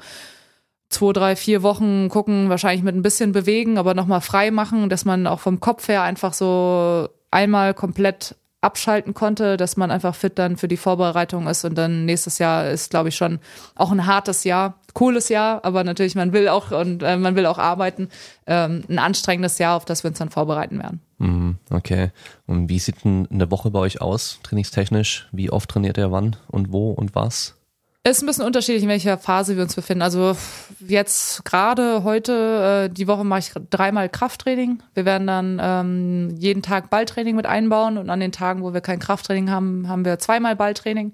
[0.89, 5.05] zwei, drei, vier Wochen gucken, wahrscheinlich mit ein bisschen bewegen, aber nochmal frei machen, dass
[5.05, 10.39] man auch vom Kopf her einfach so einmal komplett abschalten konnte, dass man einfach fit
[10.39, 11.63] dann für die Vorbereitung ist.
[11.63, 13.39] Und dann nächstes Jahr ist, glaube ich, schon
[13.75, 17.45] auch ein hartes Jahr, cooles Jahr, aber natürlich man will auch und äh, man will
[17.45, 18.09] auch arbeiten,
[18.47, 21.01] ähm, ein anstrengendes Jahr, auf das wir uns dann vorbereiten werden.
[21.19, 22.09] Mhm, okay.
[22.47, 25.27] Und wie sieht denn eine Woche bei euch aus, trainingstechnisch?
[25.31, 27.53] Wie oft trainiert ihr wann und wo und was?
[28.01, 30.01] Es ist ein bisschen unterschiedlich, in welcher Phase wir uns befinden.
[30.01, 30.35] Also
[30.79, 34.81] jetzt gerade heute, äh, die Woche mache ich dreimal Krafttraining.
[34.95, 38.81] Wir werden dann ähm, jeden Tag Balltraining mit einbauen und an den Tagen, wo wir
[38.81, 41.13] kein Krafttraining haben, haben wir zweimal Balltraining.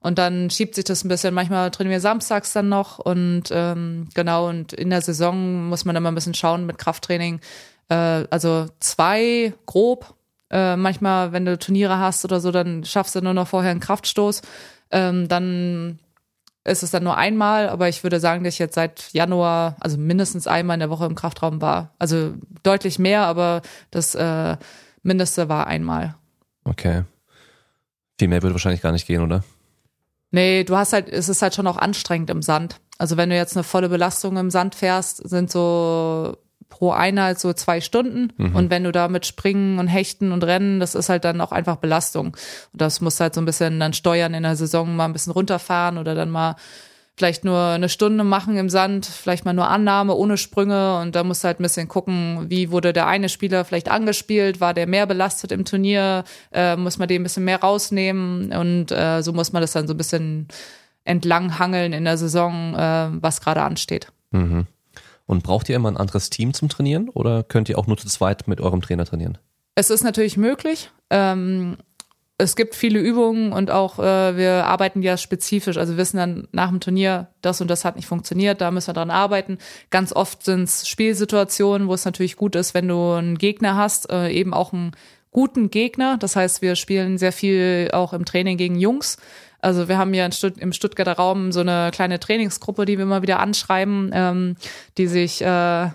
[0.00, 1.34] Und dann schiebt sich das ein bisschen.
[1.34, 6.00] Manchmal trainieren wir samstags dann noch und ähm, genau, und in der Saison muss man
[6.02, 7.40] mal ein bisschen schauen mit Krafttraining.
[7.88, 10.14] Äh, also zwei grob.
[10.50, 13.80] Äh, manchmal, wenn du Turniere hast oder so, dann schaffst du nur noch vorher einen
[13.80, 14.42] Kraftstoß.
[14.92, 15.98] Ähm, dann
[16.66, 19.96] ist es dann nur einmal, aber ich würde sagen, dass ich jetzt seit Januar, also
[19.98, 21.94] mindestens einmal in der Woche im Kraftraum war.
[21.98, 24.56] Also deutlich mehr, aber das äh,
[25.02, 26.16] Mindeste war einmal.
[26.64, 27.04] Okay.
[28.18, 29.44] Viel mehr würde wahrscheinlich gar nicht gehen, oder?
[30.36, 32.76] Nee, du hast halt, es ist halt schon auch anstrengend im Sand.
[32.98, 36.36] Also wenn du jetzt eine volle Belastung im Sand fährst, sind so
[36.68, 38.34] pro Einheit so zwei Stunden.
[38.36, 38.54] Mhm.
[38.54, 41.52] Und wenn du da mit Springen und Hechten und Rennen, das ist halt dann auch
[41.52, 42.36] einfach Belastung.
[42.72, 45.14] Und das musst du halt so ein bisschen dann steuern in der Saison, mal ein
[45.14, 46.56] bisschen runterfahren oder dann mal
[47.16, 51.24] vielleicht nur eine Stunde machen im Sand, vielleicht mal nur Annahme ohne Sprünge und da
[51.24, 54.86] musst du halt ein bisschen gucken, wie wurde der eine Spieler vielleicht angespielt, war der
[54.86, 59.32] mehr belastet im Turnier, äh, muss man den ein bisschen mehr rausnehmen und äh, so
[59.32, 60.48] muss man das dann so ein bisschen
[61.04, 64.12] entlang hangeln in der Saison, äh, was gerade ansteht.
[64.32, 64.66] Mhm.
[65.24, 68.08] Und braucht ihr immer ein anderes Team zum Trainieren oder könnt ihr auch nur zu
[68.08, 69.38] zweit mit eurem Trainer trainieren?
[69.74, 70.90] Es ist natürlich möglich.
[71.10, 71.76] Ähm,
[72.38, 75.78] es gibt viele Übungen und auch äh, wir arbeiten ja spezifisch.
[75.78, 78.94] Also wissen dann nach dem Turnier, das und das hat nicht funktioniert, da müssen wir
[78.94, 79.58] dran arbeiten.
[79.90, 84.10] Ganz oft sind es Spielsituationen, wo es natürlich gut ist, wenn du einen Gegner hast,
[84.10, 84.92] äh, eben auch einen
[85.30, 86.18] guten Gegner.
[86.18, 89.16] Das heißt, wir spielen sehr viel auch im Training gegen Jungs.
[89.60, 93.22] Also wir haben ja Stutt im Stuttgarter Raum so eine kleine Trainingsgruppe, die wir immer
[93.22, 94.56] wieder anschreiben, ähm,
[94.98, 95.88] die sich äh,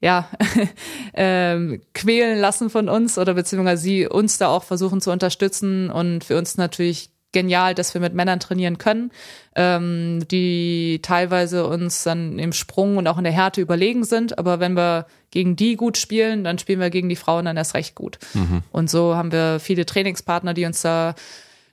[0.00, 0.28] ja,
[1.14, 6.24] ähm, quälen lassen von uns oder beziehungsweise sie uns da auch versuchen zu unterstützen und
[6.24, 9.10] für uns natürlich genial, dass wir mit Männern trainieren können,
[9.54, 14.38] ähm, die teilweise uns dann im Sprung und auch in der Härte überlegen sind.
[14.38, 17.74] Aber wenn wir gegen die gut spielen, dann spielen wir gegen die Frauen dann erst
[17.74, 18.18] recht gut.
[18.32, 18.62] Mhm.
[18.72, 21.14] Und so haben wir viele Trainingspartner, die uns da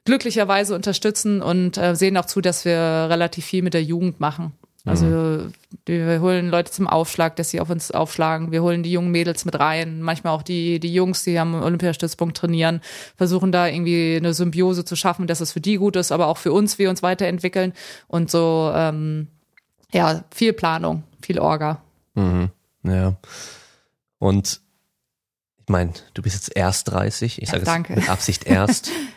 [0.04, 4.52] glücklicherweise unterstützen und äh, sehen auch zu, dass wir relativ viel mit der Jugend machen.
[4.86, 5.54] Also mhm.
[5.86, 8.52] wir holen Leute zum Aufschlag, dass sie auf uns aufschlagen.
[8.52, 10.02] Wir holen die jungen Mädels mit rein.
[10.02, 12.82] Manchmal auch die, die Jungs, die am Olympiastützpunkt trainieren,
[13.18, 16.38] versuchen da irgendwie eine Symbiose zu schaffen, dass es für die gut ist, aber auch
[16.38, 17.74] für uns, wir uns weiterentwickeln.
[18.08, 19.28] Und so, ähm,
[19.92, 21.82] ja, viel Planung, viel Orga.
[22.14, 22.52] Mhm.
[22.84, 23.16] Ja.
[24.20, 24.62] Und
[25.62, 27.42] ich meine, du bist jetzt erst 30.
[27.42, 28.92] Ich sage ja, es mit Absicht erst.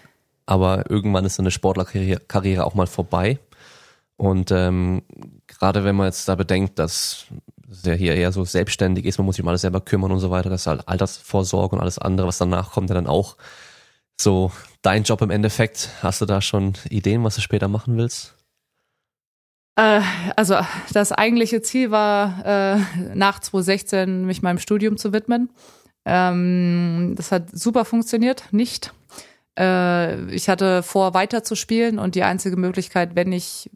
[0.48, 3.38] aber irgendwann ist so eine Sportlerkarriere auch mal vorbei.
[4.16, 5.02] Und ähm,
[5.58, 7.26] gerade wenn man jetzt da bedenkt, dass
[7.84, 10.30] der hier eher so selbstständig ist, man muss sich um alles selber kümmern und so
[10.30, 13.36] weiter, das ist halt Altersvorsorge und alles andere, was danach kommt, ja dann auch
[14.20, 14.50] so
[14.82, 15.90] dein Job im Endeffekt.
[16.02, 18.34] Hast du da schon Ideen, was du später machen willst?
[19.76, 20.00] Äh,
[20.34, 20.56] also
[20.92, 22.78] das eigentliche Ziel war, äh,
[23.14, 25.50] nach 2016 mich meinem Studium zu widmen.
[26.04, 28.92] Ähm, das hat super funktioniert, nicht.
[29.58, 33.70] Äh, ich hatte vor, weiter zu spielen und die einzige Möglichkeit, wenn ich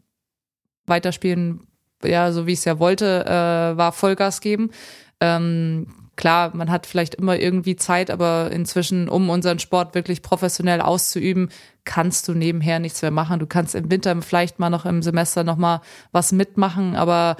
[0.85, 1.67] weiterspielen,
[2.05, 4.71] ja, so wie ich es ja wollte, äh, war Vollgas geben.
[5.19, 10.81] Ähm, klar, man hat vielleicht immer irgendwie Zeit, aber inzwischen, um unseren Sport wirklich professionell
[10.81, 11.49] auszuüben,
[11.85, 13.39] kannst du nebenher nichts mehr machen.
[13.39, 15.81] Du kannst im Winter vielleicht mal noch im Semester noch mal
[16.11, 17.35] was mitmachen, aber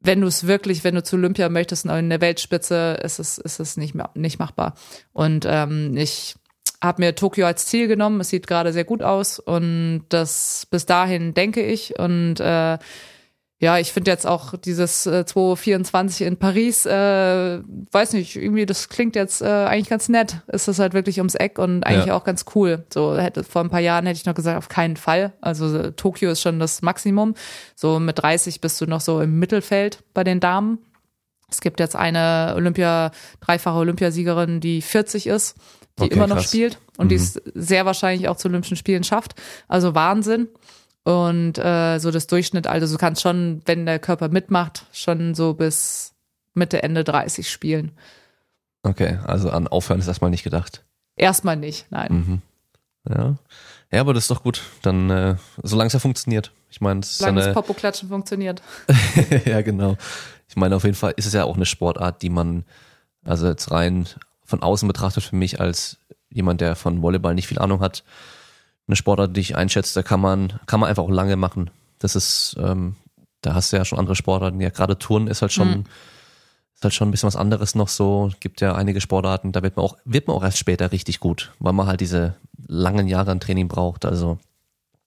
[0.00, 3.60] wenn du es wirklich, wenn du zu Olympia möchtest in der Weltspitze, ist es, ist
[3.60, 4.74] es nicht mehr, nicht machbar.
[5.12, 6.34] Und ähm, ich
[6.82, 8.20] habe mir Tokio als Ziel genommen.
[8.20, 12.78] Es sieht gerade sehr gut aus und das bis dahin denke ich und äh,
[13.62, 17.60] ja, ich finde jetzt auch dieses äh, 2024 in Paris, äh,
[17.92, 20.40] weiß nicht, irgendwie das klingt jetzt äh, eigentlich ganz nett.
[20.48, 22.16] Ist das halt wirklich ums Eck und eigentlich ja.
[22.16, 22.84] auch ganz cool.
[22.92, 25.32] So hätte vor ein paar Jahren hätte ich noch gesagt, auf keinen Fall.
[25.40, 27.34] Also äh, Tokio ist schon das Maximum.
[27.76, 30.78] So mit 30 bist du noch so im Mittelfeld bei den Damen.
[31.48, 35.54] Es gibt jetzt eine Olympia, dreifache Olympiasiegerin, die 40 ist
[35.98, 36.46] die okay, immer noch krass.
[36.46, 37.08] spielt und mhm.
[37.10, 39.34] die es sehr wahrscheinlich auch zu Olympischen Spielen schafft.
[39.68, 40.48] Also Wahnsinn.
[41.04, 45.54] Und äh, so das Durchschnitt, also du kannst schon, wenn der Körper mitmacht, schon so
[45.54, 46.14] bis
[46.54, 47.92] Mitte, Ende 30 spielen.
[48.82, 50.84] Okay, also an Aufhören ist erstmal nicht gedacht.
[51.16, 52.12] Erstmal nicht, nein.
[52.12, 52.42] Mhm.
[53.08, 53.36] Ja.
[53.90, 54.62] Ja, aber das ist doch gut.
[54.82, 56.52] Dann, äh, solange es ja funktioniert.
[56.70, 58.62] Ich meine, es ist ja Solange das eine, Popo-Klatschen funktioniert.
[59.44, 59.96] ja, genau.
[60.48, 62.64] Ich meine, auf jeden Fall ist es ja auch eine Sportart, die man,
[63.24, 64.06] also jetzt rein
[64.44, 65.98] von außen betrachtet für mich als
[66.30, 68.02] jemand, der von Volleyball nicht viel Ahnung hat,
[68.86, 71.70] eine Sportart, die ich einschätze, da kann man, kann man einfach auch lange machen.
[71.98, 72.96] Das ist, ähm,
[73.40, 74.60] da hast du ja schon andere Sportarten.
[74.60, 75.84] Ja, gerade Turnen ist halt schon, Mhm.
[76.74, 78.30] ist halt schon ein bisschen was anderes noch so.
[78.40, 81.52] Gibt ja einige Sportarten, da wird man auch, wird man auch erst später richtig gut,
[81.58, 82.34] weil man halt diese
[82.66, 84.04] langen Jahre an Training braucht.
[84.04, 84.38] Also,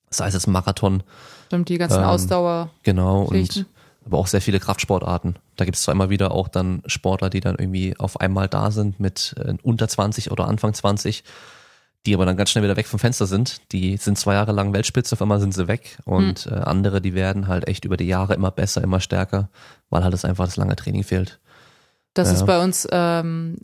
[0.09, 1.03] sei es jetzt Marathon,
[1.47, 2.69] Stimmt, die ganzen Ähm, Ausdauer.
[2.83, 3.65] Genau, und
[4.05, 5.37] aber auch sehr viele Kraftsportarten.
[5.55, 8.69] Da gibt es zwar immer wieder auch dann Sportler, die dann irgendwie auf einmal da
[8.71, 11.23] sind mit äh, unter 20 oder Anfang 20,
[12.05, 13.71] die aber dann ganz schnell wieder weg vom Fenster sind.
[13.71, 15.97] Die sind zwei Jahre lang Weltspitze, auf einmal sind sie weg.
[16.05, 19.49] Und äh, andere, die werden halt echt über die Jahre immer besser, immer stärker,
[19.89, 21.39] weil halt das einfach das lange Training fehlt.
[22.13, 22.35] Das Ja.
[22.35, 23.57] ist bei uns, ähm,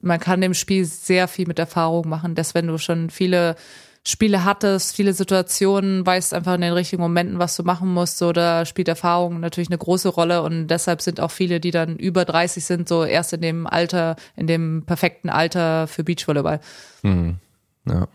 [0.00, 3.56] man kann dem Spiel sehr viel mit Erfahrung machen, dass wenn du schon viele
[4.02, 8.32] Spiele hattest, viele Situationen, weißt einfach in den richtigen Momenten, was du machen musst, so
[8.32, 12.24] da spielt Erfahrung natürlich eine große Rolle und deshalb sind auch viele, die dann über
[12.24, 16.60] 30 sind, so erst in dem Alter, in dem perfekten Alter für Beachvolleyball.
[17.02, 17.36] Hm.
[17.86, 18.08] Ja.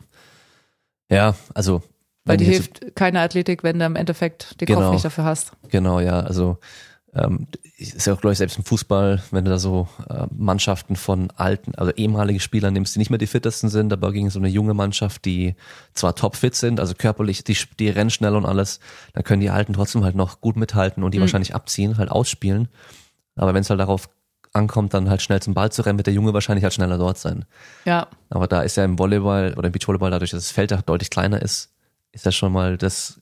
[1.10, 1.82] Ja, also.
[2.24, 4.94] Weil die hilft keine Athletik, wenn du im Endeffekt den Kopf Genau.
[4.94, 5.52] nicht dafür hast.
[5.70, 6.58] Genau, ja, also
[7.14, 7.48] ähm,
[7.78, 11.30] ist ja auch, glaube ich, selbst im Fußball, wenn du da so äh, Mannschaften von
[11.36, 14.48] alten, also ehemaligen Spielern nimmst, die nicht mehr die fittesten sind, aber gegen so eine
[14.50, 15.56] junge Mannschaft, die
[15.94, 18.80] zwar topfit sind, also körperlich, die, die rennen schnell und alles,
[19.14, 22.70] dann können die Alten trotzdem halt noch gut mithalten und die wahrscheinlich abziehen, halt ausspielen.
[23.36, 24.10] Aber wenn es halt darauf
[24.56, 27.18] ankommt, dann halt schnell zum Ball zu rennen, wird der Junge wahrscheinlich halt schneller dort
[27.18, 27.46] sein.
[27.86, 30.82] Ja, Aber da ist ja im Volleyball oder im Beachvolleyball dadurch, dass das Feld ja
[30.82, 31.72] deutlich kleiner ist,
[32.12, 33.20] ist das schon mal das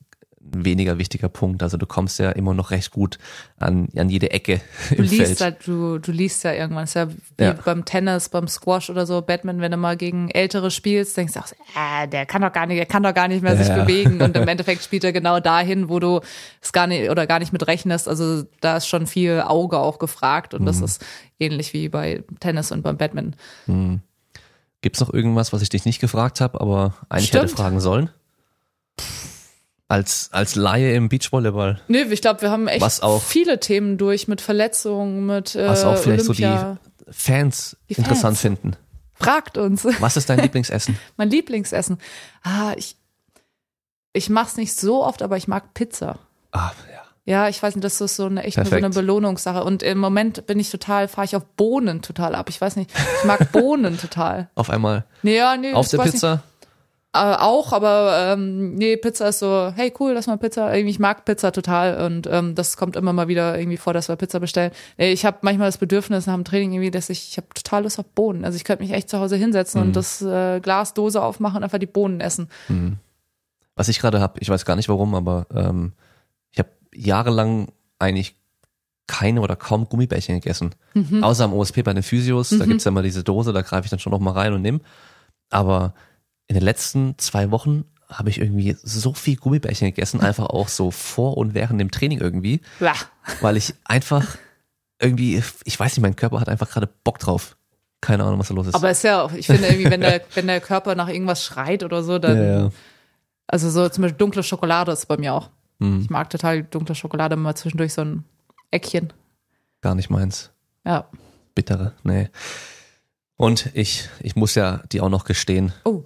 [0.53, 1.63] ein weniger wichtiger Punkt.
[1.63, 3.17] Also du kommst ja immer noch recht gut
[3.59, 4.59] an, an jede Ecke
[4.89, 5.41] Du im liest Feld.
[5.41, 6.83] halt, du, du liest ja irgendwann.
[6.83, 7.53] ist ja wie Ja.
[7.53, 11.39] beim Tennis, beim Squash oder so, Batman, wenn du mal gegen Ältere spielst, denkst du
[11.39, 13.69] auch, so, äh, der kann doch gar nicht, der kann doch gar nicht mehr sich
[13.69, 13.83] Ja.
[13.83, 14.21] bewegen.
[14.21, 16.19] Und im Endeffekt spielt er genau dahin, wo du
[16.61, 18.07] es gar nicht oder gar nicht mit rechnest.
[18.09, 20.83] Also da ist schon viel Auge auch gefragt und das Mhm.
[20.85, 21.05] ist
[21.39, 23.35] ähnlich wie bei Tennis und beim Batman.
[24.81, 27.45] Gibt's noch irgendwas, was ich dich nicht gefragt habe, aber eigentlich Stimmt.
[27.45, 28.09] hätte fragen sollen?
[29.93, 31.79] Als, als Laie im Beachvolleyball.
[31.87, 35.67] Nee, ich glaube, wir haben echt Was auch- viele Themen durch mit Verletzungen, mit äh,
[35.67, 36.79] Was auch vielleicht Olympia.
[36.99, 38.41] so die Fans Die interessant Fans.
[38.41, 38.75] finden.
[39.13, 39.85] Fragt uns.
[39.99, 40.97] Was ist dein Lieblingsessen?
[41.17, 41.99] Mein Lieblingsessen.
[42.41, 42.95] Ah, ich,
[44.13, 46.17] ich mach's nicht so oft, aber ich mag Pizza.
[46.51, 46.99] Ah, ja.
[47.25, 49.63] Ja, ich weiß nicht, das ist so eine echt so eine Belohnungssache.
[49.63, 52.49] Und im Moment bin ich total, fahre ich auf Bohnen total ab.
[52.49, 54.49] Ich weiß nicht, ich mag Bohnen total.
[54.55, 56.31] Auf einmal Nee, ja, nee, auf der Pizza.
[56.33, 56.43] Nicht.
[57.15, 60.73] Äh, auch, aber ähm, nee, Pizza ist so, hey cool, lass mal Pizza.
[60.73, 64.09] Irgendwie, ich mag Pizza total und ähm, das kommt immer mal wieder irgendwie vor, dass
[64.09, 64.71] wir Pizza bestellen.
[64.97, 67.83] Nee, ich habe manchmal das Bedürfnis nach dem Training irgendwie, dass ich, ich habe total
[67.83, 68.43] Lust auf Bohnen.
[68.45, 69.87] Also ich könnte mich echt zu Hause hinsetzen Mhm.
[69.87, 72.49] und das äh, Glas Dose aufmachen und einfach die Bohnen essen.
[73.75, 75.93] Was ich gerade habe, ich weiß gar nicht warum, aber ähm,
[76.51, 77.67] ich habe jahrelang
[77.99, 78.35] eigentlich
[79.05, 80.73] keine oder kaum Gummibärchen gegessen.
[80.95, 81.23] Mhm.
[81.23, 83.89] Außer am OSP bei den Physios, da gibt's ja immer diese Dose, da greife ich
[83.91, 84.79] dann schon noch mal rein und nehme.
[85.51, 85.93] Aber
[86.53, 90.91] in den letzten zwei Wochen habe ich irgendwie so viel Gummibärchen gegessen, einfach auch so
[90.91, 92.93] vor und während dem Training irgendwie, Ja.
[93.41, 94.37] weil ich einfach
[94.99, 97.57] irgendwie, ich weiß nicht, mein Körper hat einfach gerade Bock drauf.
[98.01, 98.75] Keine Ahnung, was da los ist.
[98.75, 101.83] Aber ist ja, auch- ich finde irgendwie, wenn der, wenn der Körper nach irgendwas schreit
[101.83, 102.69] oder so, dann, ja, ja.
[103.47, 105.49] also so zum Beispiel dunkle Schokolade ist bei mir auch.
[105.79, 108.23] Hm, Ich mag total dunkle Schokolade, mal zwischendurch so ein
[108.71, 109.11] Eckchen.
[109.81, 110.51] gar nicht meins.
[110.85, 111.07] Ja.
[111.55, 112.29] Bittere, nee.
[113.35, 116.03] Und ich, ich muss ja dir auch noch gestehen, Oh,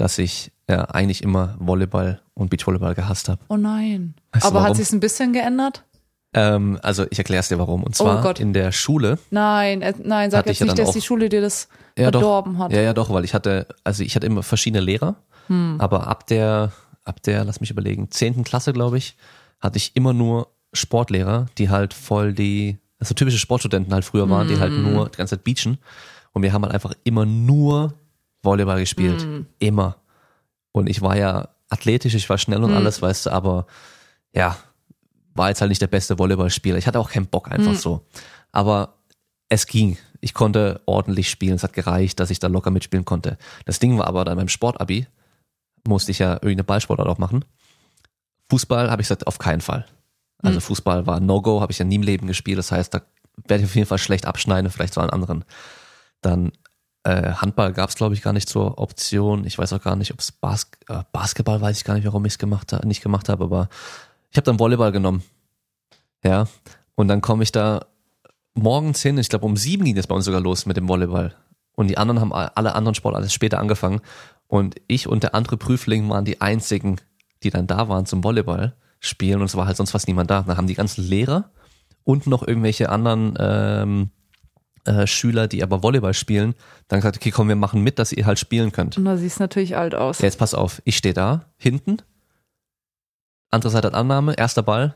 [0.00, 3.40] dass ich ja eigentlich immer Volleyball und Beachvolleyball gehasst habe.
[3.48, 4.14] oh nein.
[4.32, 5.84] Weißt Aber hat sich's ein bisschen geändert?
[6.32, 7.82] Ähm, also ich erkläre es dir warum.
[7.82, 8.38] Und zwar Oh Gott.
[8.40, 9.18] in der Schule.
[9.30, 10.92] Nein, äh, nein, sag jetzt nicht, dass auch.
[10.92, 11.68] die Schule dir das
[11.98, 12.20] Ja, doch.
[12.20, 12.72] verdorben hat.
[12.72, 15.16] Ja, ja, doch, weil ich hatte, also ich hatte immer verschiedene Lehrer,
[15.48, 15.76] Hm.
[15.80, 16.70] aber ab der,
[17.04, 19.16] ab der, lass mich überlegen, zehnten Klasse, glaube ich,
[19.60, 24.46] hatte ich immer nur Sportlehrer, die halt voll die, also typische Sportstudenten halt früher waren,
[24.46, 24.82] die halt Hm.
[24.94, 25.78] nur die ganze Zeit beachen.
[26.32, 27.94] Und wir haben halt einfach immer nur
[28.42, 29.22] Volleyball gespielt.
[29.22, 29.46] Hm.
[29.58, 29.96] Immer.
[30.72, 32.76] Und ich war ja athletisch, ich war schnell und Hm.
[32.76, 33.66] alles, weißt du, aber
[34.32, 34.56] ja,
[35.34, 36.78] war jetzt halt nicht der beste Volleyballspieler.
[36.78, 37.78] Ich hatte auch keinen Bock einfach Hm.
[37.78, 38.06] so.
[38.52, 38.94] Aber
[39.48, 39.96] es ging.
[40.20, 41.54] Ich konnte ordentlich spielen.
[41.54, 43.38] Es hat gereicht, dass ich da locker mitspielen konnte.
[43.64, 45.06] Das Ding war aber dann beim Sportabi,
[45.86, 47.44] musste ich ja irgendeine Ballsportart auch machen.
[48.50, 49.86] Fußball habe ich gesagt, auf keinen Fall.
[50.42, 50.62] Also Hm.
[50.62, 52.58] Fußball war No-Go, habe ich ja nie im Leben gespielt.
[52.58, 53.02] Das heißt, da
[53.46, 55.44] werde ich auf jeden Fall schlecht abschneiden, vielleicht zu allen anderen.
[56.20, 56.52] Dann
[57.04, 59.44] äh, Handball gab es, glaube ich, gar nicht zur Option.
[59.46, 62.24] Ich weiß auch gar nicht, ob es Bas äh, Basketball, weiß ich gar nicht, warum
[62.24, 63.68] ich es gemacht ha nicht gemacht habe, aber
[64.30, 65.22] ich habe dann Volleyball genommen.
[66.22, 66.46] Ja.
[66.94, 67.86] Und dann komme ich da
[68.54, 71.34] morgens hin, ich glaube um sieben ging das bei uns sogar los mit dem Volleyball.
[71.74, 74.00] Und die anderen haben alle anderen Sportarten später angefangen.
[74.46, 77.00] Und ich und der andere Prüfling waren die einzigen,
[77.42, 79.40] die dann da waren zum Volleyball spielen.
[79.40, 80.42] Und es war halt sonst fast niemand da.
[80.42, 81.50] Da haben die ganzen Lehrer
[82.04, 84.10] und noch irgendwelche anderen ähm,
[84.84, 86.54] äh, Schüler, die aber Volleyball spielen,
[86.88, 88.96] dann gesagt, okay, komm, wir machen mit, dass ihr halt spielen könnt.
[88.96, 90.18] Und da siehst natürlich alt aus.
[90.20, 91.98] Ja, jetzt pass auf, ich stehe da, hinten,
[93.50, 94.94] andere Seite hat Annahme, erster Ball.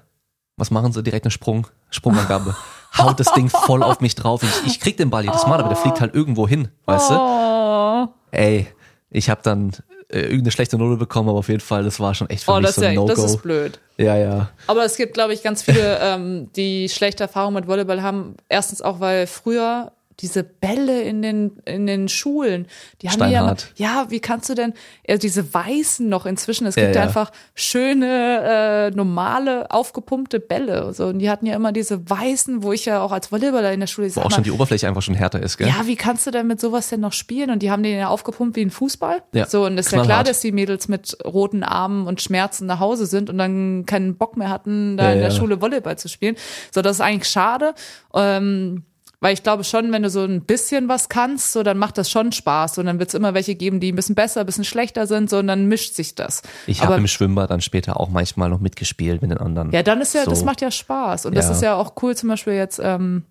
[0.56, 1.02] Was machen sie?
[1.02, 2.56] Direkt eine Sprung, Sprungangabe.
[2.97, 4.43] Haut das Ding voll auf mich drauf.
[4.44, 7.15] Ich, ich krieg den Ball jedes Mal, aber der fliegt halt irgendwo hin, weißt du?
[7.15, 8.69] Oh, Ey,
[9.11, 9.73] ich habe dann
[10.15, 12.57] äh, irgendeine schlechte Note bekommen, aber auf jeden Fall, das war schon echt für oh
[12.57, 13.31] mich das, so ist ein ja, das No-Go.
[13.31, 13.81] ist blöd.
[13.97, 14.49] Ja, ja.
[14.69, 18.36] Aber es gibt, glaube ich, ganz viele, ähm, die schlechte Erfahrungen mit Volleyball haben.
[18.49, 22.66] Erstens auch, weil früher diese Bälle in den in den Schulen,
[23.03, 23.73] die haben die ja, Steinhart.
[23.77, 24.73] ja, wie kannst du denn
[25.03, 26.66] äh, diese weißen noch inzwischen?
[26.66, 27.03] Es gibt ja, ja.
[27.03, 32.73] einfach schöne äh, normale aufgepumpte Bälle so und die hatten ja immer diese weißen, wo
[32.73, 35.03] ich ja auch als Volleyballer in der Schule Wo auch mal, schon die Oberfläche einfach
[35.03, 35.69] schon härter ist, gell?
[35.69, 37.51] ja, wie kannst du denn mit sowas denn noch spielen?
[37.51, 39.23] Und die haben den ja aufgepumpt wie ein Fußball.
[39.32, 42.66] Ja, So, und es ist ja klar, dass die Mädels mit roten Armen und Schmerzen
[42.66, 45.35] nach Hause sind und dann keinen Bock mehr hatten, da in der.
[45.35, 46.36] Schule Volleyball zu spielen.
[46.73, 47.74] So, das ist eigentlich schade.
[48.15, 48.85] Ähm,
[49.25, 52.11] weil ich glaube schon, wenn du so ein bisschen was kannst, so dann macht das
[52.11, 52.77] schon Spaß.
[52.77, 55.31] Und dann wird es immer welche geben, die ein bisschen besser, ein bisschen schlechter sind,
[55.31, 56.43] so und dann mischt sich das.
[56.67, 59.73] Ich habe im Schwimmbad dann später auch manchmal noch mitgespielt mit den anderen.
[59.73, 60.31] ja, dann ist ja, so.
[60.31, 61.25] das macht ja Spaß.
[61.25, 61.53] Und das Ja.
[61.53, 63.23] ist ja auch cool, zum Beispiel jetzt ähm,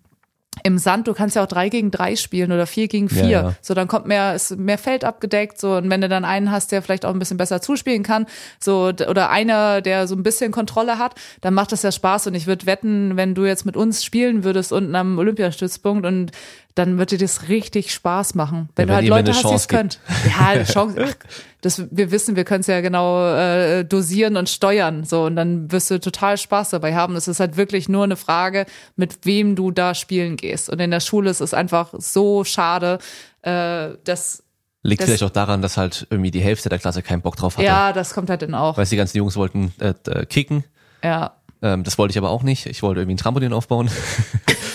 [0.61, 3.23] im Sand, du kannst ja auch drei gegen drei spielen oder vier gegen vier.
[3.23, 3.55] Ja, ja.
[3.61, 6.71] So, dann kommt mehr, ist mehr Feld abgedeckt, so, und wenn du dann einen hast,
[6.71, 8.27] der vielleicht auch ein bisschen besser zuspielen kann,
[8.59, 12.27] so, oder einer, der so ein bisschen Kontrolle hat, dann macht das ja Spaß.
[12.27, 16.31] Und ich würde wetten, wenn du jetzt mit uns spielen würdest unten am Olympiastützpunkt und
[16.75, 18.69] dann würde dir das richtig Spaß machen.
[18.75, 19.89] Wenn Ja, du wenn halt Leute hast, die es können.
[19.89, 19.99] gibt.
[20.39, 20.95] Ja, eine Chance.
[21.07, 21.13] ach,
[21.61, 25.03] Das, wir wissen, wir können es ja genau äh, dosieren und steuern.
[25.03, 27.15] So, und dann wirst du total Spaß dabei haben.
[27.15, 30.69] Es ist halt wirklich nur eine Frage, mit wem du da spielen gehst.
[30.69, 32.97] Und in der Schule ist es einfach so schade,
[33.43, 34.43] äh, dass
[34.81, 37.55] Liegt das- vielleicht auch daran, dass halt irgendwie die Hälfte der Klasse keinen Bock drauf
[37.57, 37.65] hatte.
[37.65, 38.75] ja, das kommt halt dann auch.
[38.77, 40.63] Weil die ganzen Jungs wollten äh, äh, kicken.
[41.03, 41.33] Ja.
[41.61, 42.65] Ähm, das wollte ich aber auch nicht.
[42.65, 43.89] Ich wollte irgendwie ein Trampolin aufbauen.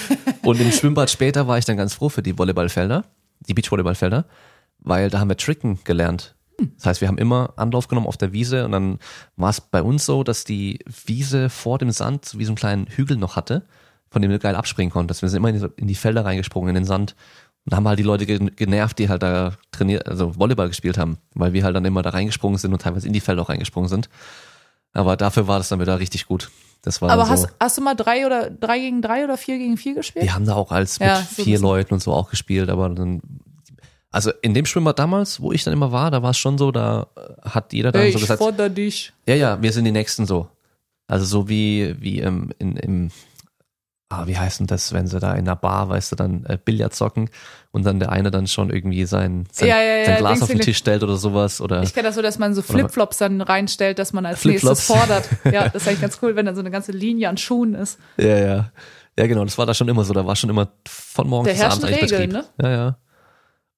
[0.48, 3.04] Und im Schwimmbad später war ich dann ganz froh für die Volleyballfelder,
[3.40, 4.24] die Beachvolleyballfelder,
[4.78, 6.36] weil da haben wir Tricken gelernt.
[6.76, 8.98] Das heißt, wir haben immer Anlauf genommen auf der Wiese und dann
[9.36, 12.86] war es bei uns so, dass die Wiese vor dem Sand wie so einen kleinen
[12.86, 13.66] Hügel noch hatte,
[14.10, 15.20] von dem du geil abspringen konntest.
[15.20, 17.14] Wir sind immer in die, Felder reingesprungen, in den Sand.
[17.66, 21.18] Und haben halt die Leute gen- genervt, die halt da trainiert, also Volleyball gespielt haben,
[21.34, 23.90] weil wir halt dann immer da reingesprungen sind und teilweise in die Felder auch reingesprungen
[23.90, 24.08] sind.
[24.94, 26.50] Aber dafür war das dann wieder richtig gut.
[26.82, 27.30] Das war Aber so.
[27.32, 30.24] hast, hast du mal drei oder drei gegen drei oder vier gegen vier gespielt?
[30.24, 31.58] Wir haben da auch als mit Ja, so vier.
[31.58, 33.20] Leuten und so auch gespielt, aber dann,
[34.10, 36.70] also in dem Schwimmbad damals, wo ich dann immer war, da war es schon so,
[36.70, 39.12] da äh, hat jeder dann Hey, so ich gesagt, fordere dich.
[39.26, 40.48] ja, ja, wir sind die Nächsten so.
[41.08, 43.10] Also so wie, wie im, in, im,
[44.08, 46.58] ah, wie heißt denn das, wenn sie da in einer Bar, weißt du, dann äh,
[46.62, 47.30] Billard zocken
[47.70, 50.48] und dann der eine dann schon irgendwie sein, sein, Ja, ja, ja, sein Glas auf
[50.48, 50.60] den.
[50.60, 53.98] Tisch stellt oder sowas oder Ich kenne das so, dass man so Flipflops dann reinstellt,
[53.98, 55.28] dass man als nächstes fordert.
[55.44, 57.98] Ja, das ist eigentlich ganz cool, wenn dann so eine ganze Linie an Schuhen ist.
[58.16, 58.70] Ja, ja.
[59.18, 60.14] Ja, genau, das war da schon immer so.
[60.14, 62.44] Da war schon immer von morgens bis abends eigentlich Regeln, Betrieb.
[62.62, 62.98] Ja, ja.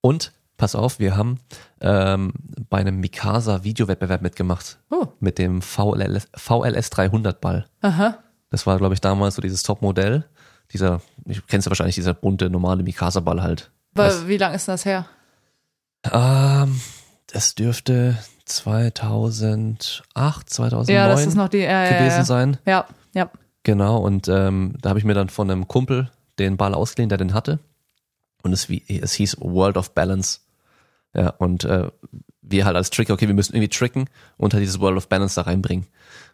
[0.03, 1.41] Und, pass auf, wir haben
[1.81, 2.33] ähm,
[2.69, 4.79] bei einem Mikasa-Videowettbewerb mitgemacht.
[4.91, 5.07] Oh.
[5.19, 7.65] Mit dem VLS, VLS 300 Ball.
[7.81, 8.19] Aha.
[8.51, 10.25] Das war, glaube ich, damals so dieses Top-Modell.
[10.73, 13.71] Dieser, ich kennst ja wahrscheinlich, dieser bunte, normale Mikasa-Ball halt.
[13.93, 15.07] Weil, wie lange ist das her?
[16.05, 16.81] Ähm,
[17.33, 22.25] das dürfte 2008, 2009 Ja, das ist noch die ja, gewesen ja.
[22.25, 22.59] sein.
[22.67, 23.31] Ja, ja.
[23.63, 27.19] Genau, und ähm, da habe ich mir dann von einem Kumpel den Ball ausgeliehen, der
[27.19, 27.59] den hatte.
[28.43, 30.41] Und es, es hieß World of Balance.
[31.15, 31.91] Ja, und äh,
[32.43, 35.35] wir halt als Trick, okay, wir müssen irgendwie tricken und halt dieses World of Balance
[35.35, 35.87] da reinbringen.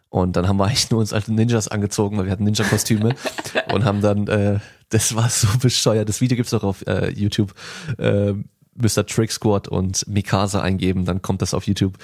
[0.09, 3.15] Und dann haben wir eigentlich nur uns alte Ninjas angezogen, weil wir hatten Ninja-Kostüme
[3.73, 4.59] und haben dann, äh,
[4.89, 6.07] das war so bescheuert.
[6.07, 7.53] Das Video gibt's auch auf äh, YouTube.
[7.97, 8.33] Äh,
[8.75, 9.05] Mr.
[9.05, 11.97] Trick Squad und Mikasa eingeben, dann kommt das auf YouTube.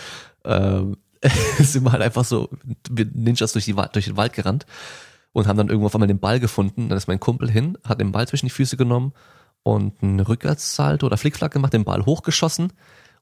[0.43, 0.97] Ähm,
[1.59, 2.49] sind wir halt einfach so
[2.89, 4.65] mit Ninjas durch, die, durch den Wald gerannt
[5.31, 6.89] und haben dann irgendwo auf einmal den Ball gefunden.
[6.89, 9.13] Dann ist mein Kumpel hin, hat den Ball zwischen die Füße genommen
[9.63, 12.73] und einen Rückwärtssalto oder Flickflack gemacht, den Ball hochgeschossen.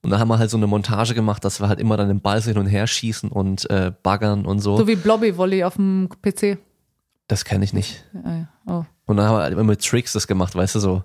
[0.03, 2.21] Und dann haben wir halt so eine Montage gemacht, dass wir halt immer dann den
[2.21, 4.77] Ball so hin und her schießen und äh, baggern und so.
[4.77, 6.57] So wie Blobby Volley auf dem PC.
[7.27, 8.03] das kenne ich nicht.
[8.13, 8.47] Ja, ja.
[8.65, 8.83] Oh.
[9.05, 11.03] Und dann haben wir halt immer mit Tricks das gemacht, weißt du so.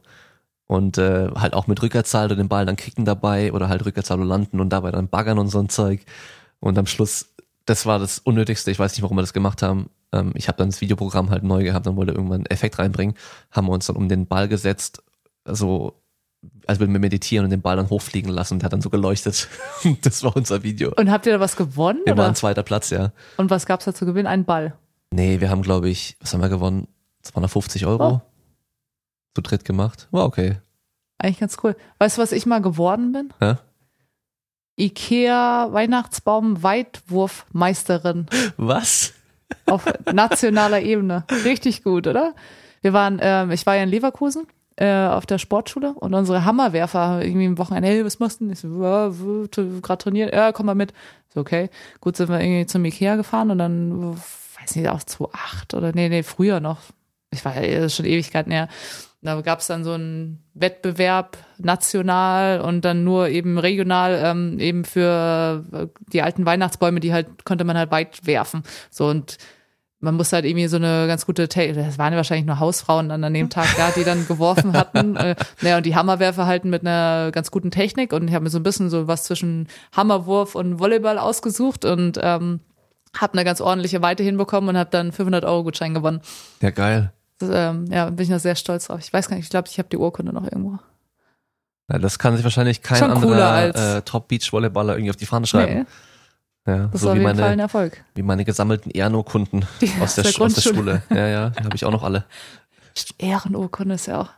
[0.66, 4.60] Und äh, halt auch mit Rückwärtssalto den Ball dann kicken dabei oder halt Rückwärtssalto landen
[4.60, 6.00] und dabei dann baggern und so ein Zeug.
[6.58, 7.34] Und am Schluss,
[7.66, 8.70] das war das Unnötigste.
[8.70, 9.90] Ich weiß nicht, warum wir das gemacht haben.
[10.12, 13.14] Ähm, ich habe dann das Videoprogramm halt neu gehabt, dann wollte irgendwann einen Effekt reinbringen,
[13.50, 15.02] haben wir uns dann um den Ball gesetzt,
[15.44, 16.00] so
[16.66, 18.90] als würden wir meditieren und den Ball dann hochfliegen lassen und der hat dann so
[18.90, 19.48] geleuchtet.
[20.02, 20.92] das war unser Video.
[20.96, 22.00] Und habt ihr da was gewonnen?
[22.04, 22.24] Wir oder?
[22.24, 23.12] waren zweiter Platz, ja.
[23.36, 24.26] Und was gab's da zu gewinnen?
[24.26, 24.74] Ein Ball.
[25.10, 26.88] Nee, wir haben, glaube ich, was haben wir gewonnen?
[27.22, 28.06] 250 Euro.
[28.06, 28.20] Oh.
[29.34, 30.08] Zu dritt gemacht.
[30.10, 30.56] War okay.
[31.18, 31.76] Eigentlich ganz cool.
[31.98, 33.32] Weißt du, was ich mal geworden bin?
[33.40, 33.58] Ja?
[34.78, 38.26] Ikea Weihnachtsbaum Weitwurfmeisterin
[38.58, 39.14] Was?
[39.66, 41.24] auf nationaler Ebene.
[41.44, 42.34] Richtig gut, oder?
[42.82, 44.46] Wir waren, ähm, ich war ja in Leverkusen
[44.76, 48.52] äh, auf der Sportschule und unsere Hammerwerfer irgendwie am Wochenende, hey, was machst du denn?
[48.52, 48.68] Ich so,
[49.82, 50.92] gerade trainieren, ja, komm mal mit.
[51.32, 51.70] So, okay.
[52.00, 54.16] Gut, sind wir irgendwie zum Ikea gefahren und dann,
[54.60, 56.78] weiß nicht, auch 2008 oder nee, nee, früher noch.
[57.30, 58.68] Ich war ja ist schon Ewigkeiten her.
[59.22, 64.84] Da gab es dann so einen Wettbewerb national und dann nur eben regional ähm, eben
[64.84, 68.62] für äh, die alten Weihnachtsbäume, die halt konnte man halt weit werfen.
[68.90, 69.38] So und
[70.06, 73.08] man muss halt irgendwie so eine ganz gute, Te das waren ja wahrscheinlich nur Hausfrauen
[73.08, 75.16] dann an dem Tag da, die dann geworfen hatten.
[75.16, 78.50] äh, naja, und die Hammerwerfer halten mit einer ganz guten Technik und ich habe mir
[78.50, 82.60] so ein bisschen so was zwischen Hammerwurf und Volleyball ausgesucht und ähm,
[83.16, 86.20] habe eine ganz ordentliche Weite hinbekommen und habe dann 500 Euro Gutschein gewonnen.
[86.62, 87.12] Ja, geil.
[87.38, 89.00] Das, ähm, ja, bin ich noch sehr stolz drauf.
[89.00, 90.78] Ich weiß gar nicht, ich glaube, ich habe die Urkunde noch irgendwo.
[91.90, 95.80] Ja, das kann sich wahrscheinlich kein Schon anderer äh, Top-Beach-Volleyballer irgendwie auf die Fahne schreiben.
[95.80, 95.86] Nee,
[96.66, 98.04] Ja, das so war auf Fall ein meine, Erfolg.
[98.14, 100.60] wie meine gesammelten Ehrenurkunden Die aus der, der aus der.
[100.62, 101.02] Schule.
[101.10, 102.24] Ja, ja, die habe ich auch noch alle.
[103.18, 104.30] Ehrenurkunde ist ja auch.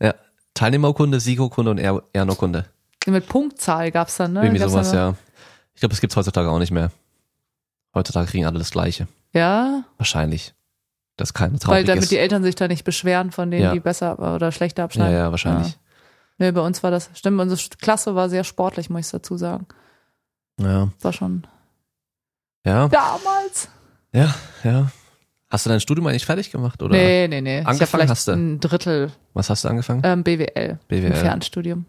[0.00, 0.14] Ja,
[0.54, 2.66] Teilnehmerurkunde, Siegurkunde und Ehr Ehrenurkunde.
[3.06, 4.42] Mit Punktzahl gab's dann, ne?
[4.42, 5.14] Irgendwie Gab's sowas, ja.
[5.74, 6.90] Ich glaube, das gibt's heutzutage auch nicht mehr.
[7.94, 9.06] Heutzutage kriegen alle das Gleiche.
[9.32, 10.54] Ja, Wahrscheinlich.
[11.16, 12.10] Das ist keine weil damit ist.
[12.10, 13.72] die Eltern sich da nicht beschweren von denen, Ja.
[13.72, 15.14] die besser oder schlechter ja, abschneiden.
[15.16, 15.68] ja, wahrscheinlich.
[15.68, 15.78] Ja.
[16.38, 19.66] Nee, bei uns war das, stimmt, unsere Klasse war sehr sportlich, muss ich dazu sagen.
[20.60, 21.46] Ja, War schon
[22.64, 23.68] ja, damals.
[24.12, 24.90] ja, ja.
[25.50, 26.96] Hast du dein Studium eigentlich fertig gemacht oder?
[26.96, 27.60] Nee, nee, nee.
[27.60, 28.32] ich Angefangen hab vielleicht hast du?
[28.32, 30.02] ein Drittel Was hast du angefangen?
[30.04, 31.04] ähm, BWL, BWL.
[31.04, 31.84] im Fernstudium.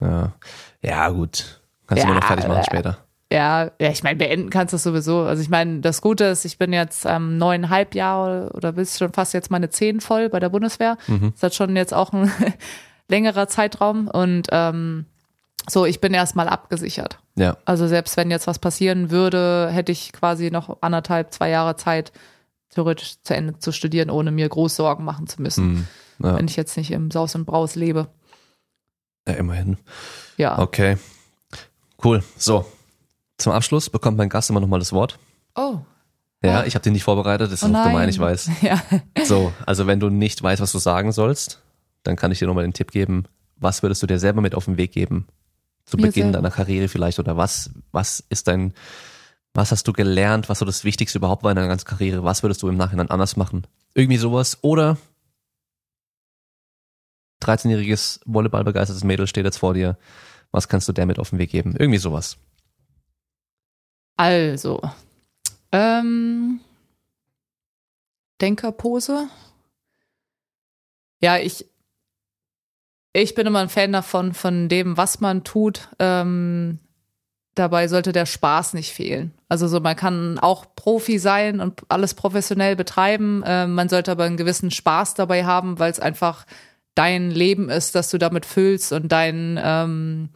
[0.00, 0.32] Ja,
[0.80, 1.60] ja gut.
[1.86, 2.98] Kannst du Ja, immer noch fertig machen äh, später.
[3.30, 5.24] Ja, ja, ich meine, beenden kannst du es sowieso.
[5.24, 9.12] Also ich meine, das Gute ist, ich bin jetzt ähm, neuneinhalb Jahre oder bis schon
[9.12, 10.96] fast jetzt meine zehn voll bei der Bundeswehr.
[11.08, 11.32] Mhm.
[11.34, 12.30] Das hat schon jetzt auch ein
[13.08, 15.04] längerer Zeitraum und ähm,
[15.68, 17.18] so, ich bin erstmal abgesichert.
[17.36, 21.76] Ja, Also selbst wenn jetzt was passieren würde, hätte ich quasi noch anderthalb, zwei Jahre
[21.76, 22.12] Zeit,
[22.70, 25.86] theoretisch zu Ende zu studieren, ohne mir groß Sorgen machen zu müssen,
[26.18, 26.26] hm.
[26.26, 26.36] ja.
[26.36, 28.08] wenn ich jetzt nicht im Saus und Braus lebe.
[29.26, 29.76] ja immerhin.
[30.36, 30.58] Ja.
[30.58, 30.96] Okay.
[32.02, 32.22] Cool.
[32.36, 32.64] So.
[33.38, 35.18] Zum Abschluss bekommt mein Gast immer nochmal das Wort.
[35.54, 35.78] Oh.
[36.42, 36.66] Ja, Oh.
[36.66, 38.50] ich habe den nicht vorbereitet, das ist oh auch gemein, ich weiß.
[38.62, 38.80] Ja.
[39.24, 41.60] So, also wenn du nicht weißt, was du sagen sollst,
[42.04, 43.24] dann kann ich dir nochmal den Tipp geben,
[43.56, 45.26] was würdest du dir selber mit auf den Weg geben?
[45.88, 46.38] Zu Mir Beginn selber.
[46.38, 48.74] deiner Karriere vielleicht oder was, was ist dein,
[49.54, 52.42] was hast du gelernt, was so das Wichtigste überhaupt war in deiner ganzen Karriere, was
[52.42, 53.66] würdest du im Nachhinein anders machen?
[53.94, 54.98] Irgendwie sowas oder
[57.42, 59.96] 13-jähriges Volleyballbegeistertes Mädel steht jetzt vor dir,
[60.50, 61.74] was kannst du der mit auf den Weg geben?
[61.78, 62.36] Irgendwie sowas.
[64.16, 64.82] Also,
[65.72, 66.60] ähm,
[68.40, 69.28] Denkerpose.
[71.20, 71.66] Ja, ich,
[73.12, 75.88] ich bin immer ein Fan davon, von dem, was man tut.
[75.98, 76.78] Ähm,
[77.54, 79.32] dabei sollte der Spaß nicht fehlen.
[79.48, 83.42] Also so, man kann auch Profi sein und alles professionell betreiben.
[83.46, 86.46] Ähm, man sollte aber einen gewissen Spaß dabei haben, weil es einfach
[86.94, 90.30] dein Leben ist, das du damit füllst und dein, ähm,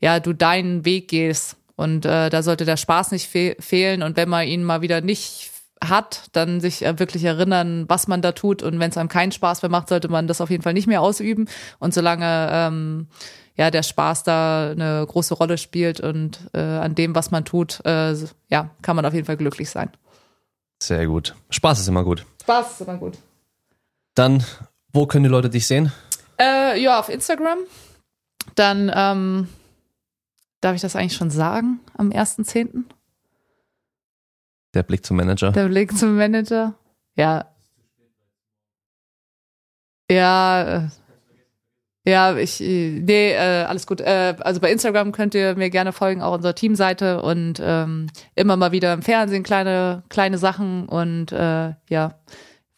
[0.00, 1.56] ja, du deinen Weg gehst.
[1.74, 4.02] Und äh, da sollte der Spaß nicht fe fehlen.
[4.02, 5.50] Und wenn man ihn mal wieder nicht
[5.82, 8.62] hat, dann sich äh, wirklich erinnern, was man da tut.
[8.62, 10.86] Und wenn es einem keinen Spaß mehr macht, sollte man das auf jeden Fall nicht
[10.86, 11.48] mehr ausüben.
[11.78, 13.08] Und solange ähm,
[13.56, 17.84] ja der Spaß da eine große Rolle spielt und äh, an dem, was man tut,
[17.84, 18.14] äh,
[18.48, 19.90] ja, kann man auf jeden Fall glücklich sein.
[20.82, 21.34] Sehr gut.
[21.50, 22.26] Spaß ist immer gut.
[22.42, 23.18] Spaß ist immer gut.
[24.14, 24.44] Dann,
[24.92, 25.92] wo können die Leute dich sehen?
[26.38, 27.58] Äh, ja, auf Instagram.
[28.54, 29.48] Dann ähm,
[30.60, 32.84] darf ich das eigentlich schon sagen am 1.10.
[34.76, 35.52] Der Blick zum Manager.
[35.52, 36.74] Der Blick zum Manager.
[37.16, 37.46] Ja.
[40.10, 40.88] Ja, äh,
[42.06, 44.02] ja, ich, nee, äh, alles gut.
[44.02, 48.58] Äh, also bei Instagram könnt ihr mir gerne folgen, auch unserer Teamseite und ähm, immer
[48.58, 52.20] mal wieder im Fernsehen kleine, kleine Sachen und äh, ja,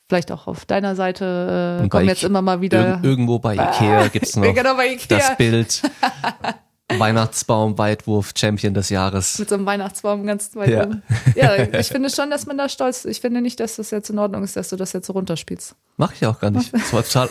[0.09, 2.91] vielleicht auch auf deiner Seite äh, kommen jetzt immer mal wieder.
[2.91, 5.19] Irg irgendwo bei Ikea gibt's noch genau bei Ikea.
[5.19, 5.83] das Bild.
[6.97, 9.39] Weihnachtsbaum, Weitwurf, Champion des Jahres.
[9.39, 10.85] mit so einem Weihnachtsbaum ganz weit Ja.
[10.85, 11.03] oben.
[11.35, 13.11] Ja, ich finde schon, dass man da stolz ist.
[13.11, 15.75] Ich finde nicht, dass das jetzt in Ordnung ist, dass du das jetzt so runterspielst.
[15.99, 16.73] Mach ich auch gar nicht.
[16.73, 17.29] Das war total,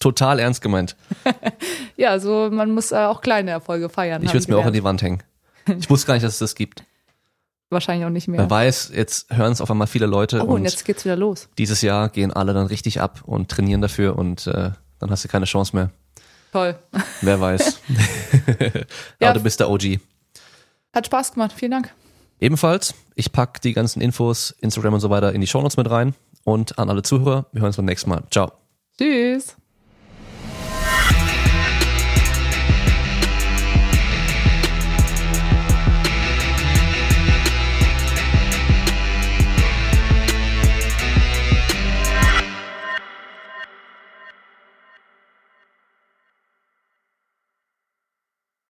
[0.00, 0.96] total ernst gemeint.
[1.96, 4.22] Ja, also man muss äh, auch kleine Erfolge feiern.
[4.22, 5.22] Ich würde es mir auch an die Wand hängen.
[5.78, 6.82] Ich wusste gar nicht, dass es das gibt.
[7.68, 8.40] Wahrscheinlich auch nicht mehr.
[8.40, 11.16] Wer weiß, jetzt hören es auf einmal viele Leute oh, und und jetzt geht's wieder
[11.16, 11.48] los.
[11.58, 15.28] dieses Jahr gehen alle dann richtig ab und trainieren dafür und äh, dann hast du
[15.28, 15.90] keine Chance mehr.
[16.52, 16.76] Toll.
[17.20, 17.80] Wer weiß.
[19.20, 19.30] Ja.
[19.30, 20.00] Aber du bist der OG.
[20.92, 21.52] Hat Spaß gemacht.
[21.54, 21.92] Vielen Dank.
[22.40, 26.14] Ebenfalls, ich pack die ganzen Infos, Instagram und so weiter in die Shownotes mit rein.
[26.44, 28.22] Und an alle Zuhörer, wir hören uns beim nächsten Mal.
[28.30, 28.52] Ciao.
[28.98, 29.56] Tschüss.